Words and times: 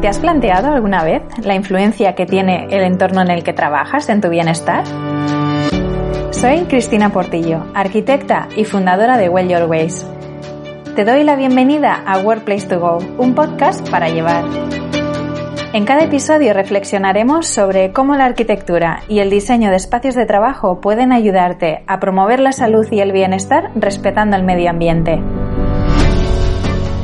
¿Te 0.00 0.08
has 0.08 0.18
planteado 0.18 0.72
alguna 0.72 1.04
vez 1.04 1.22
la 1.44 1.54
influencia 1.54 2.14
que 2.14 2.24
tiene 2.24 2.68
el 2.70 2.84
entorno 2.84 3.20
en 3.20 3.30
el 3.30 3.44
que 3.44 3.52
trabajas 3.52 4.08
en 4.08 4.22
tu 4.22 4.30
bienestar? 4.30 4.84
Soy 6.30 6.60
Cristina 6.60 7.10
Portillo, 7.10 7.66
arquitecta 7.74 8.48
y 8.56 8.64
fundadora 8.64 9.18
de 9.18 9.28
Well 9.28 9.48
Your 9.48 9.64
Ways. 9.64 10.06
Te 10.96 11.04
doy 11.04 11.22
la 11.22 11.36
bienvenida 11.36 12.02
a 12.06 12.18
Workplace 12.18 12.66
to 12.66 12.80
Go, 12.80 12.98
un 13.18 13.34
podcast 13.34 13.86
para 13.90 14.08
llevar. 14.08 14.44
En 15.74 15.84
cada 15.84 16.04
episodio 16.04 16.54
reflexionaremos 16.54 17.46
sobre 17.46 17.92
cómo 17.92 18.16
la 18.16 18.24
arquitectura 18.24 19.02
y 19.06 19.18
el 19.18 19.28
diseño 19.28 19.68
de 19.68 19.76
espacios 19.76 20.14
de 20.14 20.24
trabajo 20.24 20.80
pueden 20.80 21.12
ayudarte 21.12 21.84
a 21.86 22.00
promover 22.00 22.40
la 22.40 22.52
salud 22.52 22.86
y 22.90 23.00
el 23.00 23.12
bienestar 23.12 23.70
respetando 23.74 24.34
el 24.34 24.44
medio 24.44 24.70
ambiente. 24.70 25.22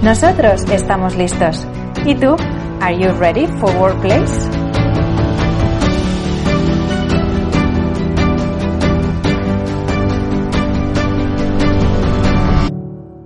Nosotros 0.02 0.64
estamos 0.72 1.14
listos. 1.14 1.68
¿Y 2.06 2.15
tú? 2.15 2.37
¿Are 2.79 2.93
you 2.93 3.11
ready 3.19 3.47
for 3.59 3.75
workplace? 3.80 4.51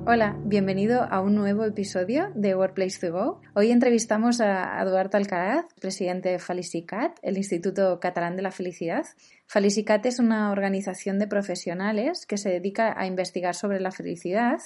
Hola, 0.07 0.37
bienvenido 0.45 1.03
a 1.03 1.21
un 1.21 1.35
nuevo 1.35 1.65
episodio 1.65 2.31
de 2.35 2.55
Workplace 2.55 2.99
to 3.01 3.13
Go. 3.13 3.41
Hoy 3.55 3.71
entrevistamos 3.71 4.41
a 4.41 4.81
Eduardo 4.83 5.19
Alcaraz, 5.19 5.67
presidente 5.81 6.31
de 6.31 6.39
Felicicat, 6.39 7.19
el 7.23 7.37
Instituto 7.37 7.99
Catalán 8.01 8.37
de 8.37 8.43
la 8.43 8.51
Felicidad. 8.51 9.05
Felicicat 9.51 10.07
es 10.07 10.21
una 10.21 10.53
organización 10.53 11.19
de 11.19 11.27
profesionales 11.27 12.25
que 12.25 12.37
se 12.37 12.51
dedica 12.51 12.95
a 12.97 13.07
investigar 13.07 13.57
sobre 13.57 13.81
la 13.81 13.91
felicidad 13.91 14.61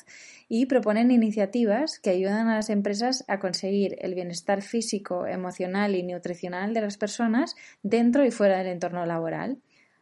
y 0.47 0.66
proponen 0.66 1.10
iniciativas 1.10 1.98
que 1.98 2.10
ayudan 2.10 2.48
a 2.48 2.57
las 2.57 2.69
empresas 2.69 3.24
a 3.27 3.38
conseguir 3.38 3.97
el 4.01 4.15
bienestar 4.15 4.60
físico, 4.60 5.27
emocional 5.27 5.95
y 5.95 6.02
nutricional 6.02 6.74
de 6.74 6.82
las 6.82 6.99
personas 6.99 7.57
dentro 7.82 8.26
y 8.26 8.30
fuera 8.30 8.59
del 8.59 8.66
entorno 8.66 9.07
laboral. 9.07 9.57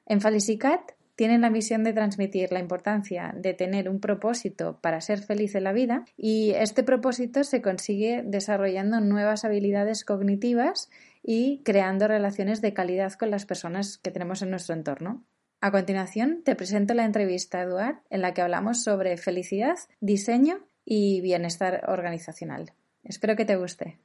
En 0.05 0.21
Felicicat 0.21 0.81
tienen 1.23 1.43
la 1.43 1.51
misión 1.51 1.85
de 1.85 1.93
transmitir 1.93 2.51
la 2.51 2.59
importancia 2.59 3.33
de 3.37 3.55
tener 3.55 3.89
un 3.89 4.01
propósito 4.01 4.81
para 4.81 5.01
ser 5.01 5.21
feliz 5.21 5.55
en 5.55 5.63
la 5.63 5.73
vida 5.73 6.05
y 6.17 6.51
este 6.51 6.83
propósito 6.83 7.45
se 7.45 7.63
consigue 7.63 8.25
desarrollando 8.25 9.01
nuevas 9.01 9.45
habilidades 9.45 10.05
cognitivas 10.05 10.91
y 11.23 11.63
creando 11.63 12.09
relaciones 12.09 12.61
de 12.61 12.75
calidad 12.75 13.13
con 13.13 13.31
las 13.31 13.47
personas 13.47 13.99
que 13.99 14.11
tenemos 14.11 14.43
en 14.43 14.51
nuestro 14.51 14.75
entorno. 14.75 15.23
A 15.61 15.71
continuación, 15.71 16.43
te 16.43 16.57
presento 16.57 16.93
la 16.93 17.05
entrevista, 17.05 17.63
Eduard, 17.63 18.01
en 18.11 18.21
la 18.21 18.35
que 18.35 18.43
hablamos 18.43 18.83
sobre 18.83 19.17
felicidad, 19.17 19.77
diseño 20.01 20.67
y 20.85 21.21
bienestar 21.21 21.85
organizacional. 21.87 22.73
Espero 23.05 23.37
que 23.37 23.45
te 23.45 23.55
guste. 23.55 24.01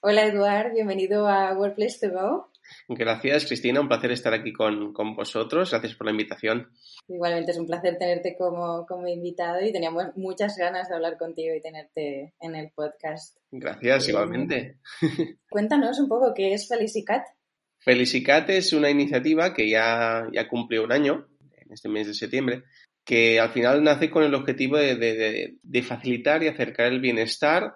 Hola, 0.00 0.24
Eduard, 0.24 0.72
bienvenido 0.72 1.28
a 1.28 1.52
Workplace 1.52 2.08
to 2.08 2.14
Go. 2.14 2.53
Gracias, 2.88 3.46
Cristina. 3.46 3.80
Un 3.80 3.88
placer 3.88 4.12
estar 4.12 4.34
aquí 4.34 4.52
con, 4.52 4.92
vosotros. 5.14 5.70
Gracias 5.70 5.94
por 5.94 6.06
la 6.06 6.10
invitación. 6.12 6.70
Igualmente 7.08 7.52
es 7.52 7.58
un 7.58 7.66
placer 7.66 7.96
tenerte 7.98 8.36
como, 8.36 8.86
como, 8.86 9.08
invitado 9.08 9.64
y 9.64 9.72
teníamos 9.72 10.16
muchas 10.16 10.56
ganas 10.56 10.88
de 10.88 10.94
hablar 10.94 11.16
contigo 11.16 11.54
y 11.54 11.60
tenerte 11.60 12.34
en 12.40 12.54
el 12.54 12.70
podcast. 12.74 13.36
Gracias, 13.50 14.08
igualmente. 14.08 14.78
Cuéntanos 15.50 15.98
un 15.98 16.08
poco 16.08 16.32
qué 16.34 16.52
es 16.54 16.68
Felicicat. 16.68 17.24
Felicicat 17.78 18.48
es 18.50 18.72
una 18.72 18.90
iniciativa 18.90 19.52
que 19.52 19.68
ya, 19.68 20.26
ya 20.32 20.48
cumplió 20.48 20.84
un 20.84 20.92
año, 20.92 21.26
en 21.56 21.72
este 21.72 21.88
mes 21.88 22.06
de 22.06 22.14
septiembre, 22.14 22.64
que 23.04 23.38
al 23.38 23.50
final 23.50 23.84
nace 23.84 24.10
con 24.10 24.24
el 24.24 24.34
objetivo 24.34 24.78
de, 24.78 25.58
de 25.62 25.82
facilitar 25.82 26.42
y 26.42 26.48
acercar 26.48 26.86
el 26.86 27.00
bienestar 27.00 27.74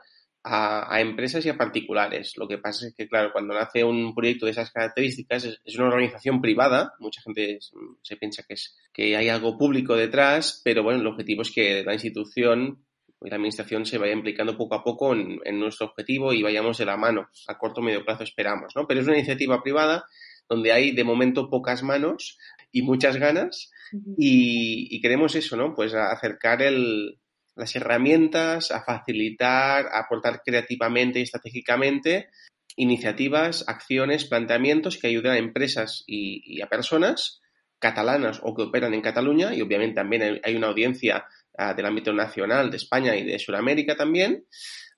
a, 0.49 1.01
empresas 1.01 1.45
y 1.45 1.49
a 1.49 1.57
particulares. 1.57 2.35
Lo 2.37 2.49
que 2.49 2.59
pasa 2.59 2.87
es 2.87 2.95
que, 2.95 3.09
claro, 3.09 3.31
cuando 3.33 3.55
nace 3.55 3.85
un 3.85 4.15
proyecto 4.15 4.47
de 4.47 4.53
esas 4.53 4.71
características, 4.71 5.45
es, 5.45 5.79
una 5.79 5.89
organización 5.89 6.41
privada, 6.41 6.95
mucha 6.99 7.21
gente 7.23 7.59
se 8.03 8.17
piensa 8.17 8.43
que, 8.47 8.55
es, 8.55 8.77
que 8.93 9.17
hay 9.17 9.29
algo 9.29 9.59
público 9.59 9.95
detrás, 9.95 10.61
pero 10.65 10.83
bueno, 10.83 11.01
el 11.01 11.07
objetivo 11.07 11.43
es 11.43 11.51
que 11.51 11.85
la 11.85 11.93
institución 11.93 12.85
y 13.21 13.29
la 13.29 13.37
administración 13.37 13.85
se 13.85 13.99
vaya 13.99 14.13
implicando 14.13 14.57
poco 14.57 14.77
a 14.77 14.85
poco 14.85 15.13
en, 15.13 15.59
nuestro 15.59 15.89
objetivo 15.89 16.33
y 16.33 16.43
vayamos 16.43 16.79
de 16.79 16.87
la 16.87 16.97
mano. 16.97 17.29
A 17.49 17.59
corto 17.59 17.81
o 17.81 17.85
medio 17.85 18.05
plazo 18.05 18.23
esperamos, 18.23 18.75
¿no? 18.75 18.87
Pero 18.87 19.01
es 19.01 19.07
una 19.07 19.17
iniciativa 19.17 19.63
privada 19.63 20.05
donde 20.49 20.73
hay 20.73 20.93
de 20.93 21.05
momento 21.05 21.51
pocas 21.51 21.83
manos 21.83 22.39
y 22.73 22.83
muchas 22.83 23.17
ganas 23.17 23.71
y, 24.17 24.95
y 24.95 25.01
queremos 25.01 25.35
eso, 25.35 25.57
¿no? 25.57 25.75
Pues 25.75 25.95
acercar 25.95 26.63
el, 26.63 27.19
las 27.59 27.75
herramientas, 27.75 28.71
a 28.71 28.83
facilitar, 28.83 29.87
a 29.87 30.01
aportar 30.01 30.43
creativamente 30.45 31.19
y 31.19 31.23
estratégicamente 31.23 32.29
iniciativas, 32.77 33.65
acciones, 33.67 34.25
planteamientos 34.25 34.99
que 34.99 35.09
ayuden 35.09 35.33
a 35.33 35.39
empresas 35.39 36.05
y, 36.07 36.61
a 36.63 36.69
personas 36.69 37.41
catalanas 37.81 38.41
o 38.43 38.55
que 38.55 38.63
operan 38.63 38.95
en 38.95 39.03
Cataluña 39.03 39.55
y 39.55 39.61
obviamente 39.61 39.97
también 39.97 40.41
hay, 40.43 40.57
una 40.57 40.69
audiencia 40.69 41.27
ah, 41.57 41.75
del 41.75 41.87
ámbito 41.87 42.13
nacional 42.13 42.71
de 42.71 42.77
España 42.77 43.17
y 43.17 43.25
de 43.25 43.39
Sudamérica 43.39 43.97
también 43.97 44.45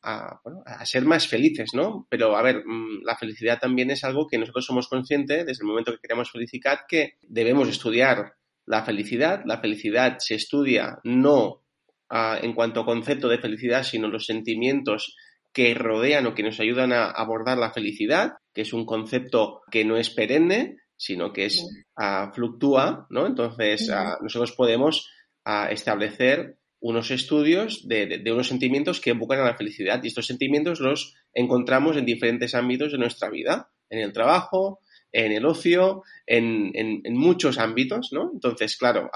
a, 0.03 0.41
ser 0.84 1.04
más 1.04 1.27
felices, 1.28 1.71
¿no? 1.75 2.06
Pero 2.10 2.37
a 2.37 2.42
ver, 2.42 2.62
mm, 2.65 3.03
la 3.04 3.16
felicidad 3.16 3.59
también 3.59 3.91
es 3.91 4.04
algo 4.04 4.27
que 4.27 4.38
nosotros 4.38 4.65
somos 4.65 4.88
conscientes 4.88 5.47
desde 5.47 5.62
el 5.62 5.69
momento 5.69 5.92
que 5.92 6.00
queremos 6.00 6.31
felicitar 6.31 6.84
que 6.88 7.15
debemos 7.22 7.69
estudiar 7.69 8.34
la 8.66 8.82
felicidad. 8.82 9.42
La 9.44 9.59
felicidad 9.59 10.19
se 10.19 10.37
estudia 10.37 10.98
no 11.04 11.59
en 12.10 12.53
cuanto 12.54 12.81
a 12.81 12.84
concepto 12.84 13.28
de 13.28 13.38
felicidad, 13.38 13.82
sino 13.84 14.09
los 14.09 14.26
sentimientos 14.26 15.16
que 15.53 15.75
rodean 15.75 16.26
o 16.26 16.34
que 16.34 16.43
nos 16.43 16.60
ayudan 16.60 16.93
a 16.93 17.06
abordar 17.10 17.59
la 17.59 17.72
felicidad, 17.72 18.34
que 18.54 18.62
es 18.62 18.72
un 18.72 18.84
concepto 18.84 19.62
que 19.71 19.84
no 19.84 19.97
es 19.97 20.10
perenne, 20.10 20.76
sino 20.97 21.32
que 21.32 21.47
es 21.47 21.66
fluctúa, 22.34 23.06
¿no? 23.10 23.26
Entonces, 23.26 23.91
nosotros 24.21 24.53
podemos 24.53 25.10
establecer 25.71 26.56
unos 26.81 27.10
estudios 27.10 27.87
de, 27.87 28.22
unos 28.32 28.48
sentimientos 28.48 29.00
que 29.00 29.10
evocan 29.10 29.41
a 29.41 29.44
la 29.44 29.56
felicidad 29.56 30.03
y 30.03 30.09
estos 30.09 30.27
sentimientos 30.27 30.81
los 30.81 31.15
encontramos 31.34 31.97
en 31.97 32.06
diferentes 32.06 32.54
ámbitos 32.54 32.92
de 32.92 32.98
nuestra 32.98 33.28
vida, 33.28 33.71
en 33.88 34.00
el 34.00 34.12
trabajo, 34.12 34.81
en 35.12 35.32
el 35.32 35.44
ocio, 35.44 36.03
en, 36.27 37.03
muchos 37.15 37.59
ámbitos, 37.59 38.10
¿no? 38.12 38.31
Entonces, 38.32 38.77
claro, 38.77 39.10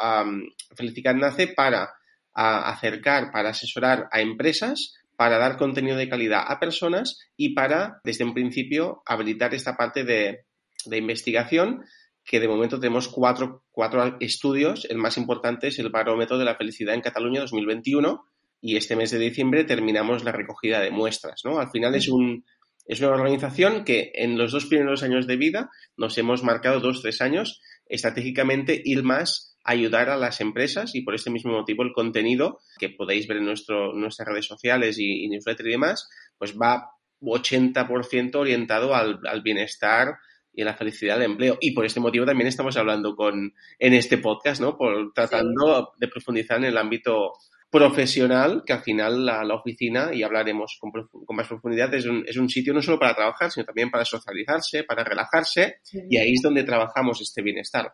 felicidad 0.77 1.15
nace 1.15 1.49
para 1.49 1.91
a 2.35 2.71
acercar, 2.71 3.31
para 3.31 3.51
asesorar 3.51 4.09
a 4.11 4.21
empresas, 4.21 4.95
para 5.17 5.39
dar 5.39 5.57
contenido 5.57 5.97
de 5.97 6.09
calidad 6.09 6.45
a 6.47 6.59
personas 6.59 7.21
y 7.37 7.55
para, 7.55 8.01
desde 8.05 8.25
un 8.25 8.35
principio, 8.35 9.03
habilitar 9.07 9.55
esta 9.55 9.77
parte 9.77 10.05
de, 10.05 10.45
investigación 10.91 11.85
que 12.25 12.41
de 12.41 12.49
momento 12.49 12.81
tenemos 12.81 13.09
cuatro, 13.09 13.65
cuatro, 13.71 14.17
estudios. 14.21 14.87
El 14.91 14.99
más 14.99 15.17
importante 15.17 15.69
es 15.69 15.79
el 15.79 15.91
barómetro 15.91 16.39
de 16.39 16.45
la 16.45 16.57
felicidad 16.57 16.95
en 16.95 17.01
Cataluña 17.01 17.41
2021 17.41 18.25
y 18.61 18.77
este 18.77 18.97
mes 18.97 19.11
de 19.11 19.19
diciembre 19.19 19.65
terminamos 19.65 20.25
la 20.25 20.33
recogida 20.33 20.81
de 20.81 20.91
muestras. 20.91 21.43
¿no? 21.45 21.59
Al 21.59 21.71
final 21.71 21.95
es, 21.95 22.09
un, 22.09 22.45
es 22.87 23.01
una 23.01 23.11
organización 23.11 23.85
que 23.85 24.11
en 24.15 24.37
los 24.39 24.53
dos 24.53 24.67
primeros 24.67 25.03
años 25.03 25.27
de 25.27 25.37
vida 25.37 25.71
nos 25.97 26.17
hemos 26.19 26.43
marcado 26.43 26.81
dos, 26.81 27.03
tres 27.03 27.21
años 27.21 27.61
estratégicamente 27.87 28.81
ir 28.85 29.03
más 29.03 29.54
ayudar 29.65 30.11
a 30.11 30.17
las 30.17 30.41
empresas 30.41 30.95
y 30.95 31.01
por 31.01 31.15
este 31.15 31.31
mismo 31.31 31.53
motivo 31.53 31.83
el 31.83 31.93
contenido 31.93 32.61
que 32.79 32.91
podéis 32.91 33.27
ver 33.27 33.39
en 33.39 33.47
nuestro, 33.47 33.95
nuestras 33.95 34.29
redes 34.29 34.47
sociales 34.47 34.99
y, 34.99 35.27
newsletter 35.29 35.67
y 35.67 35.71
demás, 35.71 36.09
pues 36.39 36.55
va 36.57 36.91
80% 37.21 38.37
orientado 38.37 38.95
al, 38.95 39.21
al, 39.27 39.43
bienestar 39.43 40.17
y 40.53 40.63
a 40.63 40.67
la 40.67 40.77
felicidad 40.77 41.19
del 41.19 41.31
empleo. 41.31 41.57
Y 41.61 41.73
por 41.73 41.87
este 41.87 42.01
motivo 42.01 42.27
también 42.27 42.49
estamos 42.49 42.77
hablando 42.77 43.17
con, 43.17 43.55
en 43.79 43.95
este 43.95 44.19
podcast, 44.19 44.61
¿no? 44.61 44.77
Por 44.77 45.13
tratando 45.15 45.93
de 45.99 46.09
profundizar 46.09 46.59
en 46.59 46.65
el 46.65 46.77
ámbito 46.77 47.33
profesional 47.71 48.63
que 48.65 48.73
al 48.73 48.83
final 48.83 49.27
la, 49.27 49.55
oficina, 49.55 50.15
y 50.15 50.23
hablaremos 50.23 50.79
con, 50.81 50.93
más 51.37 51.49
profundidad, 51.49 51.93
es 51.95 52.07
un, 52.07 52.25
es 52.27 52.37
un, 52.37 52.49
sitio 52.49 52.73
no 52.73 52.81
solo 52.81 52.99
para 52.99 53.15
trabajar, 53.15 53.51
sino 53.51 53.67
también 53.67 53.91
para 53.91 54.05
socializarse, 54.05 54.85
para 54.85 55.03
relajarse, 55.03 55.79
y 56.09 56.17
ahí 56.19 56.35
es 56.35 56.43
donde 56.43 56.63
trabajamos 56.63 57.21
este 57.21 57.43
bienestar. 57.43 57.93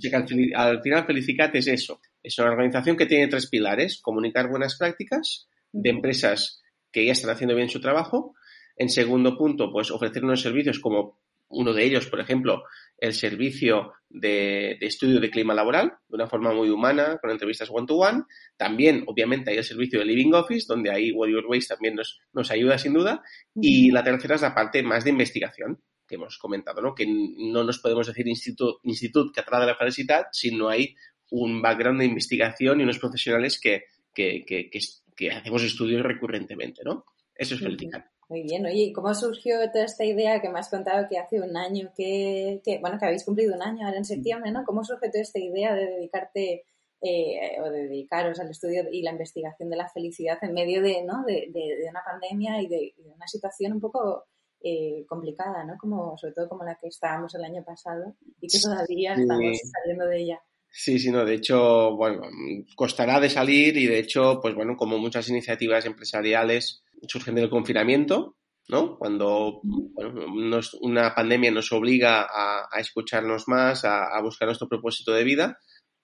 que 0.00 0.16
al, 0.54 0.80
final 0.82 1.04
Felicicat 1.06 1.54
es 1.56 1.66
eso, 1.66 2.00
es 2.22 2.38
una 2.38 2.50
organización 2.50 2.96
que 2.96 3.06
tiene 3.06 3.28
tres 3.28 3.48
pilares, 3.48 4.00
comunicar 4.00 4.48
buenas 4.48 4.76
prácticas 4.78 5.48
de 5.72 5.90
empresas 5.90 6.62
que 6.90 7.04
ya 7.04 7.12
están 7.12 7.30
haciendo 7.30 7.54
bien 7.54 7.68
su 7.68 7.80
trabajo, 7.80 8.34
en 8.76 8.88
segundo 8.88 9.36
punto, 9.36 9.70
pues 9.70 9.90
ofrecer 9.90 10.24
unos 10.24 10.40
servicios 10.40 10.78
como 10.78 11.18
uno 11.48 11.72
de 11.72 11.84
ellos, 11.84 12.06
por 12.06 12.20
ejemplo, 12.20 12.64
el 12.98 13.14
servicio 13.14 13.92
de, 14.08 14.76
estudio 14.80 15.20
de 15.20 15.30
clima 15.30 15.54
laboral 15.54 15.94
de 16.08 16.16
una 16.16 16.26
forma 16.26 16.52
muy 16.52 16.68
humana, 16.68 17.18
con 17.20 17.30
entrevistas 17.30 17.70
one-to-one. 17.70 18.24
También, 18.56 19.04
obviamente, 19.06 19.50
hay 19.50 19.58
el 19.58 19.64
servicio 19.64 19.98
de 19.98 20.06
Living 20.06 20.32
Office, 20.34 20.66
donde 20.68 20.90
ahí 20.90 21.10
Your 21.10 21.46
Ways 21.46 21.68
también 21.68 21.94
nos, 21.94 22.20
nos 22.32 22.50
ayuda 22.50 22.78
sin 22.78 22.92
duda. 22.92 23.22
Y 23.54 23.90
la 23.90 24.02
tercera 24.02 24.34
es 24.34 24.42
la 24.42 24.54
parte 24.54 24.82
más 24.82 25.04
de 25.04 25.10
investigación 25.10 25.80
que 26.06 26.14
hemos 26.14 26.38
comentado, 26.38 26.80
¿no? 26.80 26.94
que 26.94 27.06
no 27.06 27.62
nos 27.64 27.78
podemos 27.78 28.06
decir 28.06 28.26
Instituto, 28.26 28.80
Institut 28.82 29.34
Català 29.34 29.60
de 29.60 29.66
la 29.66 29.76
Felicidad 29.76 30.26
si 30.32 30.50
no 30.50 30.70
hay 30.70 30.96
un 31.30 31.60
background 31.60 32.00
de 32.00 32.06
investigación 32.06 32.80
y 32.80 32.84
unos 32.84 32.98
profesionales 32.98 33.60
que, 33.60 33.84
que, 34.14 34.44
que, 34.46 34.70
que 35.14 35.30
hacemos 35.30 35.62
estudios 35.62 36.02
recurrentemente. 36.02 36.82
¿no? 36.82 37.04
Eso 37.34 37.54
es 37.54 37.60
Felicitat. 37.60 38.06
Muy 38.28 38.42
bien, 38.42 38.66
oye, 38.66 38.82
¿y 38.82 38.92
cómo 38.92 39.14
surgió 39.14 39.56
toda 39.72 39.86
esta 39.86 40.04
idea 40.04 40.42
que 40.42 40.50
me 40.50 40.58
has 40.58 40.68
contado 40.68 41.08
que 41.08 41.18
hace 41.18 41.40
un 41.40 41.56
año 41.56 41.90
que, 41.96 42.60
bueno, 42.82 42.98
que 42.98 43.06
habéis 43.06 43.24
cumplido 43.24 43.54
un 43.54 43.62
año 43.62 43.86
ahora 43.86 43.96
en 43.96 44.04
septiembre, 44.04 44.50
¿no? 44.50 44.64
¿Cómo 44.66 44.84
surge 44.84 45.08
toda 45.08 45.22
esta 45.22 45.38
idea 45.38 45.74
de 45.74 45.86
dedicarte 45.86 46.66
eh, 47.00 47.58
o 47.62 47.70
de 47.70 47.84
dedicaros 47.84 48.38
al 48.38 48.50
estudio 48.50 48.84
y 48.92 49.00
la 49.00 49.12
investigación 49.12 49.70
de 49.70 49.76
la 49.76 49.88
felicidad 49.88 50.36
en 50.42 50.52
medio 50.52 50.82
de, 50.82 51.04
¿no? 51.04 51.24
de, 51.24 51.50
una 51.88 52.02
pandemia 52.04 52.60
y 52.60 52.66
de, 52.66 52.94
una 53.14 53.26
situación 53.26 53.72
un 53.72 53.80
poco 53.80 54.24
eh, 54.60 55.06
complicada, 55.08 55.64
¿no? 55.64 55.78
Como, 55.78 56.18
sobre 56.18 56.34
todo 56.34 56.50
como 56.50 56.64
la 56.64 56.74
que 56.74 56.88
estábamos 56.88 57.34
el 57.34 57.44
año 57.44 57.64
pasado 57.64 58.14
y 58.42 58.48
que 58.48 58.58
todavía 58.60 59.14
estamos 59.14 59.58
saliendo 59.72 60.04
de 60.04 60.20
ella. 60.20 60.42
Sí, 60.70 60.98
sí, 60.98 61.10
no, 61.10 61.24
de 61.24 61.34
hecho, 61.34 61.96
bueno, 61.96 62.22
costará 62.76 63.20
de 63.20 63.30
salir 63.30 63.76
y 63.76 63.86
de 63.86 63.98
hecho, 63.98 64.38
pues 64.40 64.54
bueno, 64.54 64.76
como 64.76 64.98
muchas 64.98 65.28
iniciativas 65.28 65.86
empresariales 65.86 66.84
surgen 67.06 67.34
del 67.34 67.50
confinamiento, 67.50 68.36
¿no? 68.68 68.98
Cuando 68.98 69.60
una 70.80 71.14
pandemia 71.14 71.50
nos 71.50 71.72
obliga 71.72 72.28
a, 72.30 72.68
escucharnos 72.78 73.48
más, 73.48 73.84
a, 73.84 74.20
buscar 74.22 74.46
nuestro 74.46 74.68
propósito 74.68 75.12
de 75.12 75.24
vida 75.24 75.58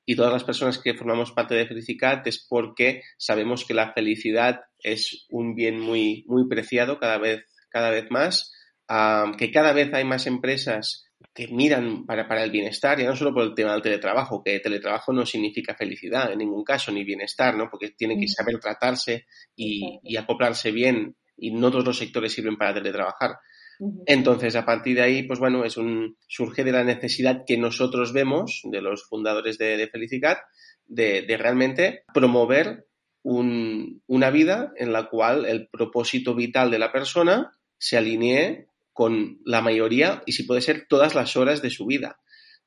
y 0.06 0.16
todas 0.16 0.32
las 0.32 0.44
personas 0.44 0.78
que 0.78 0.94
formamos 0.94 1.32
parte 1.32 1.54
de 1.54 1.66
Felicicat 1.66 2.26
es 2.26 2.46
porque 2.48 3.02
sabemos 3.18 3.64
que 3.64 3.74
la 3.74 3.92
felicidad 3.92 4.62
es 4.78 5.26
un 5.30 5.54
bien 5.54 5.78
muy, 5.78 6.24
muy 6.26 6.48
preciado 6.48 6.98
cada 6.98 7.18
vez, 7.18 7.44
cada 7.70 7.90
vez 7.90 8.10
más, 8.10 8.52
ah, 8.88 9.32
que 9.38 9.50
cada 9.50 9.72
vez 9.72 9.92
hay 9.92 10.04
más 10.04 10.26
empresas 10.26 11.04
que 11.32 11.48
miran 11.48 12.06
para, 12.06 12.28
para 12.28 12.44
el 12.44 12.50
bienestar, 12.50 12.98
ya 12.98 13.06
no 13.06 13.16
solo 13.16 13.32
por 13.32 13.42
el 13.42 13.54
tema 13.54 13.72
del 13.72 13.82
teletrabajo, 13.82 14.42
que 14.42 14.60
teletrabajo 14.60 15.12
no 15.12 15.24
significa 15.24 15.74
felicidad 15.74 16.32
en 16.32 16.38
ningún 16.38 16.64
caso, 16.64 16.92
ni 16.92 17.04
bienestar, 17.04 17.56
¿no? 17.56 17.68
Porque 17.70 17.90
tiene 17.90 18.18
que 18.18 18.28
saber 18.28 18.58
tratarse 18.60 19.26
y, 19.56 19.98
y 20.02 20.16
acoplarse 20.16 20.70
bien, 20.70 21.16
y 21.36 21.50
no 21.50 21.70
todos 21.70 21.84
los 21.84 21.98
sectores 21.98 22.32
sirven 22.32 22.56
para 22.56 22.74
teletrabajar. 22.74 23.36
Entonces, 24.06 24.54
a 24.56 24.64
partir 24.64 24.96
de 24.96 25.02
ahí, 25.02 25.22
pues 25.24 25.40
bueno, 25.40 25.64
es 25.64 25.76
un, 25.76 26.16
surge 26.26 26.64
de 26.64 26.72
la 26.72 26.84
necesidad 26.84 27.42
que 27.46 27.56
nosotros 27.56 28.12
vemos, 28.12 28.62
de 28.64 28.80
los 28.80 29.04
fundadores 29.04 29.58
de, 29.58 29.76
de 29.76 29.88
Felicitat, 29.88 30.38
de, 30.86 31.22
de, 31.22 31.36
realmente 31.36 32.04
promover 32.12 32.86
un, 33.22 34.02
una 34.06 34.30
vida 34.30 34.72
en 34.76 34.92
la 34.92 35.08
cual 35.08 35.46
el 35.46 35.68
propósito 35.68 36.34
vital 36.34 36.70
de 36.70 36.78
la 36.78 36.92
persona 36.92 37.52
se 37.78 37.96
alinee 37.96 38.68
con 38.94 39.40
la 39.44 39.60
mayoría 39.60 40.22
y 40.24 40.32
si 40.32 40.44
puede 40.44 40.62
ser 40.62 40.86
todas 40.88 41.14
las 41.14 41.36
horas 41.36 41.60
de 41.60 41.68
su 41.68 41.84
vida. 41.84 42.20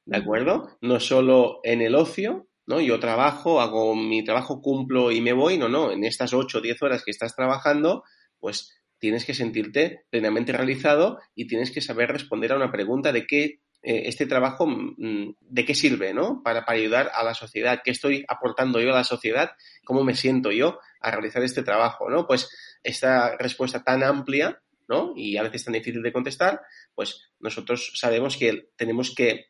¿De 0.06 0.18
acuerdo? 0.18 0.78
No 0.82 1.00
solo 1.00 1.60
en 1.64 1.82
el 1.82 1.96
ocio, 1.96 2.48
¿no? 2.66 2.80
Yo 2.80 3.00
trabajo, 3.00 3.60
hago 3.60 3.96
mi 3.96 4.24
trabajo, 4.24 4.62
cumplo 4.62 5.12
y 5.12 5.22
me 5.22 5.34
voy. 5.34 5.58
No, 5.58 5.68
no. 5.68 5.92
En 5.92 6.04
estas 6.04 6.34
8 6.34 6.60
o 6.60 6.62
10 6.62 6.82
horas 6.84 7.04
que 7.04 7.12
estás 7.12 7.36
trabajando, 7.36 8.04
pues 8.40 8.78
tienes 9.00 9.26
que 9.26 9.34
sentirte 9.34 10.06
plenamente 10.10 10.52
realizado 10.52 11.20
y 11.34 11.48
tienes 11.48 11.72
que 11.72 11.82
saber 11.82 12.10
responder 12.10 12.52
a 12.52 12.56
una 12.56 12.72
pregunta 12.72 13.12
de 13.12 13.26
qué 13.26 13.62
eh, 13.84 14.04
este 14.06 14.26
trabajo, 14.26 14.66
mm, 14.68 15.36
de 15.40 15.66
qué 15.66 15.76
sirve, 15.76 16.14
¿no? 16.14 16.42
Para, 16.44 16.66
para 16.66 16.78
ayudar 16.78 17.12
a 17.14 17.24
la 17.24 17.34
sociedad, 17.34 17.82
qué 17.84 17.92
estoy 17.92 18.26
aportando 18.28 18.82
yo 18.82 18.92
a 18.92 18.98
la 18.98 19.04
sociedad, 19.04 19.52
cómo 19.86 20.04
me 20.04 20.16
siento 20.16 20.52
yo 20.52 20.80
a 21.00 21.12
realizar 21.12 21.44
este 21.44 21.64
trabajo, 21.64 22.10
¿no? 22.10 22.28
Pues 22.28 22.50
esta 22.84 23.38
respuesta 23.38 23.84
tan 23.84 24.04
amplia 24.04 24.62
¿no? 24.88 25.14
Y 25.16 25.38
a 25.38 25.44
veces 25.44 25.66
tan 25.66 25.74
difícil 25.74 26.02
de 26.02 26.14
contestar, 26.14 26.62
pues 26.96 27.32
nosotros 27.40 27.94
sabemos 27.96 28.38
que 28.38 28.70
tenemos 28.76 29.14
que, 29.14 29.48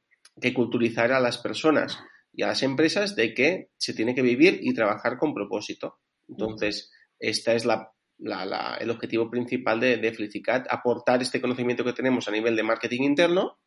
culturizar 0.54 1.12
a 1.12 1.20
las 1.20 1.40
personas 1.40 1.98
y 2.32 2.44
a 2.44 2.48
las 2.48 2.62
empresas 2.62 3.16
de 3.16 3.34
que 3.34 3.72
se 3.78 3.96
tiene 3.96 4.14
que 4.14 4.22
vivir 4.22 4.60
y 4.62 4.74
trabajar 4.74 5.18
con 5.18 5.34
propósito. 5.34 5.98
Entonces, 6.28 6.92
este 7.18 7.56
es 7.56 7.66
la, 7.66 7.92
el 8.80 8.90
objetivo 8.92 9.32
principal 9.32 9.80
de, 9.80 9.98
de 9.98 10.32
aportar 10.70 11.24
este 11.24 11.42
conocimiento 11.42 11.84
que 11.84 11.94
tenemos 11.94 12.28
a 12.28 12.32
nivel 12.32 12.56
de 12.56 12.62
marketing 12.62 13.02
interno 13.02 13.58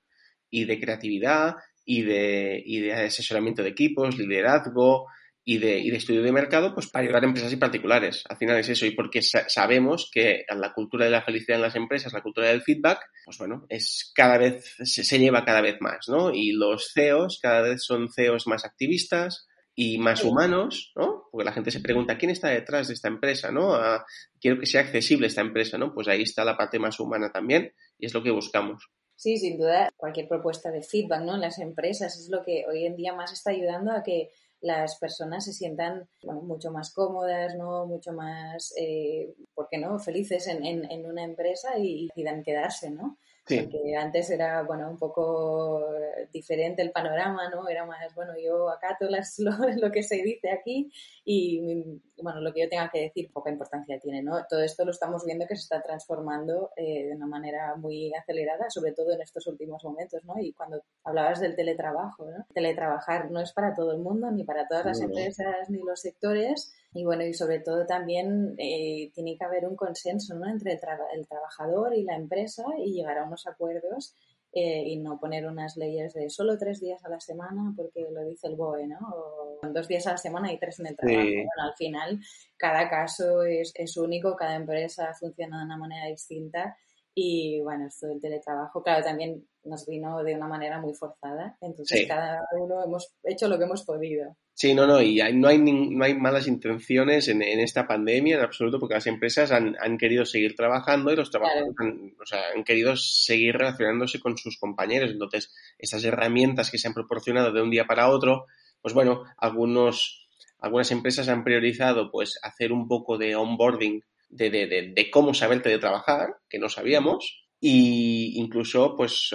y 0.49 0.65
de 0.65 0.79
creatividad 0.79 1.57
y 1.85 2.03
de, 2.03 2.63
y 2.65 2.81
de 2.81 2.93
asesoramiento 2.93 3.65
de 3.65 3.71
equipos, 3.71 4.17
liderazgo, 4.17 5.09
y 5.51 5.59
de, 5.59 5.81
y 5.81 5.91
de 5.91 5.97
estudio 5.97 6.23
de 6.23 6.31
mercado 6.31 6.73
pues 6.73 6.87
para 6.87 7.05
ayudar 7.05 7.25
a 7.25 7.27
empresas 7.27 7.53
y 7.53 7.57
particulares. 7.57 8.23
Al 8.29 8.37
final 8.37 8.57
es 8.59 8.69
eso 8.69 8.87
y 8.87 8.93
porque 8.93 9.21
sabemos 9.21 10.09
que 10.13 10.45
la 10.49 10.73
cultura 10.73 11.07
de 11.07 11.11
la 11.11 11.23
felicidad 11.23 11.57
en 11.57 11.63
las 11.63 11.75
empresas, 11.75 12.13
la 12.13 12.23
cultura 12.23 12.47
del 12.47 12.63
feedback, 12.63 13.01
pues 13.25 13.37
bueno, 13.37 13.67
es 13.69 14.13
cada 14.15 14.39
vez, 14.39 14.77
se, 14.85 15.19
lleva 15.19 15.45
cada 15.45 15.61
vez 15.61 15.81
más, 15.81 16.09
¿no? 16.09 16.31
Y 16.33 16.53
los 16.53 16.93
CEOs 16.95 17.41
cada 17.43 17.63
vez 17.63 17.83
son 17.83 18.09
CEOs 18.13 18.47
más 18.47 18.65
activistas, 18.65 19.49
y 19.75 19.99
más 19.99 20.23
humanos, 20.25 20.93
¿no? 20.95 21.29
Porque 21.33 21.45
la 21.45 21.53
gente 21.53 21.71
se 21.71 21.81
pregunta, 21.81 22.19
¿quién 22.19 22.31
está 22.31 22.49
detrás 22.49 22.89
de 22.89 22.95
esta 22.95 23.09
empresa, 23.09 23.51
no? 23.51 23.75
Ah, 23.75 24.05
quiero 24.39 24.61
que 24.61 24.67
sea 24.67 24.83
accesible 24.83 25.27
esta 25.27 25.41
empresa, 25.41 25.79
¿no? 25.79 25.95
Pues 25.95 26.07
ahí 26.07 26.23
está 26.23 26.45
la 26.45 26.57
parte 26.57 26.79
más 26.79 27.01
humana 27.01 27.31
también 27.33 27.73
y 27.99 28.07
es 28.07 28.13
lo 28.13 28.23
que 28.23 28.31
buscamos. 28.31 28.91
Sí, 29.17 29.39
sin 29.39 29.57
duda, 29.57 29.91
cualquier 29.97 30.29
propuesta 30.29 30.71
de 30.71 30.83
feedback, 30.83 31.23
¿no? 31.23 31.35
En 31.37 31.41
las 31.41 31.59
empresas 31.59 32.19
es 32.19 32.29
lo 32.29 32.45
que 32.45 32.65
hoy 32.69 32.85
en 32.85 32.97
día 32.97 33.15
más 33.15 33.33
está 33.33 33.51
ayudando 33.51 33.93
a 33.93 34.03
que 34.03 34.31
las 34.61 34.99
personas 34.99 35.45
se 35.45 35.53
sientan 35.53 36.09
mucho 36.23 36.71
más 36.71 36.93
cómodas, 36.93 37.55
¿no? 37.57 37.87
mucho 37.87 38.13
más, 38.13 38.73
eh, 38.79 39.35
¿por 39.55 39.69
qué 39.71 39.79
no?, 39.79 39.99
felices 39.99 40.47
en, 40.47 40.65
en, 40.65 40.91
en 40.91 41.07
una 41.07 41.25
empresa 41.25 41.79
y, 41.79 42.05
y 42.05 42.07
decidan 42.09 42.43
quedarse, 42.43 42.91
¿no? 42.91 43.19
Porque 43.47 43.97
antes 43.97 44.31
era, 44.31 44.63
bueno, 44.63 44.89
un 44.89 44.97
poco 44.97 45.85
diferente 46.33 46.83
el 46.83 46.93
panorama, 46.93 47.49
¿no? 47.51 47.69
Era 47.69 47.85
más, 47.85 48.15
bueno, 48.15 48.33
yo 48.39 48.71
acato 48.71 49.07
las, 49.09 49.39
lo, 49.39 49.53
lo, 49.77 49.91
que 49.91 50.03
se 50.03 50.17
dice 50.17 50.51
aquí 50.51 50.93
y, 51.25 52.01
bueno, 52.23 52.41
lo 52.41 52.53
que 52.53 52.61
yo 52.61 52.69
tenga 52.69 52.91
que 52.91 53.01
decir 53.01 53.33
poca 53.33 53.51
importancia 53.51 53.99
tiene, 53.99 54.23
¿no? 54.23 54.45
Todo 54.49 54.63
esto 54.63 54.85
lo 54.85 54.91
estamos 54.91 55.25
viendo 55.25 55.47
que 55.47 55.57
se 55.57 55.63
está 55.63 55.83
transformando 55.83 56.71
eh, 56.77 57.07
de 57.07 57.15
una 57.15 57.27
manera 57.27 57.75
muy 57.77 58.13
acelerada, 58.15 58.71
sobre 58.71 58.93
todo 58.93 59.13
en 59.13 59.21
estos 59.21 59.47
últimos 59.47 59.83
momentos, 59.85 60.25
¿no? 60.25 60.39
Y 60.39 60.53
cuando 60.53 60.83
hablabas 61.05 61.41
del 61.41 61.57
teletrabajo, 61.57 62.27
¿no? 62.27 62.47
Teletrabajar 62.55 63.31
no 63.31 63.41
es 63.41 63.53
para 63.53 63.75
todo 63.75 63.93
el 63.93 63.99
mundo, 63.99 64.31
ni 64.31 64.45
para 64.45 64.69
todas 64.69 64.87
las 64.87 65.01
empresas, 65.01 65.69
ni 65.71 65.79
los 65.79 66.01
sectores, 66.01 66.73
y 66.93 67.05
bueno, 67.05 67.25
y 67.25 67.35
sobre 67.35 67.61
todo 67.61 67.87
también 67.87 68.55
eh, 68.59 69.11
tiene 69.15 69.37
que 69.37 69.45
haber 69.45 69.67
un 69.67 69.77
consenso 69.77 70.35
¿no? 70.35 70.49
entre 70.49 70.73
el, 70.73 70.81
el, 71.15 71.29
trabajador 71.29 71.95
y 71.95 72.03
la 72.03 72.17
empresa 72.17 72.65
y 72.79 72.93
llegar 72.93 73.19
a 73.19 73.25
unos 73.25 73.47
acuerdos 73.47 74.15
eh, 74.53 74.83
y 74.85 74.97
no 74.99 75.21
poner 75.21 75.47
unas 75.47 75.77
leyes 75.77 76.13
de 76.15 76.29
solo 76.29 76.59
tres 76.59 76.81
días 76.81 77.05
a 77.05 77.09
la 77.09 77.21
semana 77.21 77.73
porque 77.77 78.09
lo 78.11 78.25
dice 78.25 78.49
el 78.49 78.57
BOE, 78.57 78.89
¿no? 78.89 78.99
O 79.15 79.61
dos 79.73 79.87
días 79.87 80.09
a 80.09 80.13
la 80.13 80.19
semana 80.19 80.53
y 80.53 80.59
tres 80.59 80.81
en 80.81 80.89
el 80.89 80.97
trabajo. 80.97 81.29
Bueno, 81.29 81.63
al 81.63 81.75
final 81.77 82.21
cada 82.57 82.91
caso 82.91 83.45
es, 83.45 83.73
es 83.77 83.97
único, 83.97 84.35
cada 84.35 84.57
empresa 84.57 85.15
funciona 85.15 85.61
de 85.61 85.67
una 85.67 85.77
manera 85.77 86.07
distinta 86.07 86.77
y 87.15 87.61
bueno, 87.61 87.87
esto 87.87 88.09
del 88.09 88.21
teletrabajo, 88.21 88.83
claro, 88.83 89.05
también 89.05 89.47
nos 89.63 89.87
vino 89.87 90.23
de 90.25 90.35
una 90.35 90.49
manera 90.49 90.81
muy 90.81 90.95
forzada, 90.95 91.57
entonces 91.61 92.07
cada 92.09 92.41
uno 92.59 92.83
hemos 92.83 93.15
hecho 93.23 93.47
lo 93.47 93.59
que 93.59 93.65
hemos 93.65 93.85
podido. 93.85 94.37
Sí, 94.55 94.75
no, 94.75 94.87
no, 94.87 95.01
y 95.01 95.21
no 95.35 95.49
hay, 95.49 95.59
no 95.59 96.05
hay 96.05 96.15
malas 96.15 96.47
intenciones 96.47 97.29
en, 97.29 97.41
esta 97.43 97.87
pandemia 97.87 98.37
en 98.37 98.43
absoluto, 98.43 98.79
porque 98.79 98.95
las 98.95 99.07
empresas 99.07 99.53
han, 99.53 99.97
querido 99.97 100.27
seguir 100.27 100.55
trabajando 100.55 101.11
y 101.11 101.17
los 101.17 101.31
trabajadores 101.31 101.75
han, 101.79 102.13
o 102.21 102.27
sea, 102.27 102.41
han 102.55 102.63
querido 102.65 102.95
seguir 102.97 103.55
relacionándose 103.55 104.21
con 104.21 104.37
sus 104.37 104.59
compañeros. 104.59 105.11
Entonces, 105.11 105.55
esas 105.79 106.05
herramientas 106.05 106.71
que 106.71 106.77
se 106.77 106.89
han 106.89 106.95
proporcionado 106.95 107.53
de 107.53 107.63
un 107.63 107.71
día 107.71 107.87
para 107.87 108.11
otro, 108.11 108.47
pues 108.83 108.93
bueno, 108.93 109.25
algunos, 109.39 110.29
algunas 110.59 110.91
empresas 110.91 111.29
han 111.29 111.43
priorizado 111.43 112.11
pues 112.11 112.39
hacer 112.43 112.73
un 112.73 112.87
poco 112.87 113.17
de 113.17 113.37
onboarding 113.37 114.03
de, 114.29 114.51
de, 114.51 114.93
de, 114.95 115.11
cómo 115.11 115.33
saber 115.33 115.63
trabajar, 115.63 116.37
que 116.49 116.59
no 116.59 116.69
sabíamos, 116.69 117.47
y 117.61 118.39
incluso 118.39 118.95
pues 118.95 119.33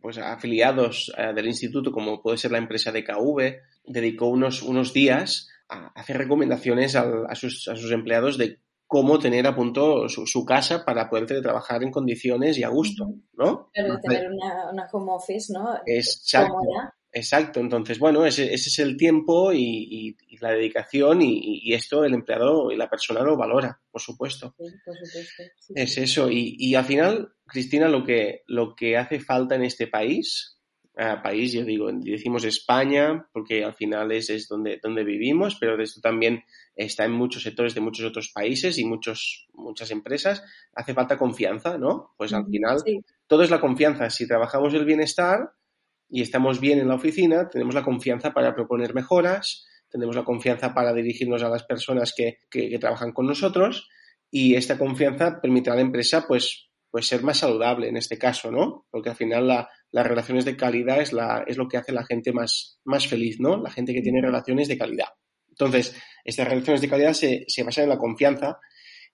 pues 0.00 0.18
afiliados 0.18 1.12
eh, 1.16 1.32
del 1.34 1.46
instituto, 1.46 1.92
como 1.92 2.22
puede 2.22 2.38
ser 2.38 2.52
la 2.52 2.58
empresa 2.58 2.92
de 2.92 3.04
KV, 3.04 3.60
dedicó 3.88 4.26
unos, 4.26 4.62
unos 4.62 4.92
días 4.92 5.48
a 5.68 5.88
hacer 5.94 6.18
recomendaciones 6.18 6.96
a, 6.96 7.34
sus, 7.34 7.68
a 7.68 7.76
sus 7.76 7.92
empleados 7.92 8.38
de 8.38 8.60
cómo 8.86 9.18
tener 9.18 9.46
a 9.46 9.54
punto 9.54 10.08
su, 10.08 10.44
casa 10.46 10.84
para 10.84 11.10
poder 11.10 11.42
trabajar 11.42 11.82
en 11.82 11.90
condiciones 11.90 12.56
y 12.56 12.62
a 12.62 12.68
gusto, 12.68 13.06
¿no? 13.34 13.70
Pero 13.74 13.98
tener 14.00 14.30
una, 14.30 14.70
una 14.72 14.88
home 14.90 15.12
office, 15.12 15.52
¿no? 15.52 15.78
Exacto. 15.84 16.54
Exacto, 17.10 17.60
entonces, 17.60 17.98
bueno, 17.98 18.26
ese, 18.26 18.52
ese 18.52 18.68
es 18.68 18.78
el 18.80 18.96
tiempo 18.96 19.52
y, 19.52 20.14
y, 20.28 20.36
la 20.38 20.50
dedicación 20.50 21.22
y, 21.22 21.62
y, 21.64 21.72
esto 21.72 22.04
el 22.04 22.12
empleado 22.12 22.70
y 22.70 22.76
la 22.76 22.90
persona 22.90 23.22
lo 23.22 23.36
valora, 23.36 23.80
por 23.90 24.00
supuesto. 24.00 24.54
Sí, 24.58 24.64
por 24.84 24.94
supuesto. 24.94 25.42
es 25.74 25.98
eso, 25.98 26.28
y, 26.30 26.74
al 26.74 26.84
final, 26.84 27.32
Cristina, 27.46 27.88
lo 27.88 28.04
que, 28.04 28.42
lo 28.46 28.74
que 28.74 28.98
hace 28.98 29.20
falta 29.20 29.54
en 29.54 29.64
este 29.64 29.86
país, 29.86 30.57
país, 31.22 31.52
yo 31.52 31.64
digo, 31.64 31.90
decimos 31.92 32.44
España, 32.44 33.28
porque 33.32 33.64
al 33.64 33.74
final 33.74 34.10
es, 34.10 34.30
es 34.30 34.48
donde, 34.48 34.80
donde 34.82 35.04
vivimos, 35.04 35.56
pero 35.60 35.80
esto 35.80 36.00
también 36.00 36.42
está 36.74 37.04
en 37.04 37.12
muchos 37.12 37.42
sectores 37.42 37.74
de 37.74 37.80
muchos 37.80 38.04
otros 38.04 38.32
países 38.34 38.78
y 38.78 38.84
muchos, 38.84 39.46
muchas 39.54 39.90
empresas, 39.92 40.42
hace 40.74 40.94
falta 40.94 41.16
confianza, 41.16 41.78
¿no? 41.78 42.14
Pues 42.16 42.32
al 42.32 42.46
final, 42.46 42.82
todo 43.26 43.44
es 43.44 43.50
la 43.50 43.60
confianza. 43.60 44.10
Si 44.10 44.26
trabajamos 44.26 44.74
el 44.74 44.84
bienestar, 44.84 45.52
y 46.08 46.22
estamos 46.22 46.60
bien 46.60 46.78
en 46.78 46.88
la 46.88 46.94
oficina, 46.94 47.48
tenemos 47.48 47.74
la 47.74 47.82
confianza 47.82 48.32
para 48.32 48.54
proponer 48.54 48.94
mejoras, 48.94 49.66
tenemos 49.88 50.16
la 50.16 50.24
confianza 50.24 50.74
para 50.74 50.92
dirigirnos 50.92 51.42
a 51.42 51.48
las 51.48 51.64
personas 51.64 52.14
que, 52.16 52.38
que, 52.50 52.78
trabajan 52.78 53.12
con 53.12 53.26
nosotros 53.26 53.88
y 54.30 54.54
esta 54.54 54.78
confianza 54.78 55.40
permitirá 55.40 55.74
a 55.74 55.76
la 55.76 55.82
empresa 55.82 56.26
pues, 56.26 56.70
pues 56.90 57.06
ser 57.06 57.22
más 57.22 57.38
saludable 57.38 57.88
en 57.88 57.96
este 57.96 58.18
caso, 58.18 58.50
¿no? 58.50 58.86
Porque 58.90 59.10
al 59.10 59.16
final 59.16 59.68
las 59.90 60.06
relaciones 60.06 60.44
de 60.44 60.56
calidad 60.56 61.00
es, 61.00 61.12
la, 61.12 61.44
es 61.46 61.56
lo 61.56 61.68
que 61.68 61.78
hace 61.78 61.92
la 61.92 62.04
gente 62.04 62.32
más, 62.32 62.78
más 62.84 63.06
feliz, 63.06 63.40
¿no? 63.40 63.56
La 63.56 63.70
gente 63.70 63.94
que 63.94 64.02
tiene 64.02 64.20
relaciones 64.20 64.68
de 64.68 64.78
calidad. 64.78 65.08
Entonces, 65.48 65.96
estas 66.24 66.48
relaciones 66.48 66.80
de 66.80 66.88
calidad 66.88 67.12
se, 67.14 67.44
se 67.48 67.62
basan 67.62 67.84
en 67.84 67.90
la 67.90 67.98
confianza 67.98 68.58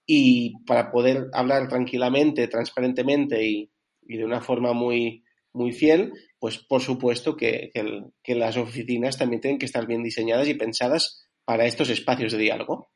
y 0.07 0.59
para 0.65 0.91
poder 0.91 1.29
hablar 1.33 1.69
tranquilamente, 1.69 2.49
transparentemente 2.49 3.47
y, 3.47 3.71
y 4.03 4.17
de 4.17 4.25
una 4.25 4.41
forma 4.41 4.73
muy, 4.73 5.25
muy 5.53 5.73
fiel, 5.73 6.13
pues 6.39 6.59
por 6.59 6.83
supuesto 6.83 7.37
que, 7.37 7.71
que, 8.23 8.35
las 8.35 8.57
oficinas 8.57 9.17
también 9.17 9.41
tienen 9.41 9.59
que 9.59 9.67
estar 9.67 9.87
bien 9.87 10.03
diseñadas 10.03 10.49
y 10.49 10.55
pensadas 10.55 11.27
para 11.45 11.65
estos 11.65 11.89
espacios 11.89 12.33
de 12.33 12.39
diálogo. 12.39 12.91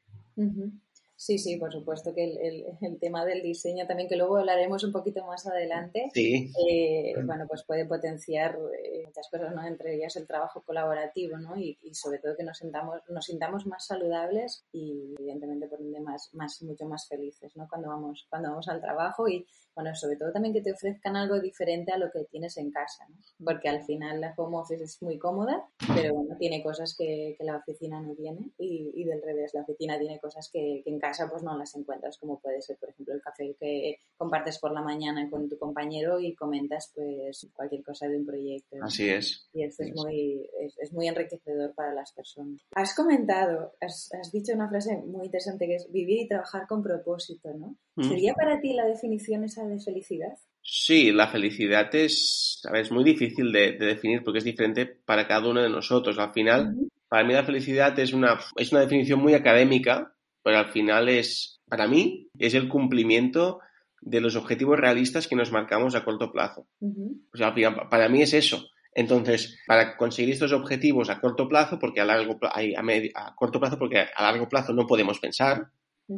Sí, 1.21 1.37
sí, 1.37 1.57
por 1.57 1.73
supuesto 1.73 2.15
que 2.15 2.23
el, 2.23 2.65
el, 2.81 2.99
tema 3.01 3.25
del 3.25 3.43
diseño 3.43 3.89
también, 3.89 4.09
que 4.09 4.15
luego 4.15 4.37
hablaremos 4.37 4.85
un 4.85 4.93
poquito 4.93 5.27
más 5.27 5.45
adelante, 5.49 6.13
sí. 6.15 6.53
eh, 6.71 7.13
bueno, 7.25 7.45
pues 7.49 7.65
puede 7.65 7.87
potenciar 7.87 8.57
eh, 8.85 9.03
muchas 9.05 9.29
cosas, 9.29 9.53
¿no? 9.53 9.67
Entre 9.67 9.97
ellas 9.97 10.15
el 10.15 10.29
trabajo 10.29 10.63
colaborativo, 10.63 11.37
¿no? 11.37 11.59
Y, 11.59 11.77
y, 11.83 11.93
sobre 11.95 12.21
todo 12.21 12.37
que 12.37 12.45
nos 12.45 12.59
sintamos, 12.59 13.01
nos 13.09 13.25
sintamos 13.25 13.67
más 13.67 13.85
saludables 13.85 14.65
y 14.71 15.17
evidentemente 15.19 15.67
por 15.67 15.81
ende 15.81 15.99
más, 15.99 16.33
más, 16.35 16.63
mucho 16.63 16.87
más 16.87 17.09
felices, 17.09 17.51
¿no? 17.57 17.67
Cuando 17.69 17.89
vamos, 17.89 18.29
cuando 18.31 18.51
vamos 18.51 18.69
al 18.69 18.81
trabajo 18.81 19.29
y, 19.29 19.45
bueno, 19.75 19.97
sobre 19.97 20.17
todo 20.17 20.31
también 20.31 20.55
que 20.55 20.63
te 20.63 20.73
ofrezcan 20.73 21.17
algo 21.17 21.41
diferente 21.41 21.91
a 21.91 21.99
lo 21.99 22.13
que 22.13 22.27
tienes 22.31 22.57
en 22.59 22.71
casa, 22.71 23.07
¿no? 23.09 23.17
Porque 23.45 23.69
al 23.69 23.83
final 23.83 24.21
la 24.21 24.35
home 24.37 24.59
office 24.59 24.85
es 24.85 25.03
muy 25.03 25.19
cómoda, 25.19 25.69
pero 25.97 26.15
bueno, 26.15 26.37
tiene 26.39 26.63
cosas 26.63 26.95
que, 26.97 27.35
que 27.37 27.45
la 27.45 27.57
oficina 27.57 28.01
no 28.01 28.15
tiene 28.15 28.53
y, 28.57 28.93
y, 28.95 29.03
del 29.03 29.21
revés, 29.21 29.53
la 29.53 29.63
oficina 29.63 29.99
tiene 29.99 30.21
cosas 30.21 30.49
que, 30.53 30.83
que 30.85 30.91
en 30.91 31.01
casa 31.01 31.08
casa 31.09 31.29
pues 31.29 31.43
no 31.43 31.57
las 31.57 31.75
encuentras, 31.75 32.19
como 32.19 32.39
puede 32.41 32.61
ser, 32.61 32.77
por 32.77 32.91
ejemplo, 32.91 33.15
el 33.15 33.23
café 33.23 33.57
que 33.59 33.99
compartes 34.17 34.59
por 34.59 34.73
la 34.73 34.83
mañana 34.83 35.29
con 35.31 35.49
tu 35.49 35.59
compañero 35.59 36.21
y 36.21 36.35
comentas 36.35 36.93
pues 36.95 37.49
cualquier 37.55 37.83
cosa 37.83 38.09
de 38.09 38.19
un 38.19 38.27
proyecto. 38.27 38.77
Así 38.83 39.09
es. 39.09 39.49
Y 39.53 39.65
esto 39.65 39.85
es, 39.85 39.95
muy, 39.95 40.49
es, 40.79 40.93
muy 40.93 41.09
enriquecedor 41.09 41.75
para 41.75 41.95
las 41.95 42.13
personas. 42.13 42.61
Has 42.75 42.95
comentado, 42.95 43.75
has, 43.81 44.11
dicho 44.33 44.53
una 44.53 44.69
frase 44.69 44.97
muy 44.99 45.27
interesante 45.27 45.67
que 45.67 45.77
es 45.77 45.91
vivir 45.91 46.23
y 46.23 46.29
trabajar 46.29 46.67
con 46.67 46.83
propósito, 46.83 47.51
¿no? 47.55 47.77
Mm. 47.97 48.09
¿Sería 48.09 48.35
para 48.35 48.61
ti 48.61 48.75
la 48.75 48.87
definición 48.87 49.45
esa 49.45 49.65
de 49.67 49.81
felicidad? 49.81 50.37
Sí, 50.63 51.13
la 51.13 51.29
felicidad 51.29 51.95
es, 51.95 52.61
es 52.75 52.93
muy 52.93 53.05
difícil 53.05 53.51
de, 53.53 53.73
definir 53.79 54.23
porque 54.23 54.39
es 54.39 54.45
diferente 54.45 54.85
para 54.87 55.27
cada 55.27 55.49
uno 55.49 55.63
de 55.63 55.71
nosotros. 55.71 56.19
Al 56.19 56.33
final, 56.33 56.77
para 57.09 57.25
mí 57.25 57.33
la 57.33 57.45
felicidad 57.45 57.99
es 57.99 58.13
una, 58.13 58.39
es 58.57 58.71
una 58.71 58.83
definición 58.83 59.21
muy 59.21 59.33
académica 59.33 60.15
pero 60.49 60.61
al 60.61 60.69
final 60.69 61.11
es, 61.11 61.61
para 61.69 61.87
mí, 61.87 62.31
es 62.39 62.55
el 62.55 62.71
cumplimiento 62.71 63.61
de 64.01 64.23
los 64.23 64.35
objetivos 64.35 64.81
realistas 64.81 65.29
que 65.29 65.37
nos 65.37 65.53
marcamos 65.53 65.95
a 65.95 66.07
corto 66.07 66.33
plazo. 66.33 66.67
O 66.81 67.37
sea, 67.37 67.55
para 67.91 68.09
mí 68.09 68.23
es 68.23 68.33
eso. 68.33 68.67
Entonces, 68.95 69.59
para 69.67 69.95
conseguir 69.99 70.33
estos 70.33 70.53
objetivos 70.53 71.11
a 71.11 71.21
corto 71.21 71.47
plazo, 71.51 71.79
porque 71.79 72.01
a 72.01 72.07
largo 72.07 72.39
a, 72.45 72.61
a, 72.61 73.35
corto 73.35 73.61
plazo, 73.61 73.79
porque 73.79 74.07
a 74.17 74.23
largo 74.23 74.49
plazo 74.49 74.73
no 74.73 74.87
podemos 74.87 75.19
pensar, 75.19 75.67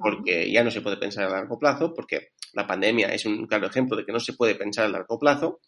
porque 0.01 0.49
ya 0.53 0.63
no 0.63 0.71
se 0.71 0.81
puede 0.81 0.97
pensar 0.97 1.25
a 1.25 1.31
largo 1.31 1.59
plazo, 1.59 1.93
porque 1.93 2.29
la 2.53 2.69
pandemia 2.69 3.09
es 3.09 3.27
un 3.27 3.49
claro 3.49 3.67
ejemplo 3.67 3.97
de 3.97 4.07
que 4.07 4.13
no 4.13 4.21
se 4.21 4.35
puede 4.35 4.55
pensar 4.55 4.85
a 4.85 4.91
largo 4.91 5.19
plazo 5.19 5.59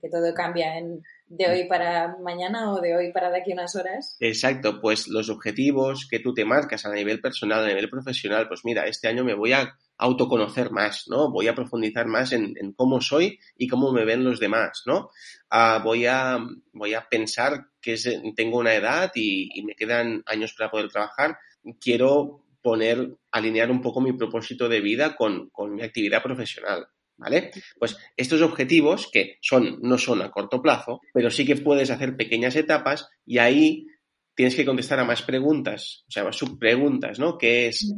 que 0.00 0.08
todo 0.08 0.34
cambia 0.34 0.78
en, 0.78 1.02
de 1.28 1.46
hoy 1.46 1.68
para 1.68 2.16
mañana 2.18 2.72
o 2.72 2.80
de 2.80 2.96
hoy 2.96 3.12
para 3.12 3.30
de 3.30 3.40
aquí 3.40 3.52
unas 3.52 3.74
horas. 3.76 4.16
Exacto, 4.20 4.80
pues 4.80 5.08
los 5.08 5.30
objetivos 5.30 6.06
que 6.10 6.20
tú 6.20 6.34
te 6.34 6.44
marcas 6.44 6.84
a 6.84 6.92
nivel 6.92 7.20
personal, 7.20 7.64
a 7.64 7.68
nivel 7.68 7.88
profesional, 7.88 8.48
pues 8.48 8.64
mira, 8.64 8.86
este 8.86 9.08
año 9.08 9.24
me 9.24 9.34
voy 9.34 9.52
a 9.52 9.76
autoconocer 9.98 10.70
más, 10.70 11.04
¿no? 11.08 11.30
Voy 11.30 11.48
a 11.48 11.54
profundizar 11.54 12.06
más 12.06 12.32
en, 12.32 12.54
cómo 12.74 13.00
soy 13.00 13.38
y 13.56 13.66
cómo 13.68 13.92
me 13.92 14.04
ven 14.04 14.24
los 14.24 14.40
demás, 14.40 14.82
¿no? 14.86 15.10
Ah, 15.50 15.80
voy, 15.82 16.06
a, 16.06 16.38
voy 16.72 16.94
a 16.94 17.08
pensar 17.08 17.66
que 17.80 17.96
tengo 18.34 18.58
una 18.58 18.74
edad 18.74 19.10
y, 19.14 19.58
y 19.58 19.62
me 19.62 19.74
quedan 19.74 20.22
años 20.26 20.54
para 20.56 20.70
poder 20.70 20.88
trabajar. 20.90 21.38
Quiero 21.80 22.42
poner, 22.66 23.16
alinear 23.30 23.70
un 23.70 23.80
poco 23.80 24.00
mi 24.00 24.12
propósito 24.12 24.68
de 24.68 24.80
vida 24.80 25.14
con, 25.14 25.50
con 25.50 25.72
mi 25.72 25.82
actividad 25.82 26.20
profesional. 26.20 26.88
¿Vale? 27.18 27.50
Pues 27.78 27.96
estos 28.16 28.42
objetivos, 28.42 29.08
que 29.10 29.38
son, 29.40 29.78
no 29.80 29.96
son 29.96 30.20
a 30.20 30.30
corto 30.30 30.60
plazo, 30.60 31.00
pero 31.14 31.30
sí 31.30 31.46
que 31.46 31.56
puedes 31.56 31.90
hacer 31.90 32.16
pequeñas 32.16 32.56
etapas 32.56 33.08
y 33.24 33.38
ahí 33.38 33.86
tienes 34.36 34.54
que 34.54 34.66
contestar 34.66 35.00
a 35.00 35.04
más 35.04 35.22
preguntas, 35.22 36.04
o 36.08 36.12
sea, 36.12 36.24
más 36.24 36.36
subpreguntas, 36.36 37.18
¿no? 37.18 37.38
¿Qué 37.38 37.68
es 37.68 37.90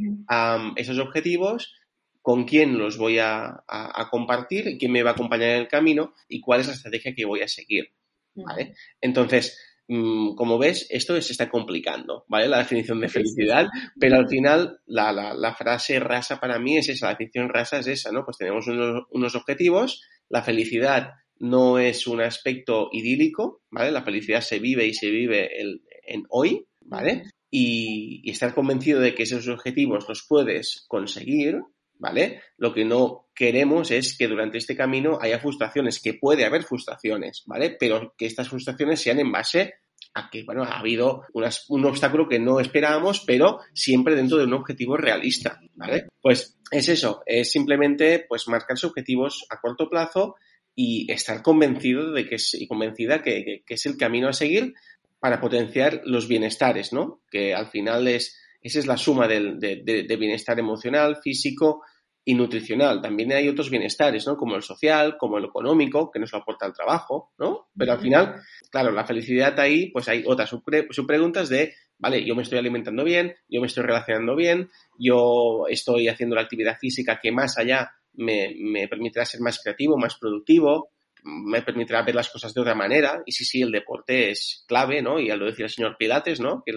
esos 0.77 0.99
objetivos? 1.01 1.75
¿Con 2.23 2.45
quién 2.45 2.79
los 2.79 2.97
voy 2.97 3.19
a, 3.19 3.65
compartir? 4.11 4.79
¿Quién 4.79 4.93
me 4.93 5.03
va 5.03 5.11
a 5.11 5.13
acompañar 5.15 5.51
en 5.51 5.63
el 5.63 5.69
camino? 5.69 6.15
¿Y 6.29 6.41
cuál 6.41 6.61
es 6.61 6.69
la 6.69 6.75
estrategia 6.75 7.15
que 7.15 7.25
voy 7.25 7.43
a 7.43 7.49
seguir? 7.49 7.93
¿Vale? 8.35 8.75
Entonces, 9.01 9.59
como 9.89 10.59
ves, 10.59 10.87
esto 10.91 11.21
se 11.23 11.33
está 11.33 11.49
complicando, 11.49 12.27
¿vale? 12.29 12.47
La 12.47 12.59
definición 12.59 13.01
de 13.01 13.09
felicidad, 13.09 13.69
pero 13.99 14.17
al 14.17 14.29
final 14.29 14.81
la, 14.87 15.13
la, 15.13 15.55
frase 15.55 15.99
rasa 15.99 16.39
para 16.39 16.59
mí 16.59 16.77
es 16.77 16.91
esa, 16.91 17.07
la 17.07 17.13
definición 17.13 17.49
rasa 17.49 17.79
es 17.79 17.87
esa, 17.87 18.13
¿no? 18.13 18.23
Pues 18.23 18.37
tenemos 18.37 18.67
unos, 18.67 19.35
objetivos, 19.35 20.03
la 20.29 20.43
felicidad 20.43 21.13
no 21.39 21.79
es 21.79 22.07
un 22.07 22.21
aspecto 22.21 22.91
idílico, 22.93 23.63
¿vale? 23.71 23.91
La 23.91 24.03
felicidad 24.03 24.43
se 24.43 24.59
vive 24.59 24.87
y 24.87 24.93
se 24.93 25.09
vive 25.09 25.59
el, 25.59 25.81
en 26.07 26.25
hoy, 26.29 26.67
¿vale? 26.83 27.23
Y, 27.51 28.21
y, 28.25 28.31
estar 28.31 28.55
convencido 28.55 29.01
de 29.01 29.15
que 29.15 29.23
esos 29.23 29.49
objetivos 29.49 30.07
los 30.07 30.27
puedes 30.29 30.85
conseguir, 30.87 31.63
¿vale? 31.99 32.43
Lo 32.57 32.73
que 32.73 32.85
no 32.85 33.29
queremos 33.35 33.91
es 33.91 34.17
que 34.17 34.29
durante 34.29 34.59
este 34.59 34.77
camino 34.77 35.19
haya 35.21 35.39
frustraciones, 35.39 36.01
que 36.01 36.15
puede 36.15 36.45
haber 36.45 36.65
frustraciones, 36.65 37.43
¿vale? 37.47 37.77
Pero 37.79 38.15
que 38.17 38.27
estas 38.27 38.49
frustraciones 38.49 39.01
sean 39.01 39.21
en 39.21 39.31
base 39.31 39.75
a 40.15 40.31
que, 40.31 40.43
bueno, 40.45 40.65
ha 40.65 40.79
habido 40.79 41.25
un 41.69 41.85
obstáculo 41.85 42.29
que 42.29 42.39
no 42.39 42.61
esperábamos, 42.61 43.23
pero 43.27 43.61
siempre 43.73 44.17
dentro 44.17 44.39
de 44.39 44.45
un 44.45 44.55
objetivo 44.55 44.97
realista, 44.97 45.61
¿vale? 45.75 46.07
Pues 46.21 46.59
es 46.71 46.89
eso, 46.89 47.23
es 47.27 47.51
simplemente, 47.51 48.25
pues, 48.29 48.49
marcarse 48.49 48.87
objetivos 48.87 49.47
a 49.51 49.61
corto 49.61 49.89
plazo 49.89 50.37
y 50.75 51.11
estar 51.11 51.43
convencido 51.43 52.13
de 52.13 52.27
que 52.27 52.37
es, 52.37 52.55
y 52.55 52.67
convencida 52.67 53.23
que, 53.23 53.63
es 53.67 53.87
el 53.87 53.97
camino 53.97 54.29
a 54.29 54.33
seguir 54.33 54.75
para 55.21 55.41
potenciar 55.41 56.01
los 56.05 56.29
bienestares, 56.29 56.93
¿no? 56.93 57.23
Que 57.31 57.55
al 57.55 57.69
final 57.69 58.07
es, 58.09 58.37
esa 58.61 58.79
es 58.79 58.87
la 58.87 58.97
suma 58.97 59.27
del, 59.29 59.59
de 59.59 60.17
bienestar 60.17 60.59
emocional, 60.59 61.17
físico, 61.23 61.83
y 62.29 62.35
nutricional. 62.35 63.01
También 63.01 63.33
hay 63.33 63.49
otros 63.49 63.71
bienestares, 63.71 64.27
¿no? 64.27 64.37
Como 64.37 64.55
el 64.55 64.61
social, 64.63 65.17
como 65.17 65.39
el 65.39 65.47
económico, 65.47 66.11
que 66.11 66.19
nos 66.19 66.31
lo 66.31 66.41
aporta 66.41 66.67
el 66.67 66.75
trabajo, 66.75 67.33
¿no? 67.39 67.71
Pero 67.75 67.93
al 67.93 68.01
final, 68.01 68.35
claro, 68.71 68.93
la 68.93 69.07
felicidad 69.07 69.59
ahí, 69.59 69.91
pues 69.91 70.09
hay 70.09 70.25
otras 70.27 70.51
subpreguntas 70.51 71.49
de, 71.49 71.73
vale, 71.97 72.23
yo 72.27 72.35
me 72.35 72.43
estoy 72.43 72.59
alimentando 72.59 73.03
bien, 73.03 73.35
yo 73.49 73.63
me 73.63 73.67
estoy 73.67 73.83
relacionando 73.85 74.37
bien, 74.37 74.69
yo 74.99 75.65
estoy 75.71 76.09
haciendo 76.09 76.37
la 76.37 76.43
actividad 76.43 76.77
física 76.79 77.19
que 77.19 77.33
más 77.33 77.57
allá 77.57 77.93
me, 78.13 78.55
me 78.61 78.89
permitirá 78.89 79.25
ser 79.25 79.41
más 79.41 79.59
creativo, 79.63 79.97
más 79.97 80.19
productivo, 80.19 80.91
me 81.25 81.63
permitirá 81.63 82.03
ver 82.03 82.15
las 82.15 82.31
cosas 82.31 82.55
de 82.55 82.61
otra 82.61 82.75
manera. 82.75 83.23
Y 83.27 83.33
sí, 83.33 83.45
sí, 83.45 83.63
el 83.63 83.73
deporte 83.73 84.31
es 84.31 84.65
clave, 84.67 85.03
¿no? 85.03 85.19
Y 85.19 85.29
ya 85.29 85.37
lo 85.37 85.47
decía 85.47 85.67
el 85.67 85.71
señor 85.71 85.97
Pilates, 85.99 86.41
¿no? 86.41 86.63
Que, 86.65 86.73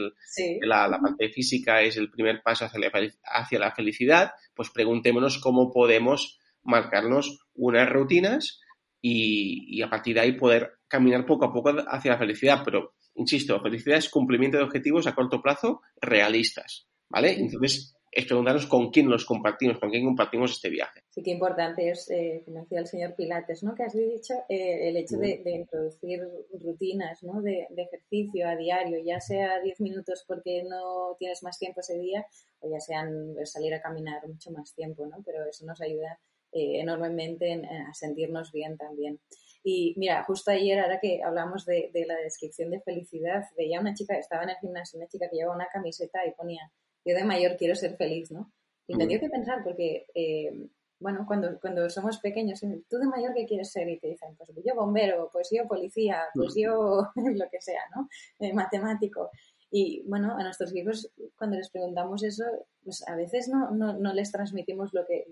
la, 0.62 1.00
parte 1.02 1.30
física 1.30 1.82
es 1.82 1.98
el 1.98 2.10
primer 2.10 2.42
paso 2.42 2.66
hacia 2.66 2.80
la, 2.80 2.92
hacia 3.24 3.60
la 3.60 3.72
felicidad. 3.72 4.32
Pues 4.54 4.70
preguntémonos 4.70 5.40
cómo 5.40 5.72
podemos 5.72 6.40
marcarnos 6.64 7.40
unas 7.56 7.90
rutinas 7.90 8.60
y, 9.02 9.78
y, 9.78 9.82
a 9.82 9.90
partir 9.90 10.16
de 10.16 10.22
ahí 10.22 10.32
poder 10.34 10.74
caminar 10.88 11.26
poco 11.26 11.46
a 11.46 11.54
poco 11.54 11.74
hacia 11.88 12.12
la 12.12 12.18
felicidad. 12.18 12.62
Pero, 12.64 12.94
insisto, 13.16 13.62
felicidad 13.62 13.98
es 13.98 14.10
cumplimiento 14.10 14.58
de 14.58 14.64
objetivos 14.64 15.08
a 15.08 15.16
corto 15.16 15.42
plazo 15.42 15.82
realistas, 16.00 16.88
¿vale? 17.10 17.34
Entonces, 17.34 17.96
es 18.12 18.26
preguntarnos 18.26 18.68
con 18.68 18.92
quién 18.92 19.10
los 19.10 19.26
compartimos, 19.26 19.80
con 19.80 19.90
quién 19.90 20.04
compartimos 20.04 20.52
este 20.52 20.70
viaje. 20.70 21.02
Sí, 21.10 21.24
qué 21.24 21.32
importante 21.32 21.90
es, 21.90 22.10
eh, 22.10 22.42
como 22.44 22.60
decía 22.60 22.80
el 22.80 22.88
señor 22.88 23.16
Pilates, 23.16 23.64
¿no? 23.64 23.74
Que 23.74 23.84
has 23.84 23.94
dicho 23.94 24.34
eh, 24.50 24.90
el 24.90 24.98
hecho 24.98 25.18
de, 25.18 25.42
introducir 25.46 26.22
rutinas, 26.62 27.24
¿no? 27.24 27.42
De, 27.42 27.68
ejercicio 27.78 28.50
a 28.50 28.58
diario, 28.58 29.00
ya 29.02 29.22
sea 29.22 29.62
10 29.62 29.80
minutos 29.80 30.26
porque 30.28 30.64
no 30.64 31.16
tienes 31.20 31.42
más 31.42 31.58
tiempo 31.58 31.80
ese 31.80 31.98
día, 31.98 32.26
o 32.60 32.70
ya 32.70 32.82
sean 32.82 33.34
salir 33.46 33.74
a 33.74 33.82
caminar 33.82 34.28
mucho 34.28 34.52
más 34.52 34.74
tiempo, 34.76 35.06
¿no? 35.06 35.24
Pero 35.26 35.46
eso 35.46 35.66
nos 35.66 35.80
ayuda 35.80 36.20
eh, 36.52 36.82
enormemente 36.82 37.54
a 37.54 37.94
sentirnos 37.94 38.52
bien 38.52 38.78
también. 38.78 39.22
Y 39.64 39.94
mira, 39.96 40.24
justo 40.26 40.52
ayer, 40.52 40.80
ahora 40.80 41.00
que 41.00 41.22
hablamos 41.24 41.66
de, 41.66 41.92
de 41.94 42.06
la 42.06 42.16
descripción 42.16 42.72
de 42.72 42.82
felicidad, 42.82 43.44
veía 43.56 43.80
una 43.80 43.94
chica, 43.94 44.18
estaba 44.18 44.44
en 44.44 44.50
el 44.50 44.58
gimnasio, 44.58 45.00
una 45.00 45.08
chica 45.08 45.30
que 45.30 45.38
llevaba 45.38 45.56
una 45.56 45.68
camiseta 45.72 46.26
y 46.26 46.32
ponía 46.32 46.70
yo 47.06 47.16
de 47.16 47.24
mayor 47.24 47.58
quiero 47.58 47.76
ser 47.76 47.96
feliz, 47.96 48.32
¿no? 48.32 48.52
Y 48.88 48.96
me 48.96 49.08
dio 49.08 49.20
que 49.20 49.30
pensar 49.30 49.64
porque, 49.64 50.06
eh, 50.14 50.68
bueno, 51.00 51.26
cuando, 51.26 51.60
cuando 51.60 51.90
somos 51.90 52.20
pequeños, 52.20 52.60
tú 52.90 52.98
de 52.98 53.08
mayor 53.08 53.34
qué 53.34 53.46
quieres 53.46 53.72
ser 53.72 53.90
y 53.90 54.00
te 54.00 54.08
dicen, 54.08 54.36
pues 54.36 54.50
yo 54.66 54.76
bombero, 54.76 55.30
pues 55.32 55.50
yo 55.52 55.68
policía, 55.68 56.24
pues 56.34 56.54
yo 56.56 57.08
lo 57.16 57.50
que 57.50 57.62
sea, 57.62 57.82
¿no? 57.96 58.10
Eh, 58.40 58.54
matemático. 58.54 59.30
Y 59.72 60.04
bueno, 60.06 60.36
a 60.38 60.44
nuestros 60.44 60.76
hijos, 60.76 61.10
cuando 61.38 61.56
les 61.56 61.70
preguntamos 61.70 62.24
eso, 62.24 62.44
pues 62.84 63.08
a 63.08 63.16
veces 63.16 63.48
no, 63.48 63.72
no, 63.72 63.94
no 63.94 64.14
les 64.14 64.32
transmitimos 64.32 64.94
lo 64.94 65.06
que, 65.06 65.26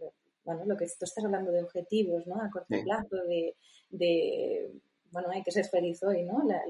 bueno, 0.46 0.64
lo 0.66 0.78
que 0.78 0.86
tú 0.86 1.04
estás 1.04 1.24
hablando 1.26 1.52
de 1.52 1.62
objetivos, 1.62 2.26
¿no? 2.26 2.42
A 2.42 2.50
corto 2.50 2.76
plazo, 2.84 3.18
de, 3.28 3.56
de, 3.90 4.72
bueno, 5.12 5.30
hay 5.32 5.44
que 5.44 5.52
ser 5.52 5.66
feliz 5.66 6.02
hoy, 6.04 6.24
¿no? 6.24 6.42
La, 6.46 6.62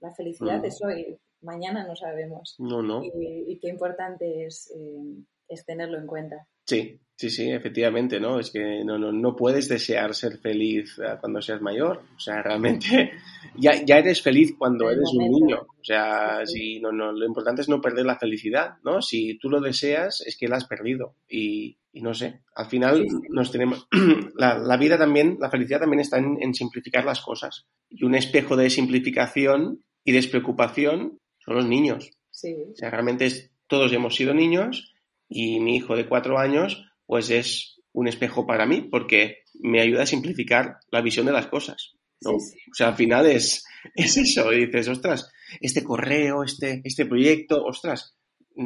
la, 0.00 0.12
felicidad 0.14 0.60
mm. 0.60 0.64
es 0.66 0.82
hoy, 0.82 1.18
mañana 1.42 1.86
no 1.86 1.96
sabemos. 1.96 2.56
No, 2.58 2.82
no. 2.82 3.02
Y, 3.04 3.58
qué 3.60 3.68
importante 3.68 4.46
es, 4.46 4.72
eh, 4.76 5.24
es 5.48 5.64
tenerlo 5.64 5.98
en 5.98 6.06
cuenta. 6.06 6.46
Sí, 6.64 7.00
sí, 7.14 7.30
sí, 7.30 7.50
efectivamente, 7.50 8.18
¿no? 8.18 8.40
Es 8.40 8.50
que 8.50 8.84
no, 8.84 8.98
no, 8.98 9.12
no 9.12 9.36
puedes 9.36 9.68
desear 9.68 10.14
ser 10.14 10.38
feliz 10.38 10.98
eh, 10.98 11.16
cuando 11.20 11.40
seas 11.40 11.62
mayor. 11.62 12.02
O 12.16 12.18
sea, 12.18 12.42
realmente 12.42 13.12
ya, 13.56 13.84
ya 13.84 13.98
eres 13.98 14.20
feliz 14.20 14.54
cuando 14.58 14.90
eres 14.90 15.08
un 15.14 15.30
niño. 15.30 15.58
O 15.62 15.84
sea, 15.84 16.44
si 16.44 16.80
no, 16.80 16.90
no, 16.90 17.12
lo 17.12 17.24
importante 17.24 17.62
es 17.62 17.68
no 17.68 17.80
perder 17.80 18.04
la 18.04 18.18
felicidad, 18.18 18.74
¿no? 18.82 19.00
Si 19.00 19.38
tú 19.38 19.48
lo 19.48 19.60
deseas, 19.60 20.22
es 20.26 20.36
que 20.36 20.48
la 20.48 20.56
has 20.56 20.66
perdido. 20.66 21.14
Y, 21.28 21.78
y 21.92 22.02
no 22.02 22.14
sé, 22.14 22.40
al 22.54 22.66
final 22.66 23.06
nos 23.30 23.52
tenemos. 23.52 23.86
La, 24.36 24.58
la, 24.58 24.76
vida 24.76 24.98
también, 24.98 25.38
la 25.40 25.48
felicidad 25.48 25.80
también 25.80 26.00
está 26.00 26.18
en, 26.18 26.36
en 26.42 26.52
simplificar 26.52 27.06
las 27.06 27.22
cosas. 27.22 27.66
Y 27.88 28.04
un 28.04 28.14
espejo 28.14 28.54
de 28.54 28.68
simplificación 28.68 29.82
y 30.04 30.12
despreocupación 30.12 31.18
son 31.46 31.56
los 31.56 31.66
niños. 31.66 32.10
Sí. 32.30 32.54
O 32.72 32.76
sea, 32.76 32.90
realmente 32.90 33.26
es, 33.26 33.50
todos 33.66 33.92
hemos 33.92 34.14
sido 34.14 34.34
niños 34.34 34.92
y 35.28 35.60
mi 35.60 35.76
hijo 35.76 35.96
de 35.96 36.06
cuatro 36.06 36.38
años, 36.38 36.84
pues 37.06 37.30
es 37.30 37.80
un 37.92 38.08
espejo 38.08 38.46
para 38.46 38.66
mí 38.66 38.82
porque 38.82 39.38
me 39.54 39.80
ayuda 39.80 40.02
a 40.02 40.06
simplificar 40.06 40.78
la 40.90 41.00
visión 41.00 41.24
de 41.26 41.32
las 41.32 41.46
cosas. 41.46 41.94
¿no? 42.20 42.32
O 42.32 42.74
sea, 42.74 42.88
al 42.88 42.96
final 42.96 43.26
es, 43.26 43.64
es 43.94 44.16
eso. 44.16 44.52
Y 44.52 44.66
dices, 44.66 44.88
ostras, 44.88 45.32
este 45.60 45.82
correo, 45.82 46.42
este, 46.42 46.82
este 46.84 47.06
proyecto, 47.06 47.64
ostras, 47.64 48.16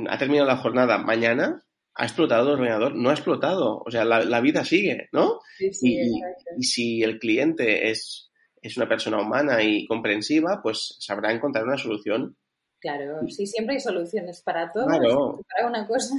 ha 0.08 0.18
terminado 0.18 0.48
la 0.48 0.56
jornada 0.56 0.98
mañana, 0.98 1.62
ha 1.94 2.04
explotado 2.04 2.48
el 2.48 2.60
ordenador, 2.60 2.94
no 2.94 3.10
ha 3.10 3.14
explotado. 3.14 3.82
O 3.84 3.90
sea, 3.90 4.04
la, 4.04 4.40
vida 4.40 4.64
sigue, 4.64 5.08
¿no? 5.12 5.40
y, 5.58 6.00
y, 6.56 6.62
si 6.62 7.02
el 7.02 7.18
cliente 7.18 7.90
es, 7.90 8.30
es 8.62 8.76
una 8.76 8.88
persona 8.88 9.20
humana 9.20 9.62
y 9.62 9.86
comprensiva, 9.86 10.60
pues 10.62 10.96
sabrá 10.98 11.32
encontrar 11.32 11.64
una 11.64 11.78
solución 11.78 12.36
Claro, 12.80 13.20
sí, 13.28 13.46
siempre 13.46 13.74
hay 13.74 13.80
soluciones 13.80 14.40
para 14.42 14.72
todo, 14.72 14.86
claro. 14.86 15.40
para 15.54 15.68
una 15.68 15.86
cosa. 15.86 16.14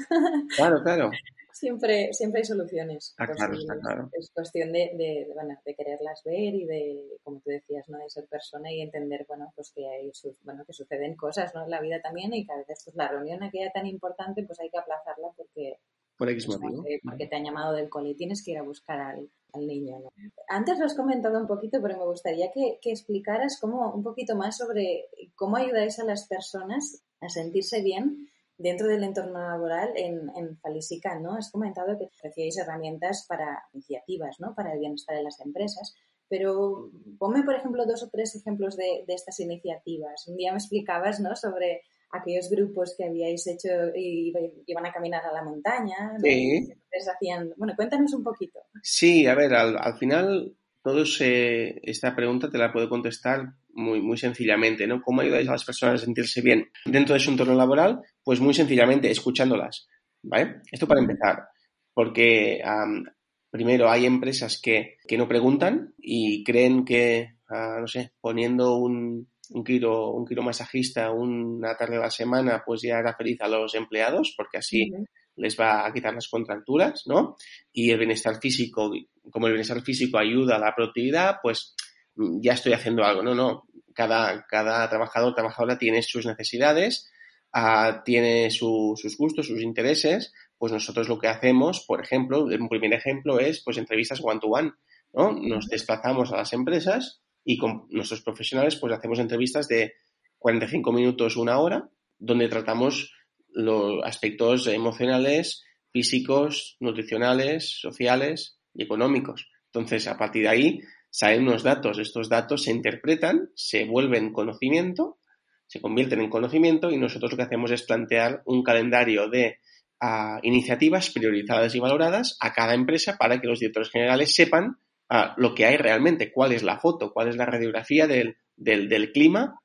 Claro, 0.55 0.83
claro. 0.83 1.11
siempre, 1.51 2.13
siempre 2.13 2.41
hay 2.41 2.45
soluciones. 2.45 3.15
Está 3.19 3.33
claro, 3.33 3.53
está 3.57 3.79
claro. 3.79 4.09
Es 4.13 4.29
cuestión 4.31 4.71
de, 4.71 4.91
de, 4.95 5.31
bueno, 5.33 5.57
de 5.65 5.75
quererlas 5.75 6.21
ver 6.23 6.53
y 6.53 6.65
de, 6.65 7.17
como 7.23 7.39
tú 7.39 7.49
decías, 7.49 7.89
¿no? 7.89 7.97
de 7.97 8.09
ser 8.09 8.27
persona 8.27 8.71
y 8.71 8.81
entender, 8.81 9.25
bueno, 9.27 9.51
pues 9.55 9.71
que 9.75 9.87
hay, 9.87 10.11
bueno, 10.43 10.63
que 10.65 10.73
suceden 10.73 11.15
cosas, 11.15 11.53
¿no? 11.55 11.63
En 11.63 11.71
la 11.71 11.81
vida 11.81 11.99
también 11.99 12.33
y 12.33 12.45
que 12.45 12.53
a 12.53 12.57
veces 12.57 12.81
pues 12.85 12.95
la 12.95 13.07
reunión 13.07 13.41
aquella 13.41 13.71
tan 13.71 13.87
importante 13.87 14.43
pues 14.43 14.59
hay 14.59 14.69
que 14.69 14.77
aplazarla 14.77 15.29
porque 15.35 15.79
por 16.21 16.29
X 16.29 16.45
pues, 16.45 16.59
motivo. 16.59 16.83
Porque, 17.03 17.25
te 17.25 17.35
ha 17.35 17.43
llamado 17.43 17.73
del 17.73 17.89
cole 17.89 18.11
y 18.11 18.15
tienes 18.15 18.45
que 18.45 18.51
ir 18.51 18.59
a 18.59 18.61
buscar 18.61 18.99
al, 18.99 19.27
al 19.53 19.65
niño. 19.65 19.97
¿no? 20.01 20.11
Antes 20.47 20.77
lo 20.77 20.85
has 20.85 20.93
comentado 20.93 21.39
un 21.39 21.47
poquito, 21.47 21.79
pero 21.81 21.97
me 21.97 22.05
gustaría 22.05 22.51
que, 22.51 22.77
que, 22.79 22.91
explicaras 22.91 23.57
cómo, 23.59 23.91
un 23.91 24.03
poquito 24.03 24.35
más 24.35 24.55
sobre 24.55 25.07
cómo 25.33 25.55
ayudáis 25.57 25.97
a 25.97 26.03
las 26.03 26.27
personas 26.27 27.01
a 27.21 27.29
sentirse 27.29 27.81
bien 27.81 28.29
dentro 28.55 28.87
del 28.87 29.03
entorno 29.03 29.39
laboral 29.39 29.93
en, 29.95 30.29
en 30.35 30.59
Falisica, 30.59 31.19
¿no? 31.19 31.33
Has 31.33 31.49
comentado 31.49 31.97
que 31.97 32.11
recibís 32.21 32.55
herramientas 32.59 33.25
para 33.27 33.63
iniciativas, 33.73 34.39
¿no? 34.39 34.53
Para 34.53 34.73
el 34.73 34.79
bienestar 34.79 35.17
de 35.17 35.23
las 35.23 35.39
empresas. 35.39 35.95
Pero 36.29 36.91
ponme, 37.17 37.41
por 37.41 37.55
ejemplo, 37.55 37.83
dos 37.87 38.03
o 38.03 38.09
tres 38.09 38.35
ejemplos 38.35 38.77
de, 38.77 39.05
de 39.07 39.13
estas 39.15 39.39
iniciativas. 39.39 40.27
Un 40.27 40.37
día 40.37 40.51
me 40.51 40.59
explicabas, 40.59 41.19
¿no? 41.19 41.35
Sobre 41.35 41.81
aquellos 42.11 42.49
grupos 42.49 42.95
que 42.97 43.05
habíais 43.05 43.45
hecho 43.47 43.69
y 43.95 44.33
iban 44.67 44.85
a 44.85 44.91
caminar 44.91 45.25
a 45.25 45.33
la 45.33 45.43
montaña. 45.43 46.17
Sí. 46.21 46.67
hacían... 47.13 47.53
Bueno, 47.57 47.73
cuéntanos 47.75 48.13
un 48.13 48.23
poquito. 48.23 48.59
Sí, 48.83 49.27
a 49.27 49.35
ver, 49.35 49.53
al, 49.53 49.77
al 49.77 49.97
final 49.97 50.55
todos 50.83 51.19
esta 51.21 52.15
pregunta 52.15 52.49
te 52.49 52.57
la 52.57 52.73
puedo 52.73 52.89
contestar 52.89 53.53
muy, 53.73 54.01
muy 54.01 54.17
sencillamente, 54.17 54.87
¿no? 54.87 55.01
¿Cómo 55.01 55.21
ayudáis 55.21 55.47
a 55.47 55.53
las 55.53 55.65
personas 55.65 56.01
a 56.01 56.05
sentirse 56.05 56.41
bien 56.41 56.69
dentro 56.85 57.13
de 57.13 57.19
su 57.19 57.31
entorno 57.31 57.55
laboral? 57.55 58.01
Pues 58.23 58.39
muy 58.39 58.53
sencillamente, 58.53 59.09
escuchándolas, 59.09 59.87
¿vale? 60.23 60.61
Esto 60.71 60.87
para 60.87 61.01
empezar, 61.01 61.47
porque 61.93 62.61
um, 62.65 63.03
primero 63.49 63.89
hay 63.89 64.05
empresas 64.05 64.59
que, 64.61 64.97
que, 65.07 65.17
no 65.17 65.27
preguntan 65.27 65.93
y 65.97 66.43
creen 66.43 66.83
que, 66.83 67.35
uh, 67.49 67.79
no 67.79 67.87
sé, 67.87 68.13
poniendo 68.19 68.75
un, 68.75 69.30
un 69.53 69.63
kilo, 69.63 70.11
un 70.11 70.25
kilo 70.25 70.41
masajista 70.41 71.11
una 71.11 71.75
tarde 71.75 71.97
a 71.97 72.01
la 72.01 72.11
semana, 72.11 72.63
pues 72.65 72.81
ya 72.81 72.97
hará 72.97 73.15
feliz 73.15 73.39
a 73.41 73.47
los 73.47 73.75
empleados, 73.75 74.33
porque 74.35 74.57
así 74.57 74.91
les 75.35 75.59
va 75.59 75.85
a 75.85 75.93
quitar 75.93 76.13
las 76.13 76.27
contracturas, 76.27 77.03
¿no? 77.07 77.35
Y 77.71 77.91
el 77.91 77.97
bienestar 77.97 78.39
físico, 78.39 78.91
como 79.31 79.47
el 79.47 79.53
bienestar 79.53 79.81
físico 79.81 80.17
ayuda 80.17 80.55
a 80.55 80.59
la 80.59 80.75
productividad, 80.75 81.37
pues 81.41 81.75
mm, 82.15 82.41
ya 82.41 82.53
estoy 82.53 82.73
haciendo 82.73 83.03
algo, 83.03 83.23
no, 83.23 83.35
no. 83.35 83.63
Cada, 83.93 84.45
cada 84.47 84.89
trabajador, 84.89 85.33
trabajadora 85.33 85.77
tiene 85.77 86.01
sus 86.01 86.25
necesidades, 86.25 87.11
uh, 87.53 88.01
tiene 88.05 88.49
su, 88.49 88.93
sus 88.95 89.17
gustos, 89.17 89.47
sus 89.47 89.61
intereses, 89.61 90.33
pues 90.57 90.71
nosotros 90.71 91.09
lo 91.09 91.19
que 91.19 91.27
hacemos, 91.27 91.83
por 91.85 92.01
ejemplo, 92.01 92.43
un 92.43 92.69
primer 92.69 92.93
ejemplo 92.93 93.39
es 93.39 93.61
pues 93.63 93.77
entrevistas 93.77 94.21
one 94.23 94.39
to 94.39 94.47
one, 94.47 94.71
¿no? 95.13 95.31
Nos 95.33 95.67
desplazamos 95.67 96.31
a 96.31 96.37
las 96.37 96.53
empresas 96.53 97.21
y 97.43 97.57
con 97.57 97.87
nuestros 97.89 98.21
profesionales 98.21 98.75
pues 98.75 98.93
hacemos 98.93 99.19
entrevistas 99.19 99.67
de 99.67 99.93
45 100.37 100.91
minutos, 100.91 101.37
una 101.37 101.59
hora, 101.59 101.89
donde 102.17 102.47
tratamos 102.47 103.13
los 103.49 104.03
aspectos 104.03 104.67
emocionales, 104.67 105.63
físicos, 105.91 106.77
nutricionales, 106.79 107.79
sociales 107.79 108.59
y 108.73 108.83
económicos. 108.83 109.49
Entonces, 109.65 110.07
a 110.07 110.17
partir 110.17 110.43
de 110.43 110.49
ahí 110.49 110.79
salen 111.09 111.43
unos 111.43 111.63
datos. 111.63 111.99
Estos 111.99 112.29
datos 112.29 112.63
se 112.63 112.71
interpretan, 112.71 113.49
se 113.55 113.85
vuelven 113.85 114.33
conocimiento, 114.33 115.19
se 115.67 115.81
convierten 115.81 116.21
en 116.21 116.29
conocimiento 116.29 116.91
y 116.91 116.97
nosotros 116.97 117.31
lo 117.31 117.37
que 117.37 117.43
hacemos 117.43 117.71
es 117.71 117.83
plantear 117.83 118.41
un 118.45 118.63
calendario 118.63 119.29
de 119.29 119.59
uh, 120.01 120.39
iniciativas 120.41 121.09
priorizadas 121.11 121.75
y 121.75 121.79
valoradas 121.79 122.37
a 122.39 122.53
cada 122.53 122.73
empresa 122.73 123.17
para 123.17 123.39
que 123.39 123.47
los 123.47 123.59
directores 123.59 123.89
generales 123.89 124.33
sepan 124.33 124.77
uh, 125.11 125.33
lo 125.37 125.53
que 125.53 125.65
hay 125.65 125.77
realmente, 125.77 126.31
cuál 126.31 126.53
es 126.53 126.63
la 126.63 126.79
foto, 126.79 127.11
cuál 127.13 127.27
es 127.27 127.35
la 127.35 127.45
radiografía 127.45 128.07
del, 128.07 128.37
del, 128.55 128.89
del 128.89 129.11
clima 129.11 129.59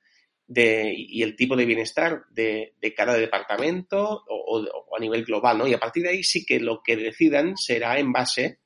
de, 0.47 0.93
y 0.97 1.23
el 1.23 1.35
tipo 1.37 1.57
de 1.57 1.65
bienestar 1.65 2.25
de, 2.31 2.75
de 2.81 2.95
cada 2.95 3.15
departamento 3.15 4.23
o, 4.29 4.61
o, 4.61 4.97
a 4.97 5.01
nivel 5.01 5.25
global, 5.25 5.59
¿no? 5.59 5.67
Y 5.67 5.75
a 5.75 5.79
partir 5.79 6.03
de 6.03 6.11
ahí 6.11 6.23
sí 6.23 6.45
que 6.45 6.61
lo 6.61 6.83
que 6.85 6.97
decidan 6.97 7.57
será 7.57 7.99
en 7.99 8.13
base 8.13 8.59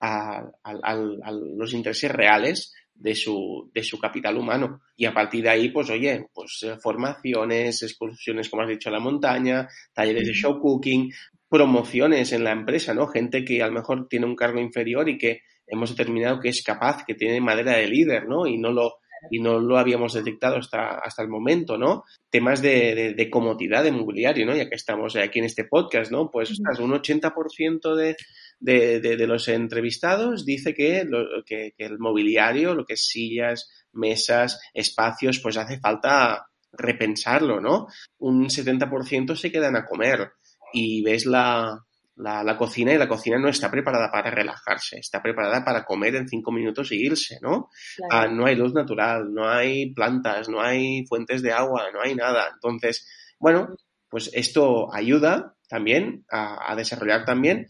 a, 0.00 0.38
a, 0.62 0.72
a 0.72 1.32
los 1.32 1.72
intereses 1.72 2.10
reales 2.10 2.72
de 2.94 3.14
su, 3.14 3.70
de 3.74 3.82
su 3.82 3.98
capital 3.98 4.38
humano. 4.38 4.80
Y 4.96 5.04
a 5.04 5.12
partir 5.12 5.42
de 5.42 5.50
ahí, 5.50 5.68
pues 5.68 5.90
oye, 5.90 6.28
pues 6.32 6.62
eh, 6.62 6.76
formaciones, 6.80 7.82
excursiones, 7.82 8.48
como 8.48 8.62
has 8.62 8.68
dicho, 8.68 8.88
a 8.88 8.92
la 8.92 9.00
montaña, 9.00 9.68
talleres 9.92 10.26
de 10.26 10.32
show 10.32 10.58
cooking, 10.58 11.12
promociones 11.48 12.32
en 12.32 12.44
la 12.44 12.52
empresa, 12.52 12.94
¿no? 12.94 13.06
Gente 13.06 13.44
que 13.44 13.62
a 13.62 13.66
lo 13.66 13.72
mejor 13.72 14.08
tiene 14.08 14.26
un 14.26 14.34
cargo 14.34 14.60
inferior 14.60 15.08
y 15.08 15.18
que 15.18 15.42
hemos 15.66 15.90
determinado 15.90 16.40
que 16.40 16.48
es 16.48 16.62
capaz, 16.62 17.04
que 17.04 17.14
tiene 17.14 17.40
madera 17.40 17.76
de 17.76 17.88
líder, 17.88 18.28
¿no? 18.28 18.46
Y 18.46 18.58
no 18.58 18.70
lo, 18.70 18.98
y 19.30 19.40
no 19.40 19.58
lo 19.58 19.78
habíamos 19.78 20.14
detectado 20.14 20.56
hasta, 20.56 20.98
hasta 20.98 21.22
el 21.22 21.28
momento, 21.28 21.76
¿no? 21.76 22.04
Temas 22.30 22.62
de, 22.62 22.94
de, 22.94 23.14
de 23.14 23.30
comodidad 23.30 23.84
de 23.84 23.92
mobiliario, 23.92 24.46
¿no? 24.46 24.54
Ya 24.54 24.68
que 24.68 24.76
estamos 24.76 25.16
aquí 25.16 25.38
en 25.38 25.46
este 25.46 25.64
podcast, 25.64 26.10
¿no? 26.10 26.30
Pues 26.30 26.50
un 26.50 26.92
80% 26.92 27.94
de, 27.94 28.16
de, 28.60 29.00
de, 29.00 29.16
de, 29.16 29.26
los 29.26 29.48
entrevistados 29.48 30.44
dice 30.44 30.74
que, 30.74 31.04
lo, 31.04 31.44
que, 31.44 31.72
que, 31.76 31.84
el 31.84 31.98
mobiliario, 31.98 32.74
lo 32.74 32.84
que 32.84 32.94
es 32.94 33.06
sillas, 33.06 33.70
mesas, 33.92 34.60
espacios, 34.74 35.40
pues 35.40 35.56
hace 35.56 35.78
falta 35.78 36.46
repensarlo, 36.72 37.60
¿no? 37.60 37.86
Un 38.18 38.46
70% 38.46 39.34
se 39.34 39.50
quedan 39.50 39.76
a 39.76 39.86
comer 39.86 40.32
y 40.72 41.02
ves 41.02 41.26
la, 41.26 41.86
la, 42.16 42.42
la, 42.42 42.56
cocina 42.56 42.92
y 42.92 42.98
la 42.98 43.08
cocina 43.08 43.38
no 43.38 43.48
está 43.48 43.70
preparada 43.70 44.10
para 44.10 44.30
relajarse, 44.30 44.98
está 44.98 45.22
preparada 45.22 45.64
para 45.64 45.84
comer 45.84 46.16
en 46.16 46.28
cinco 46.28 46.50
minutos 46.50 46.92
y 46.92 46.96
irse, 46.96 47.38
¿no? 47.42 47.68
Claro. 47.96 48.10
Ah, 48.10 48.26
no 48.28 48.46
hay 48.46 48.56
luz 48.56 48.74
natural, 48.74 49.32
no 49.32 49.48
hay 49.48 49.92
plantas, 49.92 50.48
no 50.48 50.60
hay 50.60 51.04
fuentes 51.06 51.42
de 51.42 51.52
agua, 51.52 51.90
no 51.92 52.00
hay 52.02 52.14
nada. 52.14 52.50
Entonces, 52.54 53.06
bueno, 53.38 53.68
pues 54.08 54.30
esto 54.32 54.92
ayuda 54.94 55.54
también 55.68 56.24
a, 56.30 56.72
a 56.72 56.76
desarrollar 56.76 57.24
también 57.24 57.66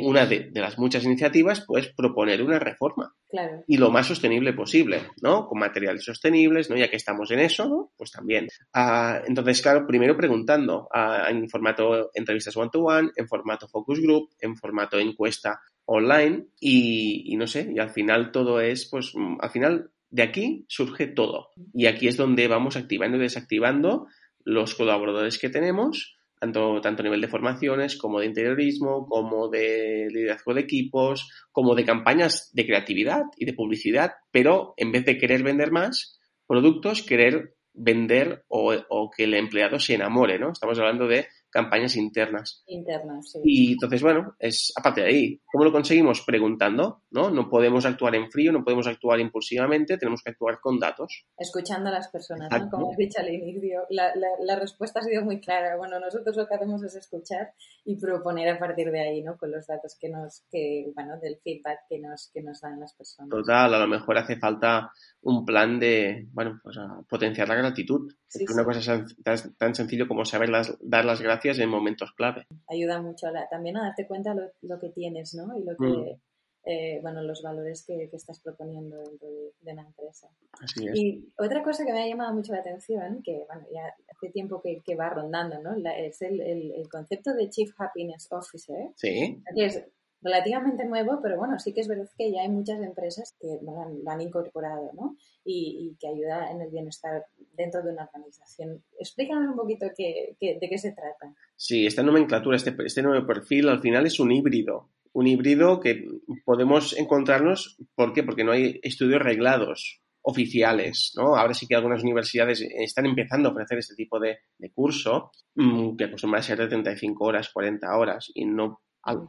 una 0.00 0.24
de, 0.26 0.50
de, 0.50 0.60
las 0.60 0.78
muchas 0.78 1.04
iniciativas, 1.04 1.64
pues 1.66 1.92
proponer 1.94 2.42
una 2.42 2.58
reforma. 2.58 3.14
Claro. 3.28 3.64
Y 3.66 3.76
lo 3.76 3.90
más 3.90 4.06
sostenible 4.06 4.52
posible, 4.52 5.02
¿no? 5.20 5.46
Con 5.46 5.58
materiales 5.58 6.04
sostenibles, 6.04 6.70
¿no? 6.70 6.76
Ya 6.76 6.88
que 6.88 6.96
estamos 6.96 7.30
en 7.30 7.40
eso, 7.40 7.68
¿no? 7.68 7.92
Pues 7.96 8.10
también. 8.10 8.48
Uh, 8.74 9.24
entonces, 9.26 9.60
claro, 9.60 9.86
primero 9.86 10.16
preguntando 10.16 10.88
uh, 10.94 11.28
en 11.28 11.48
formato 11.48 12.10
entrevistas 12.14 12.56
one-to-one, 12.56 13.08
-one, 13.08 13.12
en 13.16 13.28
formato 13.28 13.68
focus 13.68 14.00
group, 14.00 14.30
en 14.40 14.56
formato 14.56 14.98
encuesta 14.98 15.60
online 15.86 16.46
y, 16.60 17.32
y 17.32 17.36
no 17.36 17.46
sé, 17.46 17.70
y 17.74 17.78
al 17.78 17.90
final 17.90 18.32
todo 18.32 18.60
es, 18.60 18.88
pues, 18.90 19.12
al 19.40 19.50
final 19.50 19.90
de 20.10 20.22
aquí 20.22 20.64
surge 20.68 21.08
todo. 21.08 21.48
Y 21.72 21.86
aquí 21.86 22.08
es 22.08 22.16
donde 22.16 22.48
vamos 22.48 22.76
activando 22.76 23.16
y 23.16 23.20
desactivando 23.20 24.06
los 24.44 24.74
colaboradores 24.74 25.38
que 25.38 25.48
tenemos, 25.48 26.16
tanto, 26.44 26.80
tanto 26.82 27.00
a 27.00 27.04
nivel 27.04 27.22
de 27.22 27.28
formaciones 27.28 27.96
como 27.96 28.20
de 28.20 28.26
interiorismo, 28.26 29.06
como 29.06 29.48
de 29.48 30.08
liderazgo 30.10 30.52
de 30.52 30.60
equipos, 30.60 31.30
como 31.50 31.74
de 31.74 31.86
campañas 31.86 32.50
de 32.52 32.66
creatividad 32.66 33.22
y 33.38 33.46
de 33.46 33.54
publicidad, 33.54 34.12
pero 34.30 34.74
en 34.76 34.92
vez 34.92 35.06
de 35.06 35.16
querer 35.16 35.42
vender 35.42 35.70
más 35.70 36.20
productos, 36.46 37.02
querer 37.02 37.54
vender 37.72 38.44
o, 38.48 38.74
o 38.90 39.10
que 39.10 39.24
el 39.24 39.34
empleado 39.34 39.78
se 39.80 39.94
enamore, 39.94 40.38
¿no? 40.38 40.52
Estamos 40.52 40.78
hablando 40.78 41.08
de 41.08 41.26
campañas 41.54 41.94
internas. 41.94 42.64
Internas, 42.66 43.30
sí. 43.30 43.40
Y 43.44 43.72
entonces, 43.74 44.02
bueno, 44.02 44.34
es 44.40 44.72
aparte 44.76 45.02
de 45.02 45.06
ahí, 45.06 45.40
¿cómo 45.46 45.64
lo 45.64 45.70
conseguimos? 45.70 46.22
Preguntando, 46.26 47.04
¿no? 47.12 47.30
No 47.30 47.48
podemos 47.48 47.86
actuar 47.86 48.16
en 48.16 48.28
frío, 48.28 48.50
no 48.50 48.64
podemos 48.64 48.88
actuar 48.88 49.20
impulsivamente, 49.20 49.96
tenemos 49.96 50.20
que 50.20 50.30
actuar 50.30 50.58
con 50.60 50.80
datos. 50.80 51.26
Escuchando 51.38 51.90
a 51.90 51.92
las 51.92 52.08
personas, 52.08 52.50
¿no? 52.50 52.68
Como 52.68 52.90
has 52.90 52.96
dicho 52.96 53.20
al 53.20 53.32
inicio, 53.32 53.82
la, 53.90 54.08
la, 54.16 54.26
la, 54.40 54.56
respuesta 54.58 54.98
ha 54.98 55.04
sido 55.04 55.24
muy 55.24 55.40
clara. 55.40 55.76
Bueno, 55.76 56.00
nosotros 56.00 56.36
lo 56.36 56.48
que 56.48 56.54
hacemos 56.56 56.82
es 56.82 56.96
escuchar 56.96 57.52
y 57.84 58.00
proponer 58.00 58.48
a 58.48 58.58
partir 58.58 58.90
de 58.90 59.00
ahí, 59.00 59.22
¿no? 59.22 59.36
Con 59.36 59.52
los 59.52 59.64
datos 59.68 59.96
que 60.00 60.08
nos, 60.08 60.42
que, 60.50 60.90
bueno, 60.92 61.20
del 61.20 61.36
feedback 61.36 61.80
que 61.88 62.00
nos, 62.00 62.30
que 62.34 62.42
nos 62.42 62.60
dan 62.60 62.80
las 62.80 62.94
personas. 62.94 63.30
Total, 63.30 63.72
a 63.72 63.78
lo 63.78 63.86
mejor 63.86 64.18
hace 64.18 64.36
falta 64.36 64.90
un 65.22 65.44
plan 65.44 65.78
de, 65.78 66.26
bueno, 66.32 66.58
pues 66.64 66.76
a 66.78 67.00
potenciar 67.08 67.48
la 67.48 67.54
gratitud. 67.54 68.12
Sí, 68.38 68.46
una 68.52 68.62
sí. 68.62 68.66
cosa 68.66 69.06
tan, 69.22 69.54
tan 69.56 69.74
sencillo 69.74 70.08
como 70.08 70.24
saber 70.24 70.48
las, 70.48 70.76
dar 70.80 71.04
las 71.04 71.20
gracias 71.20 71.58
en 71.58 71.68
momentos 71.68 72.12
clave. 72.12 72.46
Ayuda 72.68 73.00
mucho 73.00 73.30
la, 73.30 73.48
también 73.48 73.76
a 73.76 73.82
darte 73.82 74.06
cuenta 74.06 74.34
lo, 74.34 74.50
lo, 74.62 74.78
que 74.78 74.90
tienes, 74.90 75.34
¿no? 75.34 75.56
Y 75.56 75.62
lo 75.62 75.76
que, 75.76 75.86
mm. 75.86 76.20
eh, 76.64 76.98
bueno, 77.02 77.22
los 77.22 77.42
valores 77.42 77.84
que, 77.86 78.08
que, 78.10 78.16
estás 78.16 78.40
proponiendo 78.40 78.96
dentro 78.96 79.28
de, 79.28 79.52
de 79.60 79.74
la 79.74 79.82
empresa. 79.82 80.28
Así 80.60 80.88
es. 80.88 80.96
Y 80.96 81.32
otra 81.38 81.62
cosa 81.62 81.84
que 81.84 81.92
me 81.92 82.02
ha 82.02 82.08
llamado 82.08 82.34
mucho 82.34 82.52
la 82.52 82.60
atención, 82.60 83.22
que 83.22 83.44
bueno, 83.46 83.66
ya 83.72 83.94
hace 84.14 84.30
tiempo 84.32 84.60
que, 84.60 84.82
que 84.84 84.96
va 84.96 85.10
rondando, 85.10 85.60
¿no? 85.62 85.76
La, 85.76 85.96
es 85.98 86.20
el, 86.22 86.40
el, 86.40 86.72
el, 86.72 86.88
concepto 86.88 87.34
de 87.34 87.48
Chief 87.50 87.70
Happiness 87.78 88.28
Officer. 88.30 88.88
Sí. 88.96 89.40
Que 89.54 89.66
es 89.66 89.84
relativamente 90.24 90.86
nuevo, 90.86 91.20
pero 91.22 91.36
bueno, 91.36 91.58
sí 91.58 91.74
que 91.74 91.82
es 91.82 91.88
verdad 91.88 92.08
que 92.16 92.32
ya 92.32 92.40
hay 92.40 92.48
muchas 92.48 92.80
empresas 92.82 93.36
que 93.38 93.58
lo 93.62 94.10
han 94.10 94.20
incorporado, 94.20 94.90
¿no? 94.94 95.16
Y, 95.44 95.94
que 96.00 96.08
ayuda 96.08 96.50
en 96.50 96.62
el 96.62 96.70
bienestar 96.70 97.26
dentro 97.52 97.82
de 97.82 97.92
una 97.92 98.04
organización. 98.04 98.82
Explícanos 98.98 99.50
un 99.50 99.56
poquito 99.56 99.86
de 99.86 100.36
qué 100.38 100.78
se 100.78 100.92
trata. 100.92 101.34
Sí, 101.54 101.86
esta 101.86 102.02
nomenclatura, 102.02 102.56
este, 102.56 102.74
este 102.84 103.02
nuevo 103.02 103.26
perfil, 103.26 103.68
al 103.68 103.80
final 103.80 104.06
es 104.06 104.18
un 104.18 104.32
híbrido. 104.32 104.88
Un 105.12 105.26
híbrido 105.26 105.78
que 105.78 106.04
podemos 106.44 106.96
encontrarnos, 106.98 107.76
¿por 107.94 108.12
qué? 108.14 108.24
Porque 108.24 108.42
no 108.42 108.52
hay 108.52 108.80
estudios 108.82 109.22
reglados 109.22 110.00
oficiales, 110.22 111.12
¿no? 111.16 111.36
Ahora 111.36 111.52
sí 111.52 111.66
que 111.66 111.74
algunas 111.74 112.02
universidades 112.02 112.62
están 112.62 113.04
empezando 113.04 113.50
a 113.50 113.52
ofrecer 113.52 113.78
este 113.78 113.94
tipo 113.94 114.18
de, 114.18 114.38
curso, 114.72 115.30
mmm, 115.54 115.96
que 115.96 116.04
acostumbra 116.04 116.40
a 116.40 116.42
ser 116.42 116.58
de 116.58 116.68
35 116.68 117.24
horas, 117.24 117.50
40 117.52 117.96
horas, 117.96 118.32
y 118.34 118.46
no 118.46 118.80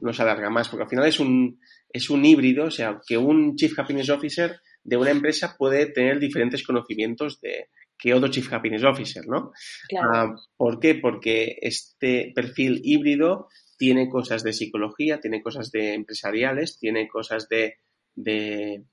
no 0.01 0.13
se 0.13 0.21
alarga 0.21 0.49
más, 0.49 0.69
porque 0.69 0.83
al 0.83 0.89
final 0.89 1.07
es 1.07 1.19
un, 1.19 1.59
es 1.89 2.09
un 2.09 2.23
híbrido, 2.25 2.65
o 2.65 2.71
sea, 2.71 2.99
que 3.05 3.17
un 3.17 3.55
Chief 3.55 3.77
Happiness 3.77 4.09
Officer 4.09 4.59
de 4.83 4.97
una 4.97 5.11
empresa 5.11 5.55
puede 5.57 5.87
tener 5.87 6.19
diferentes 6.19 6.63
conocimientos 6.63 7.41
de 7.41 7.69
que 7.97 8.13
otro 8.13 8.29
Chief 8.29 8.51
Happiness 8.51 8.83
Officer, 8.83 9.25
¿no? 9.27 9.51
Claro. 9.87 10.33
Uh, 10.33 10.35
¿Por 10.57 10.79
qué? 10.79 10.95
Porque 10.95 11.57
este 11.61 12.31
perfil 12.35 12.81
híbrido 12.83 13.47
tiene 13.77 14.09
cosas 14.09 14.43
de 14.43 14.53
psicología, 14.53 15.19
tiene 15.19 15.41
cosas 15.41 15.71
de 15.71 15.93
empresariales, 15.93 16.77
tiene 16.79 17.07
cosas 17.07 17.47
de, 17.49 17.75
de, 18.15 18.83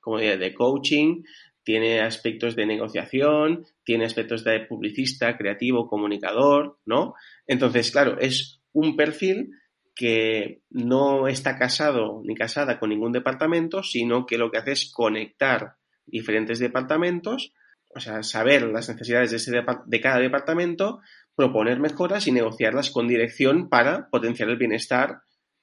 como 0.00 0.18
diría, 0.18 0.36
de 0.36 0.54
coaching, 0.54 1.22
tiene 1.64 2.00
aspectos 2.00 2.56
de 2.56 2.66
negociación, 2.66 3.66
tiene 3.84 4.06
aspectos 4.06 4.44
de 4.44 4.60
publicista, 4.60 5.36
creativo, 5.36 5.88
comunicador, 5.88 6.78
¿no? 6.86 7.14
Entonces, 7.46 7.90
claro, 7.90 8.18
es 8.18 8.62
un 8.72 8.96
perfil 8.96 9.50
que 9.98 10.62
no 10.70 11.26
está 11.26 11.58
casado 11.58 12.22
ni 12.24 12.36
casada 12.36 12.78
con 12.78 12.90
ningún 12.90 13.10
departamento, 13.10 13.82
sino 13.82 14.26
que 14.26 14.38
lo 14.38 14.48
que 14.48 14.58
hace 14.58 14.70
es 14.70 14.92
conectar 14.94 15.74
diferentes 16.06 16.60
departamentos, 16.60 17.52
o 17.92 17.98
sea, 17.98 18.22
saber 18.22 18.62
las 18.62 18.88
necesidades 18.88 19.32
de, 19.32 19.38
ese 19.38 19.50
de 19.86 20.00
cada 20.00 20.20
departamento, 20.20 21.00
proponer 21.34 21.80
mejoras 21.80 22.28
y 22.28 22.32
negociarlas 22.32 22.92
con 22.92 23.08
dirección 23.08 23.68
para 23.68 24.08
potenciar 24.08 24.48
el 24.50 24.56
bienestar 24.56 25.22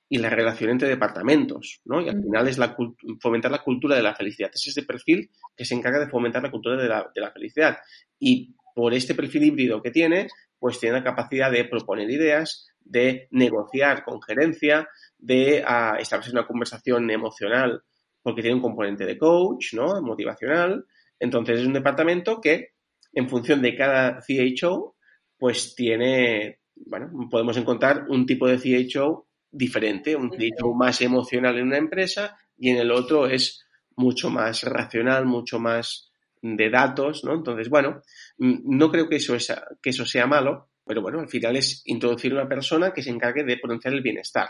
y 0.10 0.18
la 0.18 0.30
relación 0.30 0.70
entre 0.70 0.90
departamentos, 0.90 1.80
¿no? 1.86 2.02
Y 2.02 2.10
al 2.10 2.22
final 2.22 2.50
es 2.50 2.58
la, 2.58 2.76
fomentar 3.22 3.52
la 3.52 3.64
cultura 3.64 3.96
de 3.96 4.04
la 4.04 4.16
felicidad. 4.16 4.52
Es 4.54 4.68
ese 4.68 4.84
perfil 4.84 5.32
que 5.56 5.64
se 5.64 5.76
encarga 5.76 6.00
de 6.00 6.10
fomentar 6.10 6.44
la 6.44 6.52
cultura 6.52 6.76
de 6.76 6.90
la, 6.90 7.10
de 7.16 7.22
la 7.22 7.32
felicidad. 7.32 7.78
Y 8.20 8.54
por 8.76 8.94
este 8.94 9.16
perfil 9.16 9.46
híbrido 9.46 9.82
que 9.82 9.90
tiene, 9.90 10.28
pues 10.60 10.80
tiene 10.80 10.98
la 10.98 11.04
capacidad 11.04 11.50
de 11.50 11.64
proponer 11.64 12.10
ideas, 12.10 12.68
de 12.82 13.28
negociar 13.32 14.04
con 14.04 14.22
gerencia, 14.22 14.88
de 15.18 15.64
uh, 15.64 15.96
establecer 15.98 16.34
una 16.34 16.46
conversación 16.46 17.10
emocional, 17.10 17.82
porque 18.22 18.42
tiene 18.42 18.58
un 18.58 18.62
componente 18.62 19.06
de 19.06 19.18
coach, 19.18 19.74
¿no? 19.74 20.02
Motivacional. 20.02 20.86
Entonces 21.18 21.62
es 21.62 21.66
un 21.66 21.74
departamento 21.74 22.42
que, 22.42 22.74
en 23.14 23.30
función 23.30 23.62
de 23.62 23.76
cada 23.76 24.20
CHO, 24.20 24.98
pues 25.38 25.74
tiene, 25.74 26.60
bueno, 26.76 27.30
podemos 27.32 27.56
encontrar 27.56 28.08
un 28.10 28.26
tipo 28.26 28.46
de 28.46 28.60
CHO 28.60 29.30
diferente, 29.50 30.18
un 30.18 30.32
CHO 30.32 30.74
más 30.74 31.02
emocional 31.02 31.58
en 31.58 31.68
una 31.68 31.78
empresa 31.78 32.38
y 32.58 32.72
en 32.72 32.78
el 32.78 32.92
otro 32.92 33.26
es 33.26 33.66
mucho 33.96 34.30
más 34.30 34.64
racional, 34.64 35.26
mucho 35.26 35.60
más 35.60 36.12
de 36.54 36.70
datos, 36.70 37.24
¿no? 37.24 37.34
Entonces, 37.34 37.70
bueno, 37.70 38.04
no 38.38 38.92
creo 38.92 39.10
que 39.10 39.16
eso, 39.16 39.36
es, 39.36 39.52
que 39.82 39.90
eso 39.90 40.06
sea 40.06 40.28
malo, 40.28 40.70
pero 40.86 41.02
bueno, 41.02 41.20
al 41.20 41.28
final 41.28 41.56
es 41.56 41.82
introducir 41.86 42.34
una 42.34 42.48
persona 42.48 42.94
que 42.94 43.02
se 43.02 43.10
encargue 43.10 43.44
de 43.44 43.58
potenciar 43.58 43.96
el 43.96 44.04
bienestar 44.04 44.50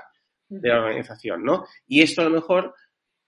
de 0.49 0.69
la 0.69 0.79
organización, 0.79 1.43
¿no? 1.43 1.65
Y 1.88 2.01
esto 2.01 2.21
a 2.21 2.25
lo 2.25 2.31
mejor 2.31 2.73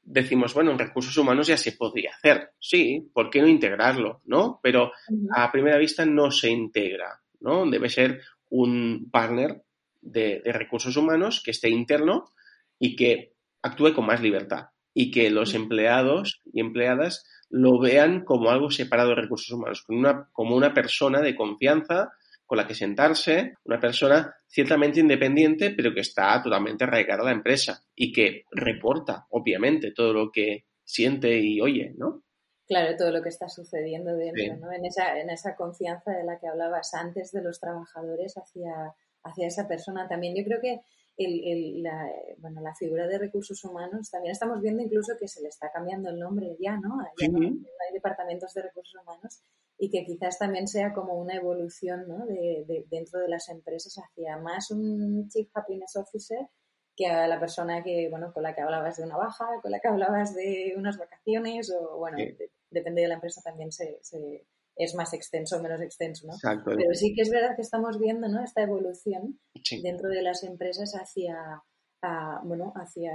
decimos, 0.01 0.53
bueno, 0.53 0.71
en 0.71 0.79
recursos 0.79 1.15
humanos 1.17 1.47
ya 1.47 1.55
se 1.55 1.71
podría 1.71 2.11
hacer. 2.11 2.51
Sí, 2.59 3.09
¿por 3.13 3.29
qué 3.29 3.41
no 3.41 3.47
integrarlo, 3.47 4.21
no? 4.25 4.59
Pero 4.61 4.91
a 5.33 5.51
primera 5.51 5.77
vista 5.77 6.05
no 6.05 6.29
se 6.29 6.49
integra, 6.49 7.21
¿no? 7.39 7.69
Debe 7.69 7.87
ser 7.87 8.21
un 8.49 9.09
partner 9.09 9.63
de, 10.01 10.41
de 10.43 10.51
recursos 10.51 10.95
humanos 10.97 11.41
que 11.43 11.51
esté 11.51 11.69
interno 11.69 12.33
y 12.77 12.97
que 12.97 13.33
actúe 13.61 13.93
con 13.93 14.05
más 14.05 14.21
libertad 14.21 14.67
y 14.99 15.11
que 15.11 15.29
los 15.29 15.53
empleados 15.53 16.41
y 16.51 16.59
empleadas 16.59 17.23
lo 17.51 17.79
vean 17.79 18.25
como 18.25 18.49
algo 18.49 18.71
separado 18.71 19.09
de 19.09 19.21
recursos 19.21 19.51
humanos, 19.51 19.83
como 19.83 19.99
una, 19.99 20.27
como 20.33 20.55
una 20.55 20.73
persona 20.73 21.21
de 21.21 21.35
confianza 21.35 22.13
con 22.47 22.57
la 22.57 22.65
que 22.65 22.73
sentarse, 22.73 23.53
una 23.65 23.79
persona 23.79 24.33
ciertamente 24.47 24.99
independiente, 24.99 25.69
pero 25.69 25.93
que 25.93 25.99
está 25.99 26.41
totalmente 26.41 26.85
arraigada 26.85 27.21
a 27.21 27.25
la 27.25 27.31
empresa 27.31 27.83
y 27.93 28.11
que 28.11 28.45
reporta, 28.49 29.27
obviamente, 29.29 29.91
todo 29.91 30.13
lo 30.13 30.31
que 30.31 30.65
siente 30.83 31.37
y 31.41 31.61
oye, 31.61 31.93
¿no? 31.95 32.23
Claro, 32.65 32.97
todo 32.97 33.11
lo 33.11 33.21
que 33.21 33.29
está 33.29 33.47
sucediendo 33.49 34.15
dentro, 34.15 34.55
sí. 34.55 34.59
¿no? 34.59 34.71
En 34.71 34.83
esa, 34.83 35.19
en 35.19 35.29
esa 35.29 35.55
confianza 35.55 36.09
de 36.09 36.23
la 36.23 36.39
que 36.39 36.47
hablabas 36.47 36.95
antes 36.95 37.31
de 37.31 37.43
los 37.43 37.59
trabajadores 37.59 38.33
hacia, 38.35 38.95
hacia 39.23 39.45
esa 39.45 39.67
persona 39.67 40.07
también. 40.07 40.35
Yo 40.35 40.43
creo 40.43 40.59
que 40.59 40.81
el, 41.17 41.41
el, 41.43 41.83
la, 41.83 42.09
bueno, 42.37 42.61
la 42.61 42.75
figura 42.75 43.07
de 43.07 43.17
recursos 43.17 43.63
humanos, 43.63 44.09
también 44.11 44.31
estamos 44.31 44.61
viendo 44.61 44.83
incluso 44.83 45.13
que 45.19 45.27
se 45.27 45.41
le 45.41 45.49
está 45.49 45.71
cambiando 45.71 46.09
el 46.09 46.19
nombre 46.19 46.55
ya, 46.59 46.77
¿no? 46.77 46.97
Ya 47.19 47.27
no 47.27 47.39
hay 47.39 47.93
departamentos 47.93 48.53
de 48.53 48.61
recursos 48.61 49.01
humanos 49.01 49.41
y 49.79 49.89
que 49.89 50.05
quizás 50.05 50.39
también 50.39 50.67
sea 50.67 50.93
como 50.93 51.15
una 51.15 51.35
evolución 51.35 52.07
¿no? 52.07 52.25
de, 52.25 52.65
de, 52.67 52.85
dentro 52.89 53.19
de 53.19 53.29
las 53.29 53.47
empresas 53.49 53.95
hacia 53.97 54.37
más 54.37 54.71
un 54.71 55.29
Chief 55.29 55.49
Happiness 55.53 55.95
Officer 55.95 56.47
que 56.95 57.05
a 57.05 57.27
la 57.27 57.39
persona 57.39 57.83
que, 57.83 58.09
bueno, 58.09 58.33
con 58.33 58.41
la 58.41 58.55
que 58.55 58.61
hablabas 58.61 58.97
de 58.97 59.03
una 59.03 59.17
baja, 59.17 59.45
con 59.61 59.71
la 59.71 59.79
que 59.79 59.87
hablabas 59.87 60.33
de 60.33 60.73
unas 60.75 60.97
vacaciones 60.97 61.71
o, 61.71 61.97
bueno, 61.97 62.17
sí. 62.17 62.31
de, 62.31 62.51
depende 62.71 63.03
de 63.03 63.07
la 63.07 63.13
empresa 63.15 63.41
también 63.43 63.71
se, 63.71 63.99
se, 64.01 64.47
es 64.77 64.95
más 64.95 65.13
extenso 65.13 65.57
o 65.57 65.61
menos 65.61 65.81
extenso, 65.81 66.27
¿no? 66.27 66.33
Exacto. 66.33 66.71
Pero 66.75 66.93
sí 66.93 67.13
que 67.13 67.21
es 67.21 67.29
verdad 67.29 67.55
que 67.55 67.61
estamos 67.61 67.99
viendo, 67.99 68.27
¿no? 68.27 68.43
Esta 68.43 68.63
evolución 68.63 69.39
sí. 69.63 69.81
dentro 69.81 70.09
de 70.09 70.21
las 70.21 70.43
empresas 70.43 70.93
hacia 70.93 71.63
a, 72.01 72.41
bueno, 72.43 72.73
hacia 72.75 73.11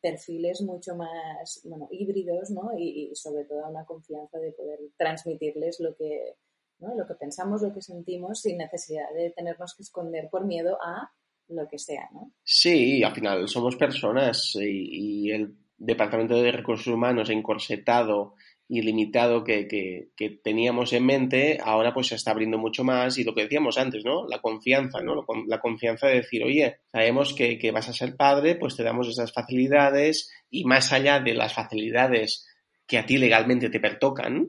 perfiles 0.00 0.62
mucho 0.62 0.94
más 0.94 1.60
bueno, 1.64 1.88
híbridos 1.90 2.50
¿no? 2.50 2.70
y, 2.76 3.10
y, 3.10 3.16
sobre 3.16 3.44
todo 3.44 3.68
una 3.68 3.84
confianza 3.84 4.38
de 4.38 4.52
poder 4.52 4.78
transmitirles 4.96 5.80
lo 5.80 5.96
que, 5.96 6.36
¿no? 6.78 6.94
lo 6.94 7.06
que 7.06 7.14
pensamos, 7.14 7.62
lo 7.62 7.72
que 7.72 7.82
sentimos 7.82 8.40
sin 8.40 8.58
necesidad 8.58 9.12
de 9.14 9.30
tenernos 9.30 9.74
que 9.74 9.82
esconder 9.82 10.28
por 10.30 10.46
miedo 10.46 10.78
a 10.80 11.10
lo 11.48 11.68
que 11.68 11.78
sea. 11.78 12.08
¿no? 12.12 12.32
Sí, 12.44 13.02
al 13.02 13.14
final 13.14 13.48
somos 13.48 13.76
personas 13.76 14.54
y, 14.54 15.26
y 15.26 15.30
el 15.32 15.56
Departamento 15.76 16.40
de 16.40 16.52
Recursos 16.52 16.86
Humanos 16.86 17.30
encorsetado 17.30 18.34
ilimitado 18.68 19.44
que, 19.44 19.68
que, 19.68 20.08
que, 20.16 20.30
teníamos 20.42 20.92
en 20.92 21.04
mente, 21.04 21.58
ahora 21.62 21.92
pues 21.92 22.08
se 22.08 22.14
está 22.14 22.30
abriendo 22.30 22.58
mucho 22.58 22.82
más 22.82 23.18
y 23.18 23.24
lo 23.24 23.34
que 23.34 23.42
decíamos 23.42 23.76
antes, 23.76 24.04
¿no? 24.04 24.26
La 24.26 24.40
confianza, 24.40 25.00
¿no? 25.02 25.24
La 25.46 25.60
confianza 25.60 26.06
de 26.08 26.16
decir, 26.16 26.42
oye, 26.42 26.78
sabemos 26.90 27.34
que, 27.34 27.58
que 27.58 27.70
vas 27.70 27.88
a 27.88 27.92
ser 27.92 28.16
padre, 28.16 28.56
pues 28.56 28.76
te 28.76 28.82
damos 28.82 29.08
esas 29.08 29.32
facilidades 29.32 30.30
y 30.50 30.64
más 30.64 30.92
allá 30.92 31.20
de 31.20 31.34
las 31.34 31.52
facilidades 31.52 32.46
que 32.86 32.98
a 32.98 33.06
ti 33.06 33.18
legalmente 33.18 33.68
te 33.68 33.80
pertocan, 33.80 34.46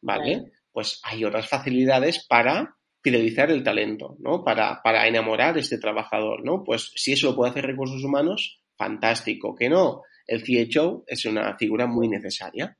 ¿vale? 0.00 0.52
Pues 0.72 1.00
hay 1.04 1.24
otras 1.24 1.48
facilidades 1.48 2.26
para 2.26 2.76
fidelizar 3.02 3.50
el 3.50 3.62
talento, 3.62 4.16
¿no? 4.20 4.44
Para, 4.44 4.80
para 4.82 5.06
enamorar 5.06 5.56
a 5.56 5.60
este 5.60 5.78
trabajador, 5.78 6.44
¿no? 6.44 6.62
Pues 6.64 6.92
si 6.94 7.12
eso 7.12 7.30
lo 7.30 7.36
puede 7.36 7.50
hacer 7.50 7.66
recursos 7.66 8.02
humanos, 8.04 8.62
fantástico. 8.76 9.54
Que 9.54 9.68
no, 9.68 10.02
el 10.26 10.42
CHO 10.42 11.04
es 11.06 11.24
una 11.24 11.56
figura 11.56 11.86
muy 11.86 12.08
necesaria. 12.08 12.76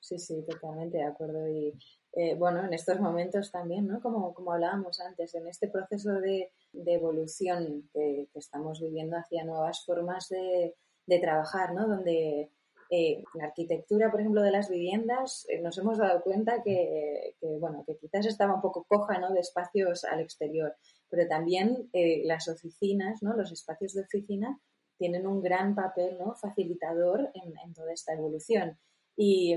Sí, 0.00 0.18
sí, 0.18 0.44
totalmente 0.48 0.98
de 0.98 1.04
acuerdo. 1.04 1.48
Y 1.48 1.76
eh, 2.12 2.34
bueno, 2.34 2.64
en 2.64 2.72
estos 2.72 3.00
momentos 3.00 3.50
también, 3.50 3.86
¿no? 3.86 4.00
Como, 4.00 4.32
como 4.34 4.52
hablábamos 4.52 5.00
antes, 5.00 5.34
en 5.34 5.46
este 5.48 5.68
proceso 5.68 6.12
de, 6.20 6.52
evolución 6.72 7.88
que, 7.92 8.28
estamos 8.34 8.80
viviendo 8.80 9.16
hacia 9.16 9.44
nuevas 9.44 9.84
formas 9.84 10.28
de, 10.28 10.76
de 11.06 11.18
trabajar, 11.18 11.74
¿no? 11.74 11.88
Donde 11.88 12.50
eh, 12.92 13.22
la 13.34 13.44
arquitectura, 13.44 14.10
por 14.10 14.20
ejemplo, 14.20 14.42
de 14.42 14.50
las 14.50 14.68
viviendas, 14.68 15.46
eh, 15.48 15.60
nos 15.60 15.78
hemos 15.78 15.98
dado 15.98 16.22
cuenta 16.22 16.60
que, 16.64 17.36
bueno, 17.40 17.84
que 17.86 17.96
quizás 17.96 18.26
estaba 18.26 18.56
un 18.56 18.60
poco 18.60 18.82
coja 18.82 19.16
¿no? 19.18 19.32
de 19.32 19.38
espacios 19.38 20.04
al 20.04 20.18
exterior, 20.18 20.74
pero 21.08 21.28
también 21.28 21.88
eh, 21.92 22.22
las 22.24 22.48
oficinas, 22.48 23.22
¿no? 23.22 23.34
los 23.34 23.52
espacios 23.52 23.94
de 23.94 24.02
oficina, 24.02 24.60
tienen 24.98 25.24
un 25.28 25.40
gran 25.40 25.76
papel 25.76 26.18
¿no? 26.18 26.34
facilitador 26.34 27.30
en, 27.32 27.72
toda 27.74 27.92
esta 27.92 28.12
evolución. 28.12 28.76
Y 29.22 29.54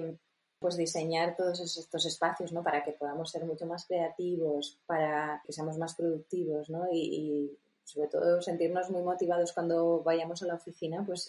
pues 0.59 0.75
diseñar 0.75 1.37
todos 1.37 1.61
estos 1.61 2.05
espacios 2.05 2.51
¿no? 2.51 2.63
para 2.63 2.83
que 2.83 2.91
podamos 2.91 3.31
ser 3.31 3.45
mucho 3.45 3.65
más 3.65 3.85
creativos, 3.85 4.81
para 4.85 5.41
que 5.45 5.53
seamos 5.53 5.77
más 5.77 5.95
productivos 5.95 6.69
¿no? 6.69 6.85
y, 6.91 7.57
sobre 7.85 8.07
todo 8.09 8.41
sentirnos 8.41 8.89
muy 8.89 9.03
motivados 9.03 9.53
cuando 9.53 10.03
vayamos 10.03 10.41
a 10.43 10.47
la 10.47 10.55
oficina, 10.55 11.03
pues 11.05 11.27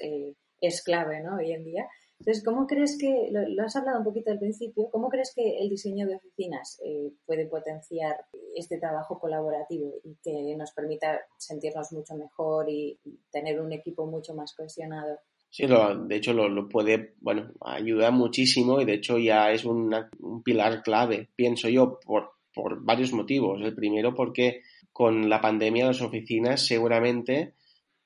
es 0.61 0.83
clave, 0.83 1.21
¿no? 1.21 1.37
Hoy 1.37 1.53
en 1.53 1.65
día. 1.65 1.89
Entonces, 2.19 2.45
¿cómo 2.45 2.67
crees 2.67 2.97
que, 2.99 3.29
lo, 3.31 3.63
has 3.65 3.77
hablado 3.77 3.99
un 3.99 4.05
poquito 4.05 4.31
al 4.31 4.39
principio, 4.39 4.89
cómo 4.91 5.09
crees 5.09 5.33
que 5.35 5.59
el 5.59 5.69
diseño 5.69 6.07
de 6.07 6.17
oficinas 6.17 6.81
eh, 6.85 7.13
puede 7.27 7.47
potenciar 7.47 8.25
este 8.55 8.79
trabajo 8.79 9.19
colaborativo 9.19 9.95
y 10.05 10.17
que 10.23 10.57
nos 10.57 10.73
permita 10.73 11.21
sentirnos 11.39 11.93
mucho 11.93 12.15
mejor 12.15 12.71
y, 12.71 12.99
tener 13.31 13.61
un 13.61 13.73
equipo 13.73 14.07
mucho 14.07 14.35
más 14.35 14.55
cohesionado? 14.55 15.19
Sí, 15.57 15.67
de 15.69 16.17
hecho 16.17 16.33
lo, 16.33 16.69
puede, 16.69 17.15
bueno, 17.21 17.53
ayudar 17.61 18.13
muchísimo 18.13 18.81
y 18.81 18.85
de 18.85 18.95
hecho 18.95 19.19
ya 19.19 19.53
es 19.53 19.65
un 19.65 20.43
pilar 20.45 20.83
clave, 20.83 21.29
pienso 21.37 21.69
yo, 21.69 22.01
por, 22.05 22.33
por 22.53 22.85
varios 22.85 23.13
motivos. 23.13 23.63
El 23.63 23.73
primero 23.73 24.17
porque 24.17 24.63
con 24.91 25.31
la 25.31 25.41
pandemia 25.41 25.87
las 25.87 26.03
oficinas 26.03 26.67
seguramente 26.67 27.55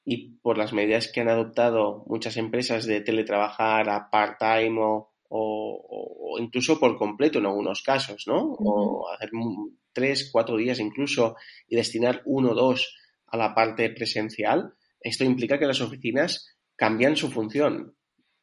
y 0.05 0.33
por 0.43 0.59
las 0.59 0.75
medidas 0.75 1.11
que 1.11 1.23
han 1.23 1.31
adoptado 1.31 2.05
muchas 2.07 2.37
empresas 2.37 2.85
de 2.85 3.01
teletrabajar 3.01 3.89
a 3.89 4.11
part-time 4.11 4.79
o, 5.31 6.37
incluso 6.39 6.79
por 6.79 6.99
completo 6.99 7.39
en 7.39 7.47
algunos 7.47 7.83
casos, 7.83 8.25
¿no? 8.27 8.57
O 8.59 9.09
hacer 9.09 9.31
tres, 9.95 10.29
cuatro 10.31 10.59
días 10.59 10.81
incluso 10.81 11.37
y 11.67 11.77
destinar 11.77 12.21
uno 12.27 12.51
o 12.51 12.55
dos 12.55 12.95
a 13.27 13.39
la 13.39 13.55
parte 13.55 13.89
presencial. 13.89 14.75
Esto 15.01 15.25
implica 15.25 15.59
que 15.59 15.65
las 15.65 15.81
oficinas 15.81 16.58
cambian 16.79 17.17
su 17.17 17.31
función, 17.31 17.95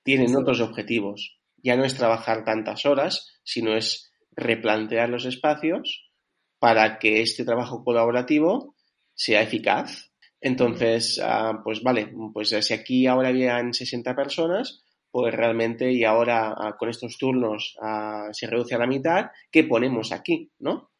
tienen 0.03 0.35
otros 0.35 0.61
objetivos. 0.61 1.39
Ya 1.57 1.75
no 1.75 1.85
es 1.85 1.95
trabajar 1.95 2.45
tantas 2.45 2.85
horas, 2.85 3.39
sino 3.43 3.75
es 3.75 4.11
replantear 4.35 5.09
los 5.09 5.25
espacios 5.25 6.11
para 6.59 6.99
que 6.99 7.21
este 7.21 7.43
trabajo 7.43 7.83
colaborativo 7.83 8.75
sea 9.15 9.41
eficaz 9.41 10.11
entonces, 10.45 11.19
ah, 11.23 11.59
pues 11.63 11.81
vale, 11.81 12.13
pues 12.31 12.49
si 12.49 12.73
aquí 12.75 13.07
ahora 13.07 13.29
habían 13.29 13.73
60 13.73 14.15
personas, 14.15 14.83
pues 15.09 15.33
realmente 15.33 15.91
y 15.91 16.03
ahora 16.03 16.53
ah, 16.55 16.75
con 16.77 16.87
estos 16.87 17.17
turnos 17.17 17.75
ah, 17.81 18.27
se 18.31 18.45
reduce 18.45 18.75
a 18.75 18.77
la 18.77 18.85
mitad, 18.85 19.31
¿qué 19.51 19.63
ponemos 19.63 20.11
aquí? 20.11 20.51
¿No? 20.59 20.91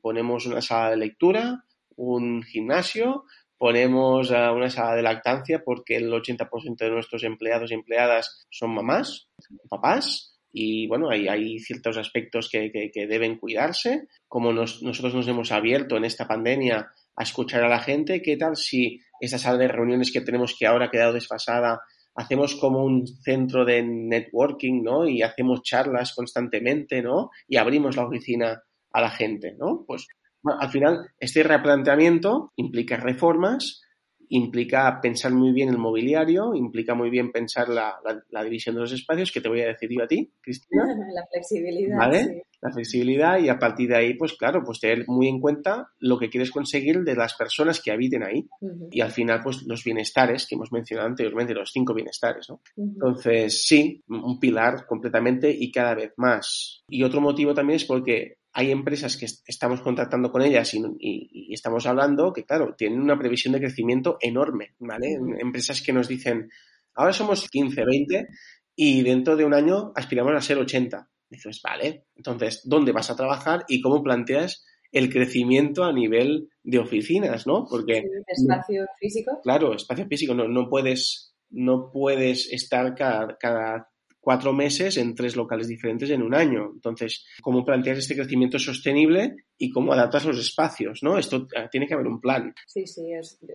ponemos 0.00 0.46
una 0.46 0.62
sala 0.62 0.90
de 0.90 0.96
lectura, 0.96 1.64
un 1.96 2.42
gimnasio, 2.44 3.24
ponemos 3.58 4.30
una 4.30 4.70
sala 4.70 4.94
de 4.94 5.02
lactancia 5.02 5.62
porque 5.64 5.96
el 5.96 6.10
80% 6.10 6.76
de 6.76 6.90
nuestros 6.90 7.24
empleados 7.24 7.70
y 7.70 7.74
empleadas 7.74 8.46
son 8.50 8.74
mamás, 8.74 9.28
papás, 9.68 10.38
y 10.52 10.86
bueno, 10.86 11.10
hay, 11.10 11.28
hay 11.28 11.58
ciertos 11.58 11.98
aspectos 11.98 12.48
que, 12.50 12.70
deben 12.94 13.36
cuidarse. 13.36 14.08
Como 14.26 14.52
nosotros 14.52 15.14
nos 15.14 15.28
hemos 15.28 15.52
abierto 15.52 15.96
en 15.96 16.04
esta 16.04 16.26
pandemia 16.26 16.90
a 17.16 17.22
escuchar 17.22 17.64
a 17.64 17.68
la 17.68 17.80
gente. 17.80 18.22
¿Qué 18.22 18.36
tal 18.36 18.56
si 18.56 19.00
esa 19.20 19.38
sala 19.38 19.58
de 19.58 19.68
reuniones 19.68 20.12
que 20.12 20.20
tenemos 20.20 20.56
que 20.58 20.66
ahora 20.66 20.86
ha 20.86 20.90
quedado 20.90 21.12
desfasada, 21.12 21.80
hacemos 22.14 22.56
como 22.56 22.82
un 22.82 23.06
centro 23.06 23.64
de 23.64 23.82
networking, 23.82 24.82
¿no? 24.82 25.06
Y 25.06 25.22
hacemos 25.22 25.62
charlas 25.62 26.14
constantemente, 26.14 27.02
¿no? 27.02 27.30
Y 27.46 27.56
abrimos 27.56 27.96
la 27.96 28.06
oficina 28.06 28.62
a 28.92 29.00
la 29.00 29.10
gente, 29.10 29.54
¿no? 29.58 29.84
Pues 29.86 30.06
al 30.44 30.70
final 30.70 31.10
este 31.18 31.42
replanteamiento 31.42 32.52
implica 32.56 32.96
reformas 32.96 33.82
implica 34.30 35.00
pensar 35.00 35.32
muy 35.32 35.52
bien 35.52 35.68
el 35.68 35.78
mobiliario, 35.78 36.54
implica 36.54 36.94
muy 36.94 37.10
bien 37.10 37.32
pensar 37.32 37.68
la, 37.68 37.96
la, 38.30 38.44
división 38.44 38.74
de 38.74 38.82
los 38.82 38.92
espacios, 38.92 39.32
que 39.32 39.40
te 39.40 39.48
voy 39.48 39.62
a 39.62 39.68
decir 39.68 39.88
yo 39.90 40.02
a 40.02 40.06
ti, 40.06 40.30
Cristina. 40.40 40.84
La 41.14 41.26
flexibilidad. 41.30 41.96
¿Vale? 41.96 42.42
La 42.60 42.72
flexibilidad 42.72 43.38
y 43.38 43.48
a 43.48 43.58
partir 43.58 43.88
de 43.88 43.96
ahí, 43.96 44.14
pues 44.14 44.34
claro, 44.34 44.62
pues 44.64 44.80
tener 44.80 45.04
muy 45.06 45.28
en 45.28 45.40
cuenta 45.40 45.90
lo 46.00 46.18
que 46.18 46.28
quieres 46.28 46.50
conseguir 46.50 47.04
de 47.04 47.14
las 47.14 47.34
personas 47.34 47.80
que 47.80 47.92
habiten 47.92 48.24
ahí 48.24 48.48
y 48.90 49.00
al 49.00 49.12
final, 49.12 49.40
pues 49.42 49.62
los 49.62 49.84
bienestares 49.84 50.46
que 50.46 50.56
hemos 50.56 50.72
mencionado 50.72 51.08
anteriormente, 51.08 51.54
los 51.54 51.70
cinco 51.72 51.94
bienestares, 51.94 52.48
¿no? 52.48 52.60
Entonces, 52.76 53.62
sí, 53.62 54.02
un 54.08 54.40
pilar 54.40 54.86
completamente 54.86 55.50
y 55.56 55.70
cada 55.70 55.94
vez 55.94 56.12
más. 56.16 56.82
Y 56.88 57.04
otro 57.04 57.20
motivo 57.20 57.54
también 57.54 57.76
es 57.76 57.84
porque 57.84 58.37
hay 58.58 58.72
empresas 58.72 59.16
que 59.16 59.26
estamos 59.46 59.80
contactando 59.82 60.32
con 60.32 60.42
ellas 60.42 60.74
y, 60.74 61.54
estamos 61.54 61.86
hablando 61.86 62.32
que, 62.32 62.44
claro, 62.44 62.74
tienen 62.76 63.00
una 63.00 63.16
previsión 63.16 63.52
de 63.52 63.60
crecimiento 63.60 64.18
enorme, 64.20 64.74
¿vale? 64.80 65.16
Empresas 65.38 65.80
que 65.80 65.92
nos 65.92 66.08
dicen, 66.08 66.50
ahora 66.96 67.12
somos 67.12 67.48
15, 67.48 67.84
20 67.84 68.26
y 68.74 69.02
dentro 69.02 69.36
de 69.36 69.44
un 69.44 69.54
año 69.54 69.92
aspiramos 69.94 70.34
a 70.34 70.40
ser 70.40 70.58
80. 70.58 71.08
Dices, 71.30 71.60
vale, 71.62 72.06
entonces, 72.16 72.62
¿dónde 72.64 72.90
vas 72.90 73.10
a 73.10 73.14
trabajar 73.14 73.64
y 73.68 73.80
cómo 73.80 74.02
planteas 74.02 74.66
el 74.90 75.08
crecimiento 75.08 75.84
a 75.84 75.92
nivel 75.92 76.48
de 76.64 76.80
oficinas, 76.80 77.46
¿no? 77.46 77.64
Porque... 77.64 78.02
Espacio 78.26 78.86
físico. 78.98 79.38
Claro, 79.40 79.72
espacio 79.72 80.04
físico. 80.08 80.34
No, 80.34 80.48
no 80.48 80.68
puedes, 80.68 81.32
no 81.50 81.92
puedes 81.92 82.52
estar 82.52 82.96
cada, 82.96 83.36
cada 83.38 83.88
cuatro 84.28 84.52
meses 84.52 84.98
en 84.98 85.14
tres 85.14 85.36
locales 85.36 85.68
diferentes 85.68 86.10
en 86.10 86.20
un 86.20 86.34
año. 86.34 86.72
Entonces, 86.74 87.24
¿cómo 87.40 87.64
planteas 87.64 87.96
este 87.96 88.14
crecimiento 88.14 88.58
sostenible 88.58 89.36
y 89.56 89.70
cómo 89.70 89.94
adaptas 89.94 90.26
los 90.26 90.38
espacios? 90.38 91.02
¿no? 91.02 91.16
Esto 91.16 91.46
ah, 91.56 91.66
tiene 91.70 91.86
que 91.86 91.94
haber 91.94 92.08
un 92.08 92.20
plan. 92.20 92.52
Sí, 92.66 92.86
sí. 92.86 93.04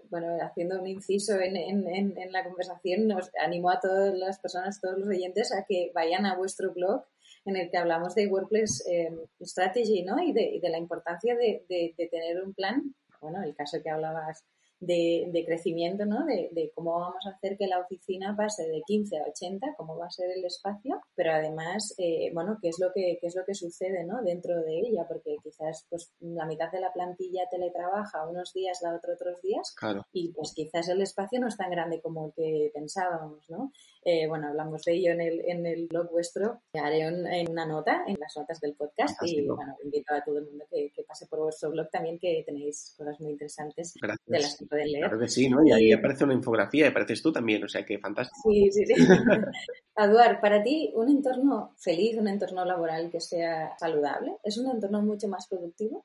bueno, 0.10 0.36
haciendo 0.42 0.82
un 0.82 0.88
inciso 0.88 1.40
en, 1.40 1.56
en, 1.56 2.32
la 2.32 2.44
conversación, 2.44 3.08
nos 3.08 3.30
animo 3.46 3.70
a 3.70 3.80
todas 3.80 4.16
las 4.16 4.40
personas, 4.40 4.82
todos 4.82 4.98
los 4.98 5.10
oyentes, 5.10 5.54
a 5.54 5.64
que 5.70 5.92
vayan 5.94 6.26
a 6.26 6.36
vuestro 6.36 6.74
blog 6.74 7.04
en 7.46 7.56
el 7.56 7.70
que 7.70 7.78
hablamos 7.78 8.16
de 8.16 8.26
Workplace 8.26 8.84
eh, 8.92 9.12
Strategy 9.44 10.02
¿no? 10.02 10.24
y, 10.24 10.34
de, 10.34 10.58
de 10.60 10.70
la 10.70 10.80
importancia 10.80 11.36
de, 11.36 11.66
de 11.70 12.08
tener 12.08 12.44
un 12.44 12.56
plan. 12.56 12.96
Bueno, 13.22 13.44
el 13.44 13.54
caso 13.54 13.78
que 13.84 13.92
hablabas 13.92 14.44
de, 14.86 15.44
crecimiento, 15.46 16.06
¿no? 16.06 16.26
De, 16.26 16.72
cómo 16.76 17.00
vamos 17.00 17.26
a 17.26 17.32
hacer 17.32 17.58
que 17.58 17.68
la 17.68 17.80
oficina 17.80 18.36
pase 18.36 18.68
de 18.68 18.82
15 18.86 19.18
a 19.18 19.24
80, 19.30 19.76
cómo 19.78 19.98
va 19.98 20.08
a 20.08 20.12
ser 20.12 20.30
el 20.32 20.44
espacio, 20.46 21.02
pero 21.16 21.34
además, 21.34 21.94
eh, 21.98 22.32
bueno, 22.34 22.58
qué 22.62 22.70
es 22.70 22.80
lo 22.80 22.92
que 22.94 23.18
qué 23.20 23.28
es 23.28 23.36
lo 23.36 23.46
que 23.46 23.54
sucede, 23.54 24.04
¿no? 24.04 24.22
Dentro 24.24 24.62
de 24.62 24.80
ella, 24.80 25.06
porque 25.08 25.38
quizás 25.44 25.86
pues 25.90 26.12
la 26.20 26.46
mitad 26.46 26.72
de 26.72 26.82
la 26.82 26.94
plantilla 26.94 27.48
teletrabaja 27.50 28.28
unos 28.28 28.54
días, 28.54 28.80
la 28.82 28.96
otra 28.96 29.14
otros 29.14 29.42
días, 29.42 29.76
y 30.12 30.32
pues 30.34 30.54
quizás 30.54 30.90
el 30.90 31.02
espacio 31.02 31.40
no 31.40 31.48
es 31.48 31.58
tan 31.58 31.70
grande 31.70 32.02
como 32.02 32.28
el 32.28 32.34
que 32.34 32.72
pensábamos, 32.74 33.50
¿no? 33.50 33.72
Eh, 34.06 34.28
bueno, 34.28 34.48
hablamos 34.48 34.84
de 34.84 34.94
ello 34.94 35.12
en 35.12 35.22
el, 35.22 35.42
en 35.46 35.66
el 35.66 35.88
blog 35.88 36.12
vuestro. 36.12 36.62
Haré 36.74 37.08
una 37.50 37.66
nota 37.66 38.04
en 38.08 38.18
las 38.20 38.36
notas 38.36 38.60
del 38.60 38.76
podcast 38.76 39.22
y 39.24 39.46
bueno, 39.48 39.76
invito 39.84 40.14
a 40.14 40.24
todo 40.24 40.40
el 40.40 40.46
mundo 40.46 40.66
que, 40.70 40.92
pase 41.08 41.28
por 41.28 41.40
vuestro 41.40 41.72
blog 41.72 41.90
también, 41.90 42.20
que 42.20 42.44
tenéis 42.46 42.96
cosas 42.98 43.20
muy 43.20 43.32
interesantes 43.32 43.94
de 44.26 44.40
las 44.40 44.58
que 44.58 44.66
pueden 44.66 44.92
leer. 44.92 45.06
Claro 45.06 45.20
que 45.20 45.28
sí, 45.28 45.50
¿no? 45.50 45.66
Y 45.66 45.72
ahí 45.72 45.92
aparece 45.92 46.24
una 46.24 46.34
infografía 46.34 46.86
y 46.86 46.90
apareces 46.90 47.22
tú 47.22 47.32
también, 47.32 47.64
o 47.64 47.68
sea 47.68 47.86
que 47.86 48.00
fantástico. 48.00 48.50
Sí, 48.50 48.72
sí, 48.72 48.86
sí. 48.86 48.94
Eduard, 49.96 50.42
para 50.42 50.64
ti, 50.64 50.92
un 50.96 51.10
entorno 51.10 51.76
feliz, 51.78 52.18
un 52.18 52.28
entorno 52.28 52.66
laboral 52.66 53.10
que 53.12 53.20
sea 53.20 53.78
saludable, 53.78 54.38
¿es 54.44 54.58
un 54.58 54.72
entorno 54.72 55.02
mucho 55.02 55.28
más 55.28 55.48
productivo? 55.48 56.04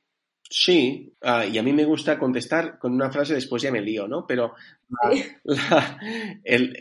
Sí, 0.51 1.15
ah, 1.23 1.45
y 1.45 1.59
a 1.59 1.63
mí 1.63 1.75
me 1.75 1.85
gusta 1.85 2.19
contestar 2.19 2.79
con 2.79 2.95
una 2.95 3.11
frase, 3.11 3.35
después 3.35 3.63
ya 3.63 3.71
me 3.71 3.83
lío, 3.83 4.09
¿no? 4.09 4.27
Pero 4.27 4.55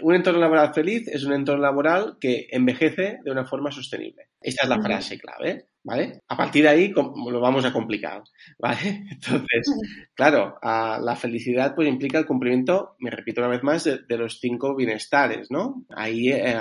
un 0.02 0.16
entorno 0.16 0.40
laboral 0.40 0.74
feliz 0.74 1.08
es 1.10 1.26
un 1.26 1.34
entorno 1.34 1.64
laboral 1.64 2.18
que 2.20 2.48
envejece 2.52 3.20
de 3.24 3.32
una 3.32 3.46
forma 3.46 3.72
sostenible. 3.72 4.30
Esta 4.42 4.64
es 4.64 4.70
la 4.70 4.82
frase 4.82 5.20
clave. 5.20 5.66
¿Vale? 5.88 6.22
A 6.28 6.36
partir 6.36 6.64
de 6.64 6.70
ahí 6.70 6.90
lo 6.90 7.40
vamos 7.40 7.64
a 7.64 7.72
complicar, 7.72 8.22
¿vale? 8.60 9.06
Entonces, 9.10 9.72
claro, 10.14 10.60
la 10.62 11.16
felicidad 11.16 11.74
pues 11.74 11.88
implica 11.88 12.20
el 12.20 12.26
cumplimiento, 12.26 12.98
me 13.00 13.10
repito 13.10 13.40
una 13.40 13.50
vez 13.50 13.64
más, 13.64 13.86
de, 13.86 14.18
los 14.18 14.40
cinco 14.42 14.76
bienestares, 14.76 15.50
¿no? 15.50 15.86
Ahí 15.96 16.30
eh, 16.30 16.58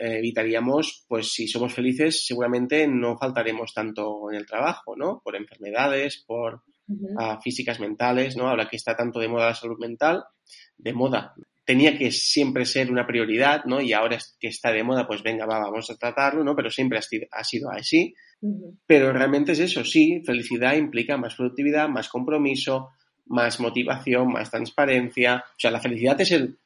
evitaríamos, 0.00 1.04
pues 1.06 1.32
si 1.32 1.46
somos 1.46 1.72
felices, 1.72 2.26
seguramente 2.26 2.88
no 2.88 3.16
faltaremos 3.16 3.72
tanto 3.72 4.28
en 4.32 4.36
el 4.36 4.46
trabajo, 4.46 4.96
¿no? 4.96 5.20
Por 5.22 5.36
enfermedades, 5.36 6.24
por 6.26 6.62
físicas 7.44 7.78
mentales, 7.78 8.36
¿no? 8.36 8.48
Ahora 8.48 8.68
que 8.68 8.76
está 8.76 8.96
tanto 8.96 9.20
de 9.20 9.28
moda 9.28 9.46
la 9.46 9.54
salud 9.54 9.78
mental, 9.78 10.24
de 10.78 10.92
moda, 10.94 11.34
tenía 11.68 11.98
que 11.98 12.10
siempre 12.10 12.64
ser 12.64 12.90
una 12.90 13.06
prioridad, 13.06 13.66
¿no? 13.66 13.82
Y 13.82 13.92
ahora 13.92 14.16
que 14.40 14.48
está 14.48 14.72
de 14.72 14.82
moda, 14.82 15.06
pues 15.06 15.22
venga, 15.22 15.44
va, 15.44 15.58
vamos 15.58 15.90
a 15.90 15.96
tratarlo, 15.96 16.42
¿no? 16.42 16.56
Pero 16.56 16.70
siempre 16.70 16.98
ha 16.98 17.44
sido 17.44 17.70
así. 17.70 18.14
Pero 18.86 19.12
realmente 19.12 19.52
es 19.52 19.58
eso, 19.58 19.84
sí, 19.84 20.22
felicidad 20.24 20.76
implica 20.76 21.18
más 21.18 21.34
productividad, 21.34 21.86
más 21.90 22.08
compromiso, 22.08 22.88
más 23.26 23.60
motivación, 23.60 24.32
más 24.32 24.50
transparencia. 24.50 25.44
O 25.46 25.58
sea, 25.58 25.70
la 25.70 25.80
felicidad 25.80 26.18
es 26.22 26.32
el, 26.32 26.56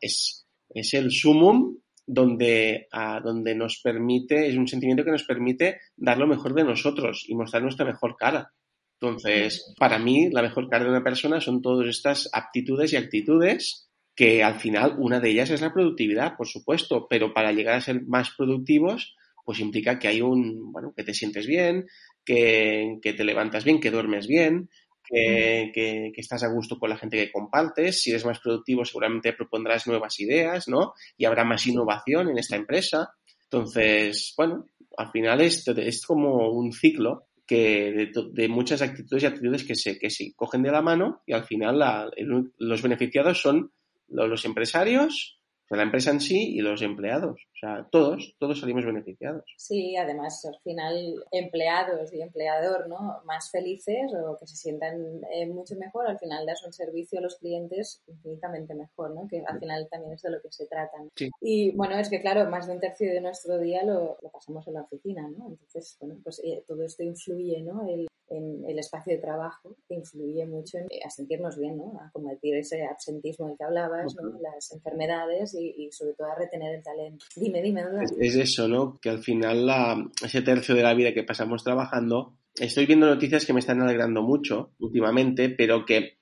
es, 0.00 0.44
es 0.70 0.94
el 0.94 1.12
sumum 1.12 1.76
donde, 2.04 2.88
donde 3.22 3.54
nos 3.54 3.80
permite, 3.80 4.48
es 4.48 4.56
un 4.56 4.66
sentimiento 4.66 5.04
que 5.04 5.12
nos 5.12 5.22
permite 5.22 5.78
dar 5.96 6.18
lo 6.18 6.26
mejor 6.26 6.52
de 6.52 6.64
nosotros 6.64 7.26
y 7.28 7.36
mostrar 7.36 7.62
nuestra 7.62 7.86
mejor 7.86 8.16
cara. 8.16 8.52
Entonces, 9.00 9.72
para 9.78 10.00
mí, 10.00 10.30
la 10.32 10.42
mejor 10.42 10.68
cara 10.68 10.82
de 10.82 10.90
una 10.90 11.04
persona 11.04 11.40
son 11.40 11.62
todas 11.62 11.86
estas 11.86 12.28
aptitudes 12.32 12.92
y 12.92 12.96
actitudes 12.96 13.88
que 14.14 14.42
al 14.42 14.60
final 14.60 14.96
una 14.98 15.20
de 15.20 15.30
ellas 15.30 15.50
es 15.50 15.60
la 15.60 15.72
productividad, 15.72 16.36
por 16.36 16.46
supuesto, 16.46 17.06
pero 17.08 17.32
para 17.32 17.52
llegar 17.52 17.76
a 17.76 17.80
ser 17.80 18.02
más 18.06 18.30
productivos 18.36 19.16
pues 19.44 19.60
implica 19.60 19.98
que 19.98 20.08
hay 20.08 20.20
un, 20.20 20.72
bueno, 20.72 20.92
que 20.96 21.04
te 21.04 21.14
sientes 21.14 21.46
bien, 21.46 21.86
que, 22.24 22.98
te 23.02 23.24
levantas 23.24 23.64
bien, 23.64 23.80
que 23.80 23.90
duermes 23.90 24.26
bien, 24.26 24.68
que, 25.04 25.72
que, 25.74 26.12
estás 26.16 26.42
a 26.44 26.48
gusto 26.48 26.78
con 26.78 26.90
la 26.90 26.96
gente 26.96 27.16
que 27.16 27.32
compartes. 27.32 28.00
Si 28.00 28.10
eres 28.10 28.24
más 28.24 28.38
productivo, 28.38 28.84
seguramente 28.84 29.32
propondrás 29.32 29.86
nuevas 29.86 30.18
ideas, 30.20 30.68
¿no? 30.68 30.94
Y 31.16 31.24
habrá 31.24 31.44
más 31.44 31.66
innovación 31.66 32.30
en 32.30 32.38
esta 32.38 32.56
empresa. 32.56 33.10
Entonces, 33.44 34.32
bueno, 34.36 34.66
al 34.96 35.10
final 35.10 35.40
es, 35.40 35.66
es 35.66 36.06
como 36.06 36.50
un 36.50 36.72
ciclo 36.72 37.26
que 37.46 38.12
de, 38.32 38.48
muchas 38.48 38.80
actitudes 38.80 39.24
y 39.24 39.26
actitudes 39.26 39.64
que 39.64 39.74
se, 39.74 39.98
que 39.98 40.08
se 40.08 40.32
cogen 40.34 40.62
de 40.62 40.70
la 40.70 40.80
mano 40.80 41.22
y 41.26 41.32
al 41.32 41.44
final 41.44 42.10
los 42.58 42.82
beneficiados 42.82 43.42
son 43.42 43.72
los 44.12 44.44
empresarios, 44.44 45.42
la 45.76 45.82
empresa 45.84 46.10
en 46.10 46.20
sí 46.20 46.54
y 46.54 46.60
los 46.60 46.82
empleados. 46.82 47.40
O 47.40 47.56
sea, 47.58 47.88
todos, 47.90 48.34
todos 48.38 48.60
salimos 48.60 48.84
beneficiados. 48.84 49.44
Sí, 49.56 49.96
además, 49.96 50.44
al 50.44 50.58
final, 50.62 51.24
empleados 51.30 52.12
y 52.12 52.20
empleador, 52.20 52.88
¿no? 52.88 53.22
Más 53.24 53.50
felices 53.50 54.12
o 54.14 54.36
que 54.38 54.46
se 54.46 54.56
sientan 54.56 55.20
eh, 55.32 55.46
mucho 55.46 55.76
mejor, 55.76 56.08
al 56.08 56.18
final 56.18 56.44
das 56.44 56.64
un 56.64 56.72
servicio 56.72 57.18
a 57.18 57.22
los 57.22 57.36
clientes 57.36 58.02
infinitamente 58.06 58.74
mejor, 58.74 59.14
¿no? 59.14 59.26
Que 59.28 59.42
al 59.46 59.58
final 59.58 59.88
también 59.90 60.12
es 60.12 60.22
de 60.22 60.30
lo 60.30 60.42
que 60.42 60.50
se 60.50 60.66
trata. 60.66 60.96
Y 61.40 61.74
bueno, 61.74 61.96
es 61.98 62.08
que 62.08 62.20
claro, 62.20 62.48
más 62.50 62.66
de 62.66 62.74
un 62.74 62.80
tercio 62.80 63.12
de 63.12 63.20
nuestro 63.20 63.58
día 63.58 63.82
lo, 63.84 64.18
pasamos 64.32 64.66
en 64.68 64.74
la 64.74 64.82
oficina, 64.82 65.22
¿no? 65.28 65.48
Entonces, 65.48 65.96
bueno, 66.00 66.16
pues 66.22 66.40
eh, 66.44 66.64
todo 66.66 66.82
esto 66.84 67.02
influye, 67.02 67.62
¿no? 67.62 67.86
El, 67.88 68.08
en 68.28 68.64
el 68.68 68.78
espacio 68.78 69.14
de 69.14 69.20
trabajo 69.20 69.76
influye 69.88 70.46
mucho 70.46 70.78
en, 70.78 70.86
a 71.04 71.10
sentirnos 71.10 71.58
bien, 71.58 71.76
¿no? 71.76 71.98
A 72.00 72.10
combatir 72.12 72.54
ese 72.56 72.84
absentismo 72.84 73.48
del 73.48 73.56
que 73.56 73.64
hablabas, 73.64 74.14
¿no? 74.14 74.38
Las 74.40 74.72
enfermedades 74.72 75.54
y, 75.54 75.90
sobre 75.92 76.14
todo 76.14 76.28
a 76.28 76.34
retener 76.34 76.74
el 76.74 76.82
talento. 76.82 77.24
Dime, 77.36 77.62
dime. 77.62 77.82
Es, 78.02 78.12
es, 78.18 78.36
eso, 78.36 78.68
¿no? 78.68 78.98
Que 79.00 79.10
al 79.10 79.18
final 79.18 79.66
la, 79.66 80.10
ese 80.24 80.42
tercio 80.42 80.74
de 80.74 80.82
la 80.82 80.94
vida 80.94 81.12
que 81.12 81.24
pasamos 81.24 81.62
trabajando, 81.62 82.38
estoy 82.54 82.86
viendo 82.86 83.06
noticias 83.06 83.44
que 83.44 83.52
me 83.52 83.60
están 83.60 83.80
alegrando 83.80 84.22
mucho 84.22 84.72
últimamente, 84.78 85.50
pero 85.50 85.84
que 85.84 86.18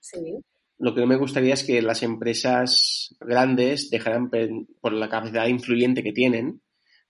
lo 0.78 0.94
que 0.94 1.00
no 1.00 1.06
me 1.06 1.16
gustaría 1.16 1.54
es 1.54 1.64
que 1.64 1.82
las 1.82 2.02
empresas 2.02 3.14
grandes 3.20 3.90
dejaran, 3.90 4.30
por 4.80 4.92
la 4.92 5.08
capacidad 5.08 5.46
influyente 5.46 6.02
que 6.02 6.12
tienen, 6.12 6.62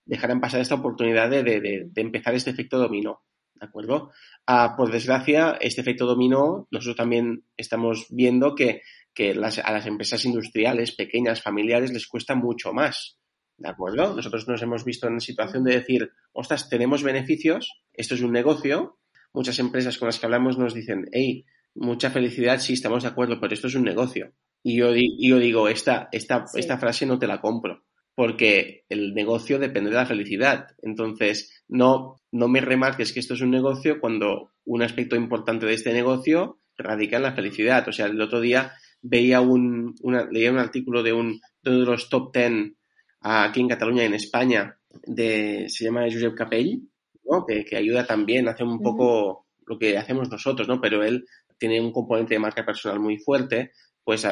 dejaran 0.05 0.40
pasar 0.40 0.61
esta 0.61 0.74
oportunidad 0.74 1.31
de, 1.31 1.42
de 1.42 2.00
empezar 2.00 2.35
este 2.35 2.50
efecto 2.50 2.79
dominó. 2.79 3.22
¿De 3.61 3.66
acuerdo? 3.66 4.11
Ah, 4.46 4.75
por 4.75 4.90
desgracia, 4.90 5.59
este 5.61 5.83
efecto 5.83 6.07
dominó, 6.07 6.66
nosotros 6.70 6.96
también 6.96 7.44
estamos 7.59 8.07
viendo 8.09 8.55
que, 8.55 8.81
a 9.18 9.73
las 9.73 9.87
empresas 9.87 10.25
industriales, 10.25 10.92
pequeñas, 10.92 11.42
familiares, 11.42 11.92
les 11.92 12.07
cuesta 12.07 12.35
mucho 12.35 12.73
más. 12.73 13.18
¿De 13.59 13.68
acuerdo? 13.68 14.16
Nosotros 14.16 14.49
nos 14.49 14.62
hemos 14.62 14.87
visto 14.87 15.07
en 15.07 15.14
la 15.14 15.20
situación 15.20 15.62
de 15.64 15.75
decir, 15.75 16.11
ostras, 16.33 16.70
tenemos 16.70 17.03
beneficios, 17.03 17.83
esto 17.92 18.14
es 18.14 18.23
un 18.23 18.33
negocio. 18.33 18.99
Muchas 19.35 19.59
empresas 19.59 19.99
con 19.99 20.07
las 20.07 20.18
que 20.18 20.25
hablamos 20.25 20.57
nos 20.57 20.73
dicen, 20.73 21.07
hey, 21.12 21.44
mucha 21.75 22.11
felicidad, 22.11 22.59
sí, 22.61 22.73
estamos 22.73 23.03
de 23.03 23.11
acuerdo, 23.11 23.38
pero 23.38 23.53
esto 23.53 23.66
es 23.66 23.75
un 23.75 23.85
negocio. 23.85 24.33
Y 24.62 24.79
yo, 24.79 24.94
yo 24.94 25.38
digo, 25.38 25.68
esta, 25.68 26.09
esta, 26.12 26.46
esta 26.55 26.79
frase 26.79 27.05
no 27.05 27.18
te 27.18 27.27
la 27.27 27.42
compro 27.42 27.85
porque 28.20 28.85
el 28.90 29.14
negocio 29.14 29.59
depende 29.59 29.88
de 29.88 29.96
la 29.96 30.04
felicidad. 30.04 30.66
Entonces, 30.83 31.64
no, 31.68 32.20
no 32.30 32.48
me 32.48 32.61
remarques 32.61 33.14
que 33.14 33.20
esto 33.20 33.33
es 33.33 33.40
un 33.40 33.50
negocio 33.50 33.98
cuando 33.98 34.50
un 34.66 34.83
aspecto 34.83 35.16
importante 35.16 35.64
de 35.64 35.72
este 35.72 35.94
negocio 35.94 36.61
radica 36.76 37.16
en 37.16 37.22
la 37.22 37.33
felicidad. 37.33 37.88
O 37.88 37.92
sea, 37.92 38.04
el 38.04 38.20
otro 38.20 38.42
día 38.42 38.72
veía 39.00 39.40
un, 39.40 39.94
leía 40.33 40.52
un 40.52 40.59
artículo 40.59 41.02
de, 41.02 41.14
un, 41.14 41.40
de 41.62 41.70
uno 41.70 41.80
de 41.80 41.87
los 41.87 42.11
top 42.11 42.30
ten 42.30 42.76
aquí 43.22 43.61
en 43.61 43.68
Cataluña 43.68 44.02
y 44.02 44.09
en 44.09 44.14
España, 44.14 44.76
de, 45.06 45.64
se 45.70 45.87
llama 45.87 46.04
Josep 46.04 46.35
Capell, 46.35 46.78
¿no? 47.24 47.46
que, 47.46 47.64
que 47.64 47.76
ayuda 47.78 48.06
también, 48.06 48.48
hace 48.48 48.64
un 48.64 48.83
poco 48.83 49.46
lo 49.64 49.78
que 49.78 49.96
hacemos 49.96 50.28
nosotros, 50.28 50.68
¿no? 50.68 50.78
pero 50.78 51.02
él 51.02 51.24
tiene 51.56 51.80
un 51.80 51.90
componente 51.90 52.35
de 52.35 52.40
marca 52.40 52.66
personal 52.66 53.00
muy 53.00 53.16
fuerte, 53.16 53.70
pues 54.04 54.26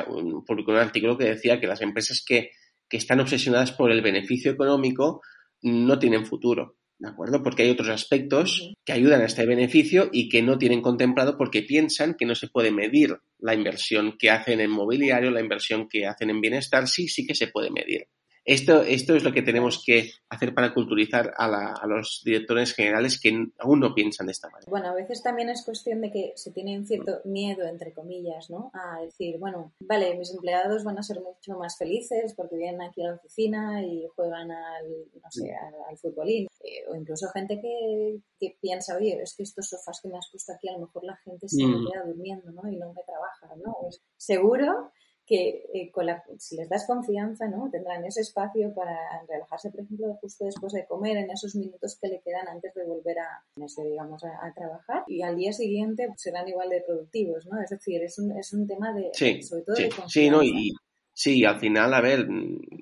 publicó 0.47 0.73
un 0.73 0.77
artículo 0.77 1.17
que 1.17 1.25
decía 1.25 1.59
que 1.59 1.67
las 1.67 1.81
empresas 1.81 2.23
que 2.23 2.51
que 2.89 2.97
están 2.97 3.21
obsesionadas 3.21 3.73
por 3.73 3.91
el 3.91 4.03
beneficio 4.03 4.51
económico 4.51 5.21
no 5.63 5.99
tienen 5.99 6.27
futuro, 6.27 6.77
¿de 6.99 7.09
acuerdo? 7.09 7.43
Porque 7.43 7.63
hay 7.63 7.71
otros 7.71 7.89
aspectos 7.89 8.73
que 8.85 8.93
ayudan 8.93 9.21
a 9.21 9.27
este 9.27 9.47
beneficio 9.47 10.09
y 10.13 10.29
que 10.29 10.43
no 10.43 10.59
tienen 10.59 10.83
contemplado 10.83 11.37
porque 11.37 11.63
piensan 11.63 12.15
que 12.15 12.27
no 12.27 12.35
se 12.35 12.49
puede 12.49 12.71
medir 12.71 13.17
la 13.39 13.55
inversión 13.55 14.17
que 14.19 14.31
hacen 14.31 14.61
en 14.61 14.71
mobiliario, 14.71 15.31
la 15.31 15.41
inversión 15.41 15.89
que 15.89 16.07
hacen 16.07 16.31
en 16.31 16.41
bienestar, 16.41 16.89
sí, 16.89 17.09
sí 17.09 17.27
que 17.27 17.35
se 17.35 17.49
puede 17.49 17.71
medir. 17.71 18.07
Esto, 18.49 18.81
esto 18.81 19.15
es 19.15 19.25
lo 19.25 19.33
que 19.35 19.43
tenemos 19.43 19.83
que 19.85 20.11
hacer 20.31 20.55
para 20.55 20.73
culturizar 20.73 21.35
a, 21.37 21.87
los 21.87 22.23
directores 22.25 22.73
generales 22.73 23.21
que 23.21 23.29
aún 23.59 23.81
no 23.81 23.95
piensan 23.95 24.25
de 24.25 24.33
esta 24.33 24.49
manera. 24.49 24.71
Bueno, 24.71 24.89
a 24.89 24.95
veces 24.95 25.23
también 25.23 25.51
es 25.51 25.63
cuestión 25.67 26.01
de 26.01 26.11
que 26.11 26.33
se 26.35 26.51
tiene 26.53 26.79
un 26.79 26.87
cierto 26.87 27.21
miedo, 27.27 27.67
entre 27.67 27.93
comillas, 27.93 28.49
¿no? 28.49 28.71
A 28.73 29.03
decir, 29.03 29.37
bueno, 29.39 29.75
vale, 29.81 30.17
mis 30.17 30.33
empleados 30.33 30.83
van 30.83 30.99
a 30.99 31.03
ser 31.03 31.21
mucho 31.21 31.59
más 31.59 31.77
felices 31.77 32.33
porque 32.35 32.57
vienen 32.57 32.81
aquí 32.81 33.03
a 33.03 33.09
la 33.09 33.17
oficina 33.17 33.83
y 33.85 34.07
juegan 34.17 34.51
al, 34.51 34.89
no 35.23 35.31
sé, 35.31 35.53
al, 35.53 35.99
futbolín. 35.99 36.47
Eh, 36.65 36.89
o 36.91 36.97
incluso 36.97 37.29
gente 37.29 37.61
que, 37.61 38.19
que, 38.41 38.57
piensa, 38.63 38.97
oye, 38.97 39.21
es 39.23 39.35
que 39.37 39.43
estos 39.43 39.69
sofás 39.69 40.01
que 40.03 40.09
me 40.09 40.17
has 40.17 40.31
puesto 40.31 40.55
aquí, 40.55 40.71
a 40.71 40.73
lo 40.73 40.87
mejor 40.87 41.05
la 41.05 41.17
gente 41.17 41.47
se 41.51 41.67
me 41.67 41.77
mm. 41.77 41.87
queda 41.87 42.03
durmiendo, 42.07 42.51
¿no? 42.51 42.67
Y 42.67 42.77
no 42.77 42.95
me 42.95 43.03
trabaja, 43.05 43.55
¿no? 43.63 43.77
Pues 43.83 44.01
seguro 44.17 44.91
que 45.29 45.67
eh, 45.75 45.91
con 45.93 46.07
la, 46.07 46.23
si 46.39 46.57
les 46.57 46.69
das 46.69 46.87
confianza, 46.87 47.47
¿no? 47.47 47.69
Tendrán 47.71 48.05
ese 48.05 48.23
espacio 48.23 48.73
para 48.75 48.97
relajarse, 49.29 49.71
por 49.71 49.81
ejemplo, 49.81 50.15
justo 50.23 50.47
después 50.47 50.73
de 50.73 50.87
comer, 50.87 51.19
en 51.19 51.31
esos 51.31 51.55
minutos 51.55 51.99
que 52.01 52.09
le 52.09 52.21
quedan 52.21 52.49
antes 52.49 52.73
de 52.75 52.85
volver 52.85 53.19
a, 53.19 53.45
digamos, 53.55 54.25
a, 54.25 54.53
trabajar. 54.55 55.05
Y 55.07 55.23
al 55.23 55.37
día 55.37 55.53
siguiente 55.53 56.09
serán 56.17 56.49
igual 56.49 56.71
de 56.71 56.81
productivos, 56.81 57.47
¿no? 57.47 57.61
Es 57.61 57.71
decir, 57.71 58.03
es 58.03 58.19
un, 58.19 58.37
es 58.39 58.53
un 58.55 58.67
tema 58.67 58.93
de, 58.95 59.11
sobre 59.43 59.63
todo 59.63 59.77
de 59.77 59.89
confianza. 59.91 60.09
Sí, 60.09 60.31
no, 60.31 60.43
y, 60.43 60.73
sí, 61.13 61.45
al 61.45 61.61
final, 61.61 61.93
a 61.93 62.01
ver, 62.01 62.27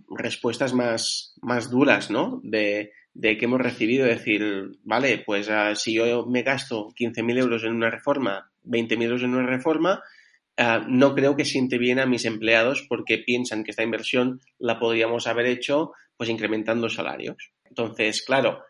respuestas 0.08 0.72
más, 0.72 1.34
más 1.42 1.68
duras, 1.68 2.10
¿no? 2.10 2.40
De, 2.44 2.92
de 3.12 3.38
que 3.38 3.46
hemos 3.46 3.60
recibido, 3.60 4.06
decir, 4.06 4.78
vale, 4.84 5.18
pues 5.24 5.48
ah, 5.50 5.74
si 5.74 5.94
yo 5.94 6.26
me 6.26 6.42
gasto 6.42 6.90
15.000 6.90 7.38
euros 7.38 7.64
en 7.64 7.72
una 7.72 7.90
reforma, 7.90 8.52
20.000 8.64 9.02
euros 9.02 9.22
en 9.22 9.34
una 9.34 9.46
reforma, 9.46 10.02
Ah, 10.58 10.84
no 10.88 11.14
creo 11.14 11.36
que 11.36 11.44
siente 11.44 11.76
bien 11.76 11.98
a 11.98 12.06
mis 12.06 12.24
empleados 12.24 12.86
porque 12.88 13.18
piensan 13.18 13.62
que 13.62 13.72
esta 13.72 13.82
inversión 13.82 14.40
la 14.58 14.78
podríamos 14.78 15.26
haber 15.26 15.46
hecho 15.46 15.92
pues 16.16 16.30
incrementando 16.30 16.88
salarios. 16.88 17.52
Entonces, 17.64 18.22
claro, 18.22 18.62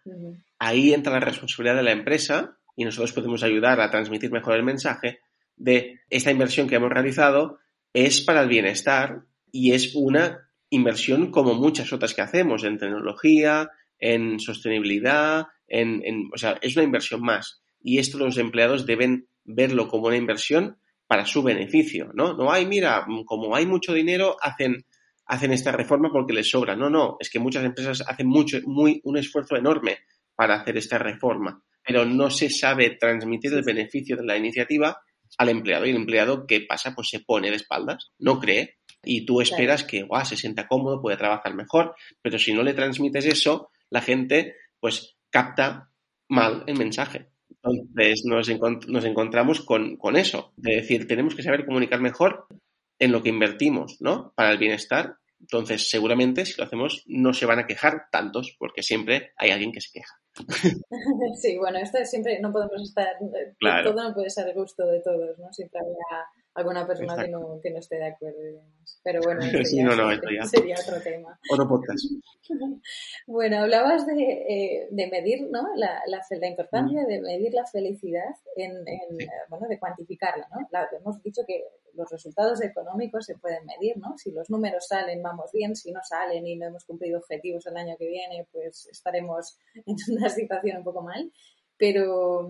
ahí 0.59 0.93
entra 0.93 1.13
la 1.13 1.21
responsabilidad 1.21 1.77
de 1.77 1.85
la 1.85 1.93
empresa 1.93 2.59
y 2.75 2.85
nosotros 2.85 3.13
podemos 3.13 3.45
ayudar 3.45 3.81
a 3.81 3.91
transmitir 3.91 4.33
mejor 4.33 4.57
el 4.57 4.65
mensaje 4.65 5.21
de 5.57 6.01
esta 6.11 6.33
inversión 6.33 6.69
que 6.69 6.75
hemos 6.75 6.91
realizado 6.91 7.59
es 7.93 8.21
para 8.21 8.43
el 8.43 8.49
bienestar 8.49 9.23
y 9.53 9.73
es 9.73 9.95
una 9.95 10.51
inversión 10.71 11.31
como 11.31 11.55
muchas 11.55 11.93
otras 11.93 12.15
que 12.15 12.23
hacemos 12.23 12.65
en 12.65 12.79
tecnología, 12.79 13.71
en 14.01 14.41
sostenibilidad, 14.41 15.47
en, 15.69 16.03
en 16.05 16.31
o 16.35 16.37
sea, 16.37 16.59
es 16.61 16.77
una 16.77 16.85
inversión 16.85 17.23
más. 17.23 17.63
Y 17.81 17.99
esto 17.99 18.19
los 18.19 18.39
empleados 18.39 18.87
deben 18.87 19.29
verlo 19.45 19.87
como 19.87 20.09
una 20.09 20.17
inversión 20.17 20.79
para 21.07 21.25
su 21.25 21.43
beneficio, 21.43 22.11
¿no? 22.15 22.35
No 22.35 22.51
hay, 22.51 22.67
mira, 22.67 23.07
como 23.25 23.55
hay 23.55 23.67
mucho 23.67 23.93
dinero, 23.93 24.37
hacen, 24.41 24.85
hacen 25.27 25.53
esta 25.53 25.73
reforma 25.73 26.11
porque 26.13 26.33
les 26.33 26.51
sobra. 26.51 26.75
No, 26.75 26.91
no, 26.91 27.17
es 27.21 27.31
que 27.31 27.39
muchas 27.39 27.65
empresas 27.65 28.03
hacen 28.07 28.27
mucho, 28.27 28.59
muy, 28.65 29.01
un 29.05 29.17
esfuerzo 29.17 29.57
enorme 29.57 29.99
para 30.35 30.57
hacer 30.57 30.77
esta 30.77 30.99
reforma. 30.99 31.63
pero 31.83 32.05
no 32.05 32.31
se 32.31 32.51
sabe 32.51 32.97
transmitir 32.99 33.53
el 33.53 33.63
beneficio 33.63 34.17
de 34.17 34.25
la 34.25 34.37
iniciativa 34.37 35.01
al 35.39 35.49
empleado. 35.49 35.87
Y 35.87 35.91
el 35.91 35.97
empleado, 35.97 36.47
¿qué 36.47 36.63
pasa? 36.63 36.95
Pues 36.95 37.09
se 37.09 37.21
pone 37.21 37.51
de 37.51 37.57
espaldas, 37.57 38.11
no 38.19 38.41
cree. 38.41 38.79
Y 39.05 39.25
tú 39.25 39.41
esperas 39.41 39.85
que 39.85 40.03
guau, 40.03 40.25
se 40.27 40.37
sienta 40.37 40.67
cómodo, 40.67 41.01
puede 41.01 41.17
trabajar 41.17 41.55
mejor, 41.55 41.95
pero 42.23 42.41
si 42.41 42.53
no 42.53 42.65
le 42.65 42.75
transmites 42.75 43.25
eso, 43.27 43.71
la 43.89 44.03
gente 44.03 44.57
pues 44.81 45.17
capta 45.31 45.91
mal 46.29 46.65
el 46.67 46.77
mensaje. 46.77 47.31
Entonces 47.67 48.25
nos, 48.25 48.49
nos 48.89 49.05
encontramos 49.05 49.61
con, 49.61 49.97
con, 49.97 50.17
eso, 50.17 50.53
de 50.57 50.77
decir, 50.77 51.07
tenemos 51.07 51.35
que 51.35 51.43
saber 51.43 51.67
comunicar 51.67 52.01
mejor 52.01 52.47
en 52.99 53.13
lo 53.13 53.23
que 53.23 53.29
invertimos, 53.29 53.99
¿no? 54.01 54.33
Para 54.37 54.51
el 54.53 54.59
bienestar. 54.59 55.17
Entonces, 55.41 55.91
seguramente 55.91 56.47
si 56.47 56.57
lo 56.57 56.65
hacemos 56.65 57.05
no 57.07 57.35
se 57.35 57.47
van 57.47 57.59
a 57.59 57.67
quejar 57.67 58.09
tantos, 58.11 58.57
porque 58.59 58.83
siempre 58.83 59.33
hay 59.37 59.51
alguien 59.51 59.73
que 59.73 59.81
se 59.81 59.93
queja. 59.93 60.15
Sí, 61.41 61.57
bueno, 61.59 61.79
esto 61.79 61.99
siempre 62.05 62.41
no 62.41 62.53
podemos 62.53 62.83
estar, 62.83 63.07
todo 63.85 64.09
no 64.09 64.15
puede 64.15 64.31
ser 64.31 64.49
el 64.49 64.55
gusto 64.55 64.87
de 64.87 65.01
todos, 65.01 65.39
¿no? 65.39 65.53
Siempre 65.53 65.81
habrá 65.81 66.27
alguna 66.57 66.87
persona 66.87 67.17
que 67.23 67.29
no, 67.29 67.61
que 67.63 67.71
no, 67.71 67.79
esté 67.79 67.97
de 67.97 68.07
acuerdo 68.07 68.41
y 68.41 68.53
demás. 68.53 69.01
Pero 69.05 69.21
bueno, 69.23 69.41
sería, 69.65 70.77
otro 70.81 71.01
tema. 71.03 71.39
Otro 71.51 71.69
podcast. 71.69 72.05
bueno, 73.27 73.59
hablabas 73.59 74.07
de, 74.07 74.15
eh, 74.15 74.89
de 74.91 75.07
medir, 75.09 75.49
¿no? 75.51 75.69
La, 75.77 76.03
la, 76.07 76.23
la 76.29 76.47
importancia 76.47 77.05
de 77.05 77.21
medir 77.21 77.53
la 77.53 77.67
felicidad, 77.67 78.35
en, 78.57 78.73
en 78.89 79.29
bueno, 79.49 79.69
de 79.69 79.79
cuantificarla, 79.79 80.49
¿no? 80.51 80.67
hemos 80.99 81.23
dicho 81.23 81.43
que 81.47 81.65
los 81.95 82.11
resultados 82.11 82.63
económicos 82.63 83.27
se 83.27 83.37
pueden 83.37 83.65
medir, 83.67 83.97
¿no? 83.99 84.17
Si 84.17 84.31
los 84.31 84.49
números 84.51 84.87
salen, 84.89 85.23
vamos 85.23 85.51
bien, 85.53 85.77
si 85.77 85.93
no 85.93 86.01
salen 86.03 86.47
y 86.47 86.57
no 86.57 86.67
hemos 86.67 86.85
cumplido 86.85 87.19
objetivos 87.19 87.67
el 87.67 87.77
año 87.77 87.97
que 87.99 88.07
viene, 88.07 88.47
pues 88.51 88.89
estaremos 88.91 89.59
en 89.87 89.97
una 90.17 90.29
situación 90.29 90.79
un 90.79 90.85
poco 90.85 91.03
mal. 91.03 91.31
Pero 91.79 92.49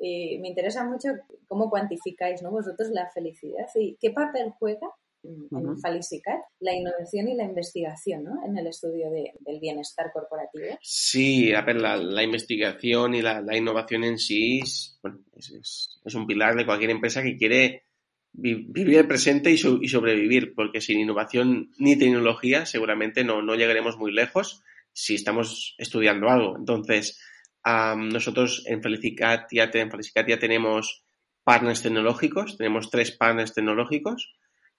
eh, 0.00 0.38
me 0.40 0.48
interesa 0.48 0.84
mucho 0.84 1.08
cómo 1.46 1.70
cuantificáis 1.70 2.42
¿no? 2.42 2.50
vosotros 2.50 2.90
la 2.90 3.10
felicidad 3.10 3.66
y 3.74 3.96
qué 4.00 4.10
papel 4.10 4.52
juega 4.58 4.88
en 5.24 5.78
Felicicat 5.80 6.40
la 6.60 6.74
innovación 6.74 7.28
y 7.28 7.34
la 7.34 7.44
investigación 7.44 8.24
¿no? 8.24 8.44
en 8.46 8.58
el 8.58 8.66
estudio 8.66 9.10
del 9.10 9.60
bienestar 9.60 10.10
corporativo. 10.12 10.78
Sí, 10.82 11.52
a 11.54 11.62
ver, 11.62 11.80
la, 11.80 12.22
investigación 12.22 13.14
y 13.14 13.22
la, 13.22 13.42
innovación 13.56 14.04
en 14.04 14.18
sí 14.18 14.60
es, 14.60 15.00
es, 16.04 16.14
un 16.14 16.26
pilar 16.26 16.56
de 16.56 16.66
cualquier 16.66 16.90
empresa 16.90 17.22
que 17.22 17.36
quiere 17.36 17.84
vivir 18.32 18.98
el 18.98 19.06
presente 19.06 19.50
y, 19.50 19.58
sobrevivir, 19.58 20.54
porque 20.54 20.80
sin 20.80 20.98
innovación 20.98 21.70
ni 21.78 21.96
tecnología 21.96 22.66
seguramente 22.66 23.24
no, 23.24 23.42
no 23.42 23.54
llegaremos 23.54 23.96
muy 23.96 24.12
lejos 24.12 24.62
si 24.92 25.14
estamos 25.14 25.74
estudiando 25.78 26.28
algo. 26.28 26.56
Entonces, 26.56 27.20
nosotros 27.64 28.64
en 28.66 28.82
Felicicat 28.82 29.46
ya, 29.50 29.70
en 29.72 29.90
Felicicat 29.90 30.28
ya 30.28 30.38
tenemos 30.38 31.04
partners 31.42 31.82
tecnológicos, 31.82 32.56
tenemos 32.56 32.90
tres 32.90 33.12
partners 33.12 33.54
tecnológicos, 33.54 34.34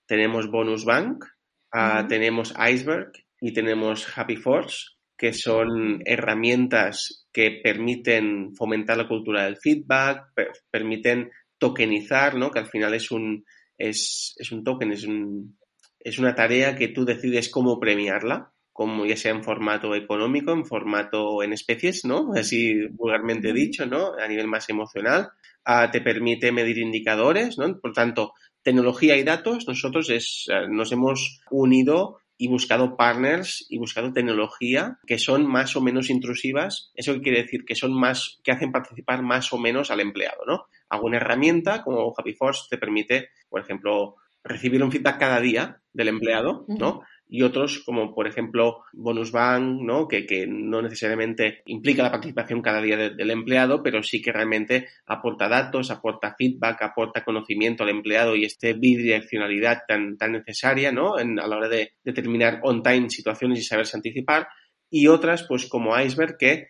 tenemos 0.06 0.50
Bonus 0.50 0.86
Bank, 0.86 1.26
ah, 1.72 2.06
tenemos 2.08 2.54
Iceberg 2.58 3.12
y 3.40 3.54
tenemos 3.54 4.18
Happy 4.18 4.36
Force, 4.36 4.96
que 5.18 5.34
son 5.34 6.02
herramientas 6.06 7.28
que 7.32 7.60
permiten 7.64 8.56
fomentar 8.56 8.98
la 8.98 9.08
cultura 9.08 9.46
del 9.46 9.58
feedback, 9.58 10.34
permiten 10.70 11.32
tokenizar, 11.58 12.36
¿no? 12.36 12.52
que 12.52 12.60
al 12.60 12.68
final 12.68 12.94
es 12.94 13.12
un, 13.12 13.46
es, 13.78 14.34
es 14.38 14.52
un 14.52 14.64
token, 14.64 14.92
es, 14.92 15.06
un, 15.06 15.58
es 16.00 16.20
una 16.20 16.36
tarea 16.36 16.76
que 16.76 16.90
tú 16.90 17.06
decides 17.06 17.50
cómo 17.50 17.80
premiarla 17.80 18.52
como 18.76 19.06
ya 19.06 19.16
sea 19.16 19.32
en 19.32 19.42
formato 19.42 19.96
económico, 19.96 20.52
en 20.52 20.66
formato 20.66 21.42
en 21.42 21.54
especies, 21.54 22.04
¿no? 22.04 22.34
Así 22.36 22.86
vulgarmente 22.88 23.54
dicho, 23.54 23.86
¿no? 23.86 24.12
A 24.20 24.28
nivel 24.28 24.50
más 24.50 24.70
emocional. 24.70 25.30
Ah, 25.64 25.90
te 25.92 26.02
permite 26.02 26.52
medir 26.52 26.80
indicadores, 26.80 27.58
¿no? 27.58 27.80
Por 27.80 27.94
tanto, 27.94 28.34
tecnología 28.64 29.16
y 29.16 29.24
datos, 29.24 29.66
nosotros 29.66 30.10
es, 30.10 30.48
eh, 30.50 30.68
nos 30.70 30.92
hemos 30.92 31.40
unido 31.52 32.18
y 32.38 32.50
buscado 32.50 32.98
partners 32.98 33.66
y 33.70 33.78
buscado 33.78 34.12
tecnología 34.12 35.00
que 35.08 35.20
son 35.20 35.48
más 35.48 35.78
o 35.78 35.82
menos 35.82 36.10
intrusivas. 36.10 36.92
Eso 36.96 37.22
quiere 37.22 37.44
decir 37.44 37.64
que 37.64 37.76
son 37.76 37.98
más, 37.98 38.42
que 38.44 38.52
hacen 38.52 38.74
participar 38.74 39.22
más 39.24 39.54
o 39.54 39.58
menos 39.58 39.90
al 39.90 40.02
empleado, 40.02 40.44
¿no? 40.46 40.66
Alguna 40.90 41.16
herramienta 41.16 41.82
como 41.82 42.14
Happy 42.14 42.34
Force 42.34 42.64
te 42.70 42.78
permite, 42.78 43.30
por 43.48 43.62
ejemplo, 43.62 44.18
recibir 44.44 44.84
un 44.84 44.92
feedback 44.92 45.18
cada 45.18 45.40
día 45.40 45.82
del 45.94 46.10
empleado, 46.10 46.66
¿no? 46.68 47.04
Y 47.28 47.42
otros 47.42 47.80
como 47.80 48.14
por 48.14 48.28
ejemplo 48.28 48.84
Bonus 48.94 49.32
Bank, 49.32 49.82
¿no? 49.82 50.08
Que, 50.08 50.26
que 50.26 50.46
no 50.48 50.82
necesariamente 50.82 51.62
implica 51.66 52.04
la 52.04 52.12
participación 52.12 52.62
cada 52.62 52.82
día 52.82 52.98
del 52.98 53.32
empleado, 53.32 53.82
pero 53.82 54.04
sí 54.04 54.22
que 54.22 54.32
realmente 54.32 54.88
aporta 55.06 55.48
datos, 55.48 55.92
aporta 55.92 56.36
feedback, 56.38 56.84
aporta 56.84 57.24
conocimiento 57.24 57.84
al 57.84 57.90
empleado 57.90 58.36
y 58.36 58.46
este 58.46 58.74
bidireccionalidad 58.74 59.84
tan, 59.88 60.18
tan 60.18 60.34
necesaria 60.34 60.92
¿no? 60.92 61.20
En, 61.20 61.40
a 61.40 61.48
la 61.48 61.58
hora 61.58 61.70
de 61.70 61.94
determinar 62.04 62.60
on-time 62.64 63.10
situaciones 63.10 63.60
y 63.60 63.64
saberse 63.64 63.98
anticipar. 63.98 64.48
Y 64.90 65.08
otras, 65.08 65.44
pues 65.44 65.68
como 65.68 66.00
Iceberg, 66.00 66.38
que 66.38 66.68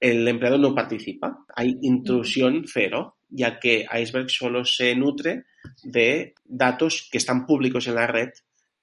el 0.00 0.26
empleado 0.26 0.58
no 0.58 0.74
participa. 0.74 1.44
Hay 1.54 1.76
intrusión 1.82 2.64
cero, 2.66 3.18
ya 3.28 3.60
que 3.60 3.86
Iceberg 3.92 4.30
solo 4.30 4.64
se 4.64 4.96
nutre 4.96 5.44
de 5.84 6.34
datos 6.44 7.08
que 7.10 7.18
están 7.18 7.46
públicos 7.46 7.86
en 7.86 7.94
la 7.94 8.06
red 8.06 8.30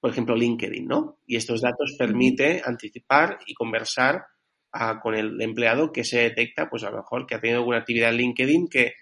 por 0.00 0.10
ejemplo, 0.10 0.34
LinkedIn, 0.34 0.86
¿no? 0.86 1.18
Y 1.26 1.36
estos 1.36 1.60
datos 1.60 1.94
permite 1.98 2.62
anticipar 2.64 3.38
y 3.46 3.54
conversar 3.54 4.24
ah, 4.72 4.98
con 5.00 5.14
el 5.14 5.40
empleado 5.42 5.92
que 5.92 6.04
se 6.04 6.20
detecta, 6.20 6.70
pues 6.70 6.84
a 6.84 6.90
lo 6.90 6.98
mejor 6.98 7.26
que 7.26 7.34
ha 7.34 7.40
tenido 7.40 7.58
alguna 7.58 7.78
actividad 7.78 8.10
en 8.10 8.16
LinkedIn 8.16 8.68
que, 8.68 8.94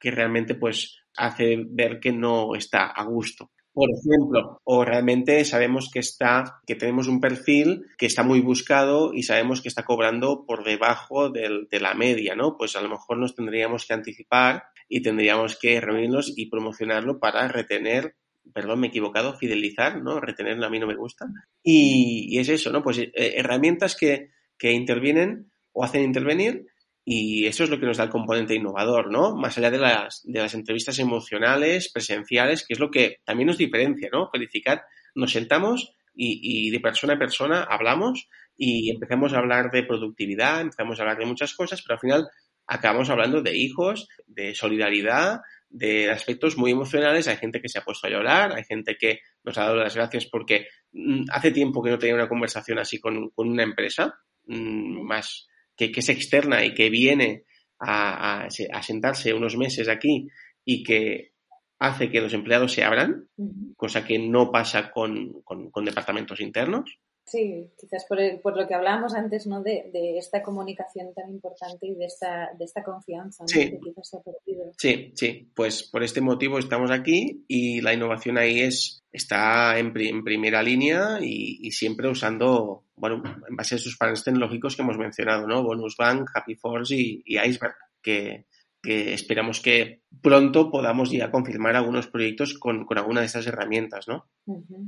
que 0.00 0.10
realmente 0.10 0.54
pues 0.54 1.02
hace 1.16 1.56
ver 1.68 2.00
que 2.00 2.12
no 2.12 2.54
está 2.54 2.86
a 2.86 3.04
gusto. 3.04 3.50
Por 3.72 3.90
ejemplo, 3.90 4.60
o 4.64 4.84
realmente 4.84 5.44
sabemos 5.44 5.88
que 5.92 6.00
está, 6.00 6.60
que 6.66 6.74
tenemos 6.74 7.06
un 7.06 7.20
perfil 7.20 7.84
que 7.96 8.06
está 8.06 8.24
muy 8.24 8.40
buscado 8.40 9.12
y 9.14 9.22
sabemos 9.22 9.60
que 9.60 9.68
está 9.68 9.84
cobrando 9.84 10.44
por 10.46 10.64
debajo 10.64 11.30
del, 11.30 11.68
de 11.70 11.78
la 11.78 11.94
media, 11.94 12.34
¿no? 12.34 12.56
Pues 12.56 12.74
a 12.74 12.80
lo 12.80 12.88
mejor 12.88 13.18
nos 13.18 13.36
tendríamos 13.36 13.86
que 13.86 13.94
anticipar 13.94 14.64
y 14.88 15.02
tendríamos 15.02 15.56
que 15.56 15.80
reunirnos 15.80 16.32
y 16.36 16.46
promocionarlo 16.46 17.20
para 17.20 17.46
retener 17.46 18.16
perdón, 18.52 18.80
me 18.80 18.86
he 18.86 18.90
equivocado, 18.90 19.36
fidelizar, 19.36 20.02
¿no? 20.02 20.20
Retenerlo 20.20 20.66
a 20.66 20.70
mí 20.70 20.78
no 20.78 20.86
me 20.86 20.96
gusta. 20.96 21.26
Y, 21.62 22.38
es 22.38 22.48
eso, 22.48 22.70
¿no? 22.70 22.82
Pues 22.82 22.98
eh, 22.98 23.12
herramientas 23.14 23.96
que, 23.96 24.30
que, 24.56 24.72
intervienen 24.72 25.50
o 25.72 25.84
hacen 25.84 26.02
intervenir 26.02 26.66
y 27.04 27.46
eso 27.46 27.64
es 27.64 27.70
lo 27.70 27.80
que 27.80 27.86
nos 27.86 27.96
da 27.96 28.04
el 28.04 28.10
componente 28.10 28.54
innovador, 28.54 29.10
¿no? 29.10 29.34
Más 29.34 29.56
allá 29.56 29.70
de 29.70 29.78
las, 29.78 30.20
de 30.24 30.40
las 30.40 30.54
entrevistas 30.54 30.98
emocionales, 30.98 31.90
presenciales, 31.90 32.66
que 32.66 32.74
es 32.74 32.80
lo 32.80 32.90
que 32.90 33.16
también 33.24 33.46
nos 33.46 33.58
diferencia, 33.58 34.08
¿no? 34.12 34.28
Felicitar, 34.30 34.82
nos 35.14 35.32
sentamos 35.32 35.94
y, 36.14 36.66
y 36.66 36.70
de 36.70 36.80
persona 36.80 37.14
a 37.14 37.18
persona 37.18 37.62
hablamos 37.62 38.28
y 38.56 38.90
empezamos 38.90 39.32
a 39.32 39.38
hablar 39.38 39.70
de 39.70 39.84
productividad, 39.84 40.60
empezamos 40.60 40.98
a 40.98 41.02
hablar 41.02 41.18
de 41.18 41.26
muchas 41.26 41.54
cosas, 41.54 41.80
pero 41.82 41.94
al 41.94 42.00
final 42.00 42.28
acabamos 42.66 43.08
hablando 43.08 43.40
de 43.40 43.56
hijos, 43.56 44.08
de 44.26 44.54
solidaridad, 44.54 45.40
de 45.70 46.10
aspectos 46.10 46.56
muy 46.56 46.70
emocionales. 46.70 47.28
Hay 47.28 47.36
gente 47.36 47.60
que 47.60 47.68
se 47.68 47.78
ha 47.78 47.84
puesto 47.84 48.06
a 48.06 48.10
llorar, 48.10 48.52
hay 48.54 48.64
gente 48.64 48.96
que 48.96 49.20
nos 49.44 49.56
ha 49.58 49.64
dado 49.64 49.76
las 49.76 49.94
gracias 49.94 50.26
porque 50.26 50.68
mm, 50.92 51.24
hace 51.30 51.50
tiempo 51.50 51.82
que 51.82 51.90
no 51.90 51.98
tenía 51.98 52.14
una 52.14 52.28
conversación 52.28 52.78
así 52.78 52.98
con, 52.98 53.32
una 53.36 53.62
empresa 53.62 54.18
mm, 54.46 55.02
más 55.02 55.48
que, 55.76 55.92
que, 55.92 56.00
es 56.00 56.08
externa 56.08 56.64
y 56.64 56.74
que 56.74 56.90
viene 56.90 57.44
a, 57.78 58.44
a, 58.44 58.82
sentarse 58.82 59.32
unos 59.32 59.56
meses 59.56 59.88
aquí 59.88 60.28
y 60.64 60.82
que 60.82 61.32
hace 61.78 62.10
que 62.10 62.20
los 62.20 62.34
empleados 62.34 62.72
se 62.72 62.82
abran, 62.82 63.28
cosa 63.76 64.04
que 64.04 64.18
no 64.18 64.50
pasa 64.50 64.90
con, 64.90 65.42
con 65.42 65.84
departamentos 65.84 66.40
internos. 66.40 66.98
Sí, 67.30 67.70
quizás 67.78 68.06
por, 68.06 68.18
por, 68.40 68.56
lo 68.56 68.66
que 68.66 68.74
hablábamos 68.74 69.14
antes, 69.14 69.46
¿no? 69.46 69.62
De, 69.62 69.90
de, 69.92 70.16
esta 70.16 70.42
comunicación 70.42 71.12
tan 71.14 71.30
importante 71.30 71.86
y 71.86 71.94
de 71.94 72.06
esta, 72.06 72.50
de 72.58 72.64
esta 72.64 72.82
confianza 72.82 73.44
sí. 73.46 73.70
que 73.70 73.78
quizás 73.78 74.08
se 74.08 74.16
ha 74.16 74.20
perdido. 74.20 74.72
Sí, 74.78 75.12
sí, 75.14 75.50
pues 75.54 75.82
por 75.82 76.02
este 76.02 76.22
motivo 76.22 76.58
estamos 76.58 76.90
aquí 76.90 77.44
y 77.46 77.82
la 77.82 77.92
innovación 77.92 78.38
ahí 78.38 78.60
es 78.60 79.04
está 79.12 79.78
en, 79.78 79.92
en 79.94 80.24
primera 80.24 80.62
línea 80.62 81.18
y, 81.20 81.66
y, 81.66 81.70
siempre 81.72 82.08
usando, 82.08 82.84
bueno, 82.96 83.22
en 83.48 83.56
base 83.56 83.74
a 83.74 83.78
esos 83.78 83.96
paneles 83.96 84.24
tecnológicos 84.24 84.74
que 84.74 84.82
hemos 84.82 84.96
mencionado, 84.96 85.46
¿no? 85.46 85.62
Bonus 85.62 85.96
Bank, 85.96 86.30
Happy 86.34 86.54
Force 86.54 86.94
y, 86.94 87.22
y 87.26 87.38
Iceberg, 87.38 87.74
que, 88.02 88.46
que 88.88 89.12
esperamos 89.12 89.60
que 89.60 90.00
pronto 90.22 90.70
podamos 90.70 91.10
ya 91.10 91.30
confirmar 91.30 91.76
algunos 91.76 92.06
proyectos 92.06 92.54
con, 92.54 92.86
con 92.86 92.96
alguna 92.96 93.20
de 93.20 93.26
esas 93.26 93.46
herramientas, 93.46 94.08
¿no? 94.08 94.24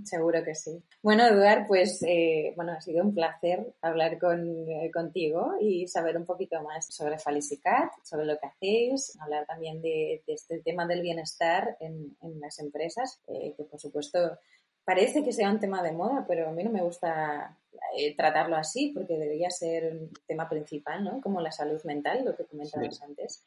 seguro 0.05 0.42
que 0.42 0.55
sí. 0.55 0.82
Bueno, 1.03 1.26
Eduard, 1.26 1.66
pues 1.66 2.03
eh, 2.09 2.55
bueno, 2.57 2.72
ha 2.72 2.80
sido 2.80 3.05
un 3.05 3.12
placer 3.12 3.74
hablar 3.82 4.18
con, 4.18 4.66
eh, 4.70 4.90
contigo 4.90 5.53
y 5.61 5.86
saber 5.86 6.16
un 6.16 6.24
poquito 6.24 6.62
más 6.62 6.86
sobre 6.86 7.18
Felicicat, 7.18 7.90
sobre 8.03 8.24
lo 8.24 8.38
que 8.38 8.46
hacéis, 8.46 9.18
hablar 9.20 9.44
también 9.44 9.82
de, 9.82 10.22
de 10.26 10.32
este 10.32 10.61
tema 10.61 10.86
del 10.86 11.03
bienestar 11.03 11.76
en, 11.78 12.16
en 12.22 12.40
las 12.40 12.59
empresas, 12.59 13.20
eh, 13.28 13.53
que 13.55 13.64
por 13.64 13.78
supuesto 13.78 14.38
parece 14.82 15.22
que 15.22 15.32
sea 15.32 15.51
un 15.51 15.61
tema 15.61 15.82
de 15.82 15.92
moda, 15.92 16.24
pero 16.26 16.48
a 16.48 16.53
mí 16.53 16.64
no 16.64 16.70
me 16.70 16.82
gusta 16.82 17.55
eh, 17.96 18.16
tratarlo 18.16 18.57
así, 18.57 18.92
porque 18.94 19.18
debería 19.18 19.51
ser 19.51 19.92
un 19.92 20.11
tema 20.26 20.48
principal, 20.48 21.05
¿no? 21.05 21.20
Como 21.20 21.40
la 21.40 21.53
salud 21.53 21.82
mental, 21.84 22.24
lo 22.24 22.34
que 22.34 22.44
comentabas 22.44 23.03
antes. 23.03 23.44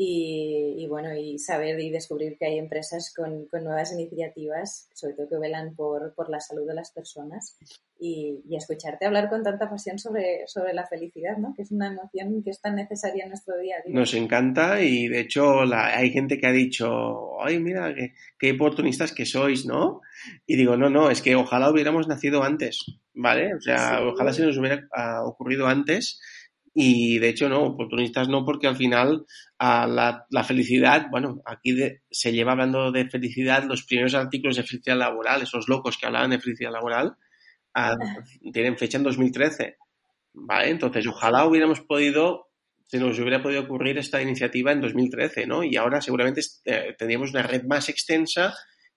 Y, 0.00 0.86
bueno, 0.88 1.12
y 1.12 1.40
saber 1.40 1.80
y 1.80 1.90
descubrir 1.90 2.36
que 2.38 2.46
hay 2.46 2.58
empresas 2.58 3.12
con, 3.12 3.46
con 3.46 3.64
nuevas 3.64 3.92
iniciativas, 3.92 4.88
sobre 4.94 5.14
todo 5.14 5.28
que 5.28 5.38
velan 5.38 5.74
por, 5.74 6.14
por 6.14 6.30
la 6.30 6.38
salud 6.38 6.68
de 6.68 6.74
las 6.74 6.92
personas 6.92 7.58
y, 7.98 8.56
escucharte 8.56 9.06
hablar 9.06 9.28
con 9.28 9.42
tanta 9.42 9.68
pasión 9.68 9.98
sobre, 9.98 10.46
sobre 10.46 10.72
la 10.72 10.86
felicidad, 10.86 11.36
¿no? 11.36 11.52
Que 11.54 11.62
es 11.62 11.70
una 11.70 11.88
emoción 11.88 12.42
que 12.42 12.50
es 12.50 12.60
tan 12.60 12.76
necesaria 12.76 13.24
en 13.24 13.30
nuestro 13.30 13.56
día 13.58 13.76
a 13.76 13.86
día. 13.86 13.94
Nos 13.94 14.14
encanta 14.14 14.80
y 14.82 15.08
de 15.08 15.20
hecho 15.20 15.64
la, 15.64 15.96
hay 15.96 16.10
gente 16.10 16.38
que 16.38 16.46
ha 16.46 16.52
dicho, 16.52 17.40
ay, 17.42 17.58
mira, 17.58 17.94
qué, 17.94 18.14
qué 18.38 18.52
oportunistas 18.52 19.12
que 19.12 19.26
sois, 19.26 19.66
¿no? 19.66 20.00
Y 20.46 20.56
digo, 20.56 20.76
no, 20.76 20.90
no, 20.90 21.10
es 21.10 21.22
que 21.22 21.34
ojalá 21.36 21.70
hubiéramos 21.70 22.08
nacido 22.08 22.42
antes, 22.42 22.84
¿vale? 23.14 23.54
O 23.54 23.60
sea, 23.60 24.00
ojalá 24.02 24.32
se 24.32 24.44
nos 24.44 24.56
hubiera 24.58 24.88
ah, 24.92 25.24
ocurrido 25.24 25.66
antes 25.66 26.20
y 26.74 27.18
de 27.18 27.28
hecho 27.28 27.48
no, 27.48 27.62
oportunistas 27.64 28.28
no, 28.28 28.44
porque 28.44 28.66
al 28.66 28.76
final 28.76 29.24
a 29.58 29.86
la, 29.86 30.26
la, 30.30 30.44
felicidad, 30.44 31.08
bueno, 31.10 31.40
aquí 31.44 31.76
se 32.10 32.32
lleva 32.32 32.52
hablando 32.52 32.92
de 32.92 33.08
felicidad 33.08 33.64
los 33.64 33.84
primeros 33.84 34.14
artículos 34.14 34.56
de 34.56 34.62
felicidad 34.62 34.96
laboral, 34.96 35.42
esos 35.42 35.68
locos 35.68 35.96
que 35.96 36.06
hablaban 36.06 36.30
de 36.30 36.40
felicidad 36.40 36.72
laboral, 36.72 37.16
tienen 38.52 38.76
fecha 38.76 38.98
en 38.98 39.04
2013. 39.04 39.76
¿Vale? 40.40 40.70
Entonces, 40.70 41.06
ojalá 41.06 41.46
hubiéramos 41.46 41.80
podido, 41.80 42.50
se 42.86 42.98
nos 42.98 43.18
hubiera 43.18 43.42
podido 43.42 43.62
ocurrir 43.62 43.98
esta 43.98 44.22
iniciativa 44.22 44.70
en 44.72 44.80
2013, 44.80 45.46
¿no? 45.46 45.64
Y 45.64 45.76
ahora 45.76 46.00
seguramente 46.00 46.42
eh, 46.64 46.94
tendríamos 46.96 47.30
una 47.30 47.42
red 47.42 47.64
más 47.64 47.88
extensa 47.88 48.54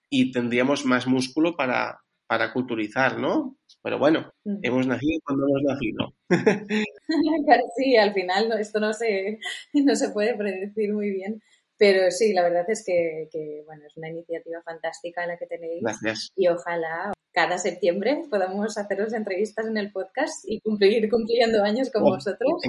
y 0.10 0.32
tendríamos 0.32 0.86
más 0.86 1.08
músculo 1.08 1.56
para, 1.56 2.02
para 2.32 2.54
culturizar, 2.54 3.20
¿no? 3.20 3.58
Pero 3.84 4.00
bueno, 4.00 4.32
hemos 4.62 4.88
nacido 4.88 5.20
cuando 5.26 5.48
hemos 5.50 5.64
nacido. 5.64 6.14
sí, 7.76 7.98
al 7.98 8.14
final 8.14 8.50
esto 8.58 8.80
no 8.80 8.94
se, 8.94 9.38
no 9.74 9.94
se 9.98 10.12
puede 10.12 10.38
predecir 10.38 10.94
muy 10.94 11.12
bien. 11.12 11.42
Pero 11.78 12.10
sí, 12.10 12.32
la 12.32 12.44
verdad 12.44 12.64
es 12.70 12.86
que, 12.86 13.28
que, 13.30 13.64
bueno, 13.66 13.84
es 13.86 13.98
una 13.98 14.08
iniciativa 14.08 14.62
fantástica 14.64 15.28
la 15.28 15.36
que 15.36 15.46
tenéis. 15.46 15.82
Gracias. 15.82 16.32
Y 16.38 16.48
ojalá 16.48 17.12
cada 17.34 17.58
septiembre 17.58 18.24
podamos 18.30 18.78
haceros 18.78 19.12
entrevistas 19.12 19.68
en 19.68 19.76
el 19.76 19.92
podcast 19.92 20.46
y 20.48 20.62
cumplir 20.62 21.10
cumpliendo 21.10 21.62
años 21.66 21.92
con 21.92 22.04
oh, 22.04 22.12
vosotros. 22.12 22.62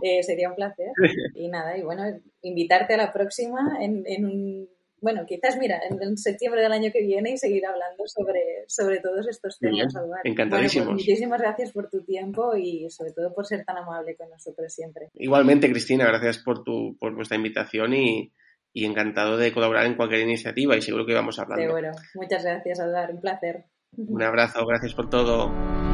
Eh, 0.00 0.22
sería 0.22 0.48
un 0.48 0.54
placer. 0.54 0.92
y 1.34 1.48
nada, 1.48 1.76
y 1.76 1.82
bueno, 1.82 2.04
invitarte 2.40 2.94
a 2.94 2.96
la 2.96 3.12
próxima 3.12 3.76
en, 3.82 4.02
en 4.06 4.24
un 4.24 4.68
bueno, 5.00 5.24
quizás, 5.26 5.56
mira, 5.58 5.80
en, 5.88 6.16
septiembre 6.16 6.62
del 6.62 6.72
año 6.72 6.90
que 6.92 7.02
viene 7.02 7.32
y 7.32 7.38
seguir 7.38 7.64
hablando 7.66 8.06
sobre, 8.06 8.64
sobre 8.66 9.00
todos 9.00 9.26
estos 9.28 9.58
temas. 9.58 9.94
Encantadísimos. 10.24 10.88
Pues 10.88 11.06
muchísimas 11.06 11.40
gracias 11.40 11.72
por 11.72 11.88
tu 11.88 12.04
tiempo 12.04 12.54
y 12.56 12.88
sobre 12.90 13.12
todo 13.12 13.32
por 13.34 13.46
ser 13.46 13.64
tan 13.64 13.78
amable 13.78 14.16
con 14.16 14.28
nosotros 14.30 14.72
siempre. 14.72 15.08
Igualmente, 15.14 15.70
Cristina, 15.70 16.06
gracias 16.06 16.38
por, 16.38 16.62
tu, 16.62 16.96
por 16.98 17.14
vuestra 17.14 17.36
invitación 17.36 17.94
y, 17.94 18.32
y 18.72 18.84
encantado 18.84 19.36
de 19.36 19.52
colaborar 19.52 19.86
en 19.86 19.96
cualquier 19.96 20.20
iniciativa 20.20 20.76
y 20.76 20.82
seguro 20.82 21.06
que 21.06 21.14
vamos 21.14 21.38
hablando. 21.38 21.64
Seguro. 21.64 21.90
Muchas 22.14 22.44
gracias, 22.44 22.80
Aldar. 22.80 23.10
Un 23.12 23.20
placer. 23.20 23.64
Un 23.96 24.22
abrazo, 24.22 24.64
gracias 24.66 24.94
por 24.94 25.10
todo. 25.10 25.89